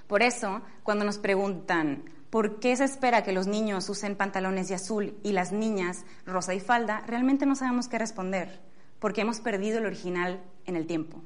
Por 0.07 0.23
eso, 0.23 0.63
cuando 0.81 1.05
nos 1.05 1.19
preguntan, 1.19 2.03
por 2.31 2.59
qué 2.59 2.75
se 2.77 2.85
espera 2.85 3.23
que 3.23 3.33
los 3.33 3.45
niños 3.45 3.87
usen 3.89 4.15
pantalones 4.15 4.69
de 4.69 4.75
azul 4.75 5.15
y 5.21 5.33
las 5.33 5.51
niñas 5.51 6.05
rosa 6.25 6.55
y 6.55 6.61
falda, 6.61 7.03
realmente 7.05 7.45
no 7.45 7.55
sabemos 7.55 7.89
qué 7.89 7.99
responder, 7.99 8.61
porque 8.99 9.21
hemos 9.21 9.41
perdido 9.41 9.79
el 9.79 9.85
original 9.85 10.41
en 10.65 10.77
el 10.77 10.87
tiempo. 10.87 11.21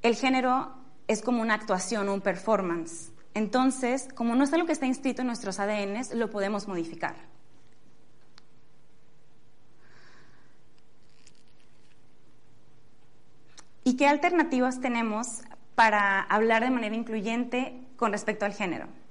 El 0.00 0.16
género 0.16 0.72
es 1.06 1.20
como 1.20 1.42
una 1.42 1.54
actuación, 1.54 2.08
un 2.08 2.22
performance. 2.22 3.12
Entonces, 3.34 4.08
como 4.14 4.34
no 4.34 4.44
es 4.44 4.52
algo 4.54 4.66
que 4.66 4.72
está 4.72 4.86
inscrito 4.86 5.20
en 5.20 5.26
nuestros 5.26 5.60
ADNs, 5.60 6.14
lo 6.14 6.30
podemos 6.30 6.66
modificar. 6.66 7.14
¿Y 13.84 13.96
qué 13.96 14.06
alternativas 14.06 14.80
tenemos 14.80 15.42
para 15.74 16.22
hablar 16.22 16.64
de 16.64 16.70
manera 16.70 16.94
incluyente 16.94 17.78
con 17.96 18.12
respecto 18.12 18.46
al 18.46 18.54
género? 18.54 19.01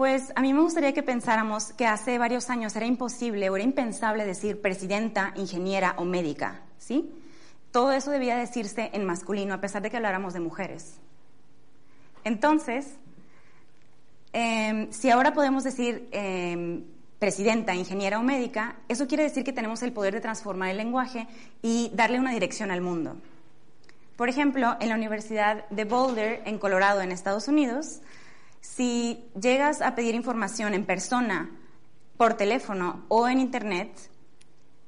Pues 0.00 0.32
a 0.34 0.40
mí 0.40 0.54
me 0.54 0.62
gustaría 0.62 0.94
que 0.94 1.02
pensáramos 1.02 1.74
que 1.74 1.84
hace 1.84 2.16
varios 2.16 2.48
años 2.48 2.74
era 2.74 2.86
imposible 2.86 3.50
o 3.50 3.56
era 3.56 3.62
impensable 3.62 4.24
decir 4.24 4.62
presidenta, 4.62 5.34
ingeniera 5.36 5.94
o 5.98 6.06
médica, 6.06 6.62
¿sí? 6.78 7.12
Todo 7.70 7.92
eso 7.92 8.10
debía 8.10 8.38
decirse 8.38 8.88
en 8.94 9.04
masculino 9.04 9.52
a 9.52 9.60
pesar 9.60 9.82
de 9.82 9.90
que 9.90 9.98
habláramos 9.98 10.32
de 10.32 10.40
mujeres. 10.40 10.94
Entonces, 12.24 12.94
em, 14.32 14.90
si 14.90 15.10
ahora 15.10 15.34
podemos 15.34 15.64
decir 15.64 16.08
em, 16.12 16.82
presidenta, 17.18 17.74
ingeniera 17.74 18.18
o 18.18 18.22
médica, 18.22 18.76
eso 18.88 19.06
quiere 19.06 19.24
decir 19.24 19.44
que 19.44 19.52
tenemos 19.52 19.82
el 19.82 19.92
poder 19.92 20.14
de 20.14 20.22
transformar 20.22 20.70
el 20.70 20.78
lenguaje 20.78 21.28
y 21.60 21.90
darle 21.92 22.18
una 22.18 22.32
dirección 22.32 22.70
al 22.70 22.80
mundo. 22.80 23.18
Por 24.16 24.30
ejemplo, 24.30 24.78
en 24.80 24.88
la 24.88 24.94
Universidad 24.94 25.68
de 25.68 25.84
Boulder, 25.84 26.40
en 26.46 26.58
Colorado, 26.58 27.02
en 27.02 27.12
Estados 27.12 27.48
Unidos, 27.48 28.00
si 28.60 29.24
llegas 29.40 29.82
a 29.82 29.94
pedir 29.94 30.14
información 30.14 30.74
en 30.74 30.84
persona, 30.84 31.50
por 32.20 32.34
teléfono 32.34 33.02
o 33.08 33.28
en 33.28 33.40
Internet, 33.40 33.90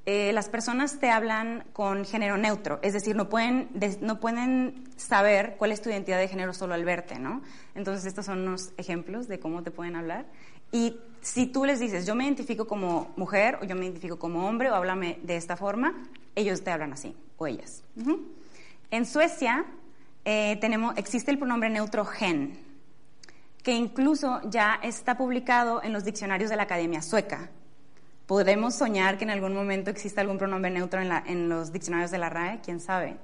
eh, 0.05 0.33
las 0.35 0.51
personas 0.51 0.99
te 0.99 1.11
hablan 1.11 1.65
con 1.73 2.05
género 2.05 2.37
neutro, 2.37 2.79
es 2.83 2.93
decir, 2.93 3.17
no 3.17 3.31
pueden, 3.31 3.71
no 4.03 4.21
pueden 4.21 4.85
saber 4.97 5.55
cuál 5.57 5.73
es 5.73 5.81
tu 5.81 5.89
identidad 5.89 6.19
de 6.19 6.29
género 6.29 6.53
solo 6.53 6.75
al 6.75 6.85
verte, 6.85 7.19
¿no? 7.19 7.41
Entonces, 7.75 8.05
estos 8.05 8.27
son 8.27 8.41
unos 8.41 8.73
ejemplos 8.77 9.29
de 9.29 9.39
cómo 9.39 9.63
te 9.63 9.71
pueden 9.71 9.97
hablar. 9.97 10.27
Y 10.73 10.99
si 11.23 11.47
tú 11.47 11.65
les 11.65 11.81
dices, 11.81 12.05
yo 12.05 12.15
me 12.15 12.25
identifico 12.25 12.67
como 12.67 13.15
mujer 13.17 13.59
o 13.63 13.65
yo 13.65 13.77
me 13.77 13.87
identifico 13.87 14.19
como 14.19 14.47
hombre 14.47 14.71
o 14.71 14.75
háblame 14.75 15.19
de 15.23 15.37
esta 15.37 15.57
forma, 15.57 15.95
ellos 16.35 16.63
te 16.65 16.71
hablan 16.71 16.93
así, 16.93 17.17
o 17.39 17.47
ellas. 17.47 17.83
En 18.91 19.07
Suecia 19.07 19.65
eh, 20.27 20.59
tenemos, 20.61 20.99
existe 20.99 21.31
el 21.31 21.39
pronombre 21.39 21.71
neutro 21.71 22.05
gen, 22.05 22.59
que 23.63 23.73
incluso 23.73 24.41
ya 24.45 24.79
está 24.83 25.17
publicado 25.17 25.83
en 25.83 25.93
los 25.93 26.05
diccionarios 26.05 26.51
de 26.51 26.57
la 26.57 26.65
Academia 26.65 27.03
Sueca. 27.03 27.51
Podemos 28.27 28.75
soñar 28.75 29.19
que 29.19 29.25
en 29.25 29.31
algún 29.31 29.55
momento 29.55 29.91
exista 29.91 30.21
algún 30.21 30.39
pronombre 30.39 30.71
neutro 30.71 31.01
en, 31.01 31.13
en 31.27 31.49
los 31.49 31.73
diccionarios 31.73 32.11
de 32.11 32.19
la 32.19 32.29
RAE, 32.29 32.61
quién 32.61 32.81
sabe. 32.81 33.17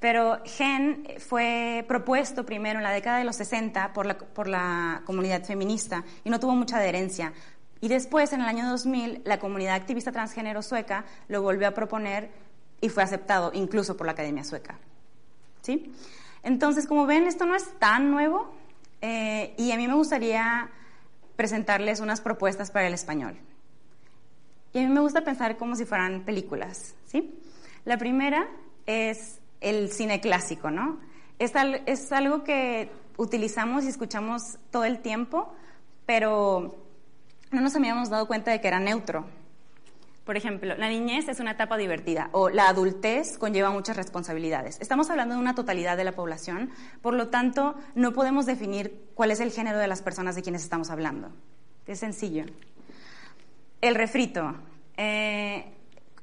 Pero 0.00 0.38
gen 0.44 1.06
fue 1.18 1.84
propuesto 1.88 2.44
primero 2.44 2.78
en 2.78 2.82
la 2.82 2.92
década 2.92 3.18
de 3.18 3.24
los 3.24 3.36
60 3.36 3.92
por 3.92 4.06
la, 4.06 4.18
por 4.18 4.48
la 4.48 5.02
comunidad 5.06 5.44
feminista 5.44 6.04
y 6.24 6.30
no 6.30 6.40
tuvo 6.40 6.54
mucha 6.54 6.76
adherencia. 6.76 7.32
Y 7.80 7.88
después, 7.88 8.32
en 8.32 8.40
el 8.40 8.46
año 8.46 8.68
2000, 8.68 9.22
la 9.24 9.38
comunidad 9.38 9.74
activista 9.74 10.12
transgénero 10.12 10.62
sueca 10.62 11.04
lo 11.28 11.42
volvió 11.42 11.68
a 11.68 11.72
proponer 11.72 12.30
y 12.80 12.88
fue 12.88 13.02
aceptado 13.02 13.50
incluso 13.54 13.96
por 13.96 14.06
la 14.06 14.12
Academia 14.12 14.44
Sueca. 14.44 14.78
¿sí? 15.62 15.92
Entonces, 16.42 16.86
como 16.86 17.06
ven, 17.06 17.26
esto 17.26 17.46
no 17.46 17.56
es 17.56 17.78
tan 17.78 18.10
nuevo 18.10 18.54
eh, 19.06 19.52
y 19.58 19.70
a 19.70 19.76
mí 19.76 19.86
me 19.86 19.92
gustaría 19.92 20.70
presentarles 21.36 22.00
unas 22.00 22.22
propuestas 22.22 22.70
para 22.70 22.86
el 22.86 22.94
español. 22.94 23.36
Y 24.72 24.78
a 24.78 24.80
mí 24.80 24.88
me 24.88 25.00
gusta 25.00 25.20
pensar 25.20 25.58
como 25.58 25.76
si 25.76 25.84
fueran 25.84 26.22
películas, 26.24 26.94
¿sí? 27.04 27.38
La 27.84 27.98
primera 27.98 28.48
es 28.86 29.40
el 29.60 29.90
cine 29.90 30.22
clásico, 30.22 30.70
¿no? 30.70 31.00
Es, 31.38 31.52
es 31.84 32.12
algo 32.12 32.44
que 32.44 32.90
utilizamos 33.18 33.84
y 33.84 33.88
escuchamos 33.88 34.56
todo 34.70 34.84
el 34.84 35.00
tiempo, 35.00 35.54
pero 36.06 36.74
no 37.50 37.60
nos 37.60 37.76
habíamos 37.76 38.08
dado 38.08 38.26
cuenta 38.26 38.52
de 38.52 38.62
que 38.62 38.68
era 38.68 38.80
neutro. 38.80 39.26
Por 40.24 40.38
ejemplo, 40.38 40.74
la 40.76 40.88
niñez 40.88 41.28
es 41.28 41.38
una 41.40 41.50
etapa 41.50 41.76
divertida 41.76 42.30
o 42.32 42.48
la 42.48 42.68
adultez 42.68 43.36
conlleva 43.36 43.70
muchas 43.70 43.96
responsabilidades. 43.96 44.78
Estamos 44.80 45.10
hablando 45.10 45.34
de 45.34 45.40
una 45.40 45.54
totalidad 45.54 45.98
de 45.98 46.04
la 46.04 46.12
población, 46.12 46.70
por 47.02 47.12
lo 47.12 47.28
tanto, 47.28 47.74
no 47.94 48.14
podemos 48.14 48.46
definir 48.46 49.10
cuál 49.14 49.30
es 49.30 49.40
el 49.40 49.52
género 49.52 49.78
de 49.78 49.86
las 49.86 50.00
personas 50.00 50.34
de 50.34 50.42
quienes 50.42 50.62
estamos 50.62 50.90
hablando. 50.90 51.30
Es 51.86 51.98
sencillo. 51.98 52.46
El 53.82 53.94
refrito, 53.94 54.54
eh, 54.96 55.74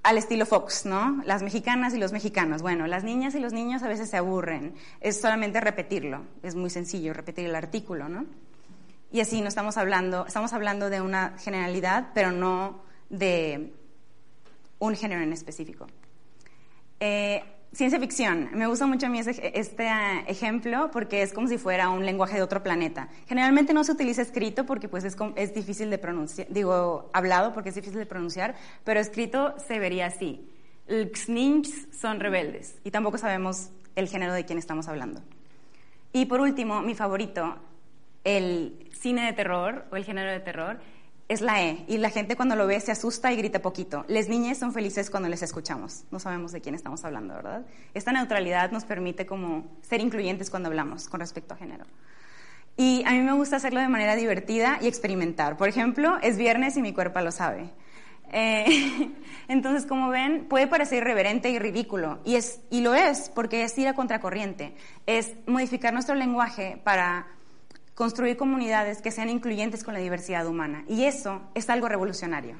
al 0.01 0.17
estilo 0.17 0.47
Fox, 0.47 0.87
¿no? 0.87 1.21
Las 1.25 1.43
mexicanas 1.43 1.93
y 1.93 1.99
los 1.99 2.11
mexicanos. 2.11 2.63
Bueno, 2.63 2.87
las 2.87 3.03
niñas 3.03 3.35
y 3.35 3.39
los 3.39 3.53
niños 3.53 3.83
a 3.83 3.87
veces 3.87 4.09
se 4.09 4.17
aburren. 4.17 4.73
Es 4.99 5.21
solamente 5.21 5.61
repetirlo. 5.61 6.23
Es 6.41 6.55
muy 6.55 6.71
sencillo, 6.71 7.13
repetir 7.13 7.45
el 7.45 7.55
artículo, 7.55 8.09
¿no? 8.09 8.25
Y 9.11 9.19
así 9.19 9.41
no 9.41 9.47
estamos 9.47 9.77
hablando, 9.77 10.25
estamos 10.25 10.53
hablando 10.53 10.89
de 10.89 11.01
una 11.01 11.37
generalidad, 11.37 12.07
pero 12.15 12.31
no 12.31 12.81
de 13.09 13.73
un 14.81 14.95
género 14.95 15.21
en 15.21 15.31
específico. 15.31 15.87
Eh, 16.99 17.43
ciencia 17.71 17.99
ficción. 17.99 18.49
Me 18.53 18.65
gusta 18.65 18.87
mucho 18.87 19.05
a 19.05 19.09
mí 19.09 19.19
este 19.19 19.87
ah, 19.87 20.23
ejemplo 20.27 20.89
porque 20.91 21.21
es 21.21 21.33
como 21.33 21.47
si 21.47 21.57
fuera 21.57 21.89
un 21.89 22.05
lenguaje 22.05 22.35
de 22.35 22.41
otro 22.41 22.63
planeta. 22.63 23.07
Generalmente 23.27 23.73
no 23.73 23.83
se 23.83 23.91
utiliza 23.91 24.23
escrito 24.23 24.65
porque 24.65 24.89
pues 24.89 25.03
es, 25.03 25.15
es 25.35 25.53
difícil 25.53 25.89
de 25.91 25.99
pronunciar, 25.99 26.47
digo 26.49 27.09
hablado 27.13 27.53
porque 27.53 27.69
es 27.69 27.75
difícil 27.75 27.99
de 27.99 28.07
pronunciar, 28.07 28.55
pero 28.83 28.99
escrito 28.99 29.55
se 29.67 29.77
vería 29.79 30.07
así. 30.07 30.49
Los 30.87 31.29
niños 31.29 31.69
son 31.91 32.19
rebeldes 32.19 32.75
y 32.83 32.89
tampoco 32.89 33.19
sabemos 33.19 33.69
el 33.95 34.07
género 34.07 34.33
de 34.33 34.45
quién 34.45 34.57
estamos 34.57 34.87
hablando. 34.87 35.21
Y 36.11 36.25
por 36.25 36.41
último, 36.41 36.81
mi 36.81 36.95
favorito, 36.95 37.55
el 38.23 38.89
cine 38.91 39.25
de 39.25 39.33
terror 39.33 39.85
o 39.91 39.95
el 39.95 40.03
género 40.03 40.31
de 40.31 40.39
terror 40.39 40.79
es 41.31 41.39
la 41.39 41.63
E 41.63 41.85
y 41.87 41.97
la 41.97 42.09
gente 42.09 42.35
cuando 42.35 42.57
lo 42.57 42.67
ve 42.67 42.77
se 42.81 42.91
asusta 42.91 43.31
y 43.31 43.37
grita 43.37 43.61
poquito. 43.61 44.03
Las 44.09 44.27
niñas 44.27 44.57
son 44.57 44.73
felices 44.73 45.09
cuando 45.09 45.29
les 45.29 45.41
escuchamos. 45.41 46.03
No 46.11 46.19
sabemos 46.19 46.51
de 46.51 46.59
quién 46.59 46.75
estamos 46.75 47.05
hablando, 47.05 47.33
¿verdad? 47.33 47.65
Esta 47.93 48.11
neutralidad 48.11 48.71
nos 48.71 48.83
permite 48.83 49.25
como 49.25 49.77
ser 49.81 50.01
incluyentes 50.01 50.49
cuando 50.49 50.67
hablamos 50.67 51.07
con 51.07 51.21
respecto 51.21 51.53
a 51.53 51.57
género. 51.57 51.85
Y 52.75 53.03
a 53.05 53.11
mí 53.11 53.21
me 53.21 53.31
gusta 53.31 53.55
hacerlo 53.55 53.79
de 53.79 53.87
manera 53.87 54.17
divertida 54.17 54.77
y 54.81 54.87
experimentar. 54.89 55.55
Por 55.55 55.69
ejemplo, 55.69 56.17
es 56.21 56.37
viernes 56.37 56.75
y 56.75 56.81
mi 56.81 56.91
cuerpo 56.91 57.21
lo 57.21 57.31
sabe. 57.31 57.69
Eh, 58.33 59.09
entonces, 59.47 59.85
como 59.85 60.09
ven, 60.09 60.47
puede 60.49 60.67
parecer 60.67 60.97
irreverente 60.97 61.49
y 61.49 61.59
ridículo, 61.59 62.19
y, 62.25 62.35
es, 62.35 62.59
y 62.69 62.81
lo 62.81 62.93
es, 62.93 63.29
porque 63.29 63.63
es 63.63 63.77
ir 63.77 63.87
a 63.87 63.93
contracorriente, 63.93 64.75
es 65.05 65.33
modificar 65.47 65.93
nuestro 65.93 66.15
lenguaje 66.15 66.81
para 66.83 67.27
construir 67.95 68.37
comunidades 68.37 69.01
que 69.01 69.11
sean 69.11 69.29
incluyentes 69.29 69.83
con 69.83 69.93
la 69.93 69.99
diversidad 69.99 70.45
humana. 70.47 70.83
Y 70.87 71.05
eso 71.05 71.41
es 71.55 71.69
algo 71.69 71.87
revolucionario. 71.87 72.57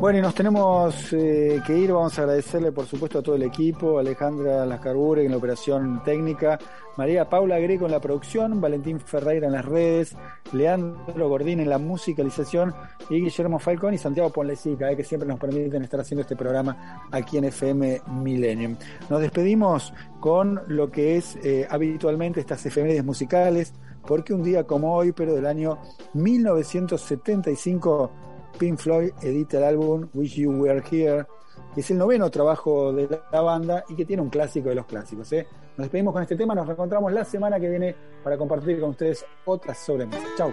Bueno, 0.00 0.18
y 0.18 0.22
nos 0.22 0.34
tenemos 0.34 1.12
eh, 1.12 1.62
que 1.66 1.78
ir. 1.78 1.92
Vamos 1.92 2.18
a 2.18 2.22
agradecerle, 2.22 2.72
por 2.72 2.84
supuesto, 2.84 3.20
a 3.20 3.22
todo 3.22 3.36
el 3.36 3.42
equipo, 3.44 3.98
Alejandra 3.98 4.66
Lascarbure 4.66 5.24
en 5.24 5.30
la 5.30 5.36
operación 5.38 6.02
técnica, 6.04 6.58
María 6.96 7.28
Paula 7.28 7.58
Greco 7.58 7.86
en 7.86 7.92
la 7.92 8.00
producción, 8.00 8.60
Valentín 8.60 9.00
Ferreira 9.00 9.46
en 9.46 9.52
las 9.54 9.64
redes, 9.64 10.14
Leandro 10.52 11.28
Gordín 11.28 11.60
en 11.60 11.70
la 11.70 11.78
musicalización 11.78 12.74
y 13.08 13.20
Guillermo 13.20 13.58
Falcón 13.58 13.94
y 13.94 13.98
Santiago 13.98 14.30
Ponlecica, 14.30 14.90
eh, 14.90 14.96
que 14.96 15.04
siempre 15.04 15.28
nos 15.28 15.38
permiten 15.38 15.84
estar 15.84 16.00
haciendo 16.00 16.22
este 16.22 16.36
programa 16.36 17.06
aquí 17.10 17.38
en 17.38 17.44
FM 17.44 18.02
Millennium. 18.08 18.76
Nos 19.08 19.20
despedimos 19.20 19.94
con 20.20 20.60
lo 20.66 20.90
que 20.90 21.16
es 21.16 21.36
eh, 21.36 21.66
habitualmente 21.70 22.40
estas 22.40 22.66
efemérides 22.66 23.04
musicales, 23.04 23.72
porque 24.06 24.34
un 24.34 24.42
día 24.42 24.64
como 24.64 24.94
hoy, 24.94 25.12
pero 25.12 25.34
del 25.34 25.46
año 25.46 25.78
1975, 26.12 28.10
Pink 28.58 28.78
Floyd 28.78 29.12
edita 29.22 29.58
el 29.58 29.64
álbum 29.64 30.08
Wish 30.14 30.36
You 30.36 30.52
Were 30.52 30.82
Here, 30.90 31.26
que 31.74 31.80
es 31.80 31.90
el 31.90 31.98
noveno 31.98 32.30
trabajo 32.30 32.92
de 32.92 33.08
la 33.32 33.40
banda 33.40 33.84
y 33.88 33.94
que 33.94 34.04
tiene 34.04 34.22
un 34.22 34.30
clásico 34.30 34.68
de 34.68 34.76
los 34.76 34.86
clásicos. 34.86 35.32
¿eh? 35.32 35.46
Nos 35.76 35.86
despedimos 35.86 36.12
con 36.12 36.22
este 36.22 36.36
tema, 36.36 36.54
nos 36.54 36.66
reencontramos 36.66 37.12
la 37.12 37.24
semana 37.24 37.58
que 37.58 37.68
viene 37.68 37.94
para 38.22 38.38
compartir 38.38 38.80
con 38.80 38.90
ustedes 38.90 39.24
otras 39.44 39.78
sobremesas. 39.78 40.28
Chau. 40.36 40.52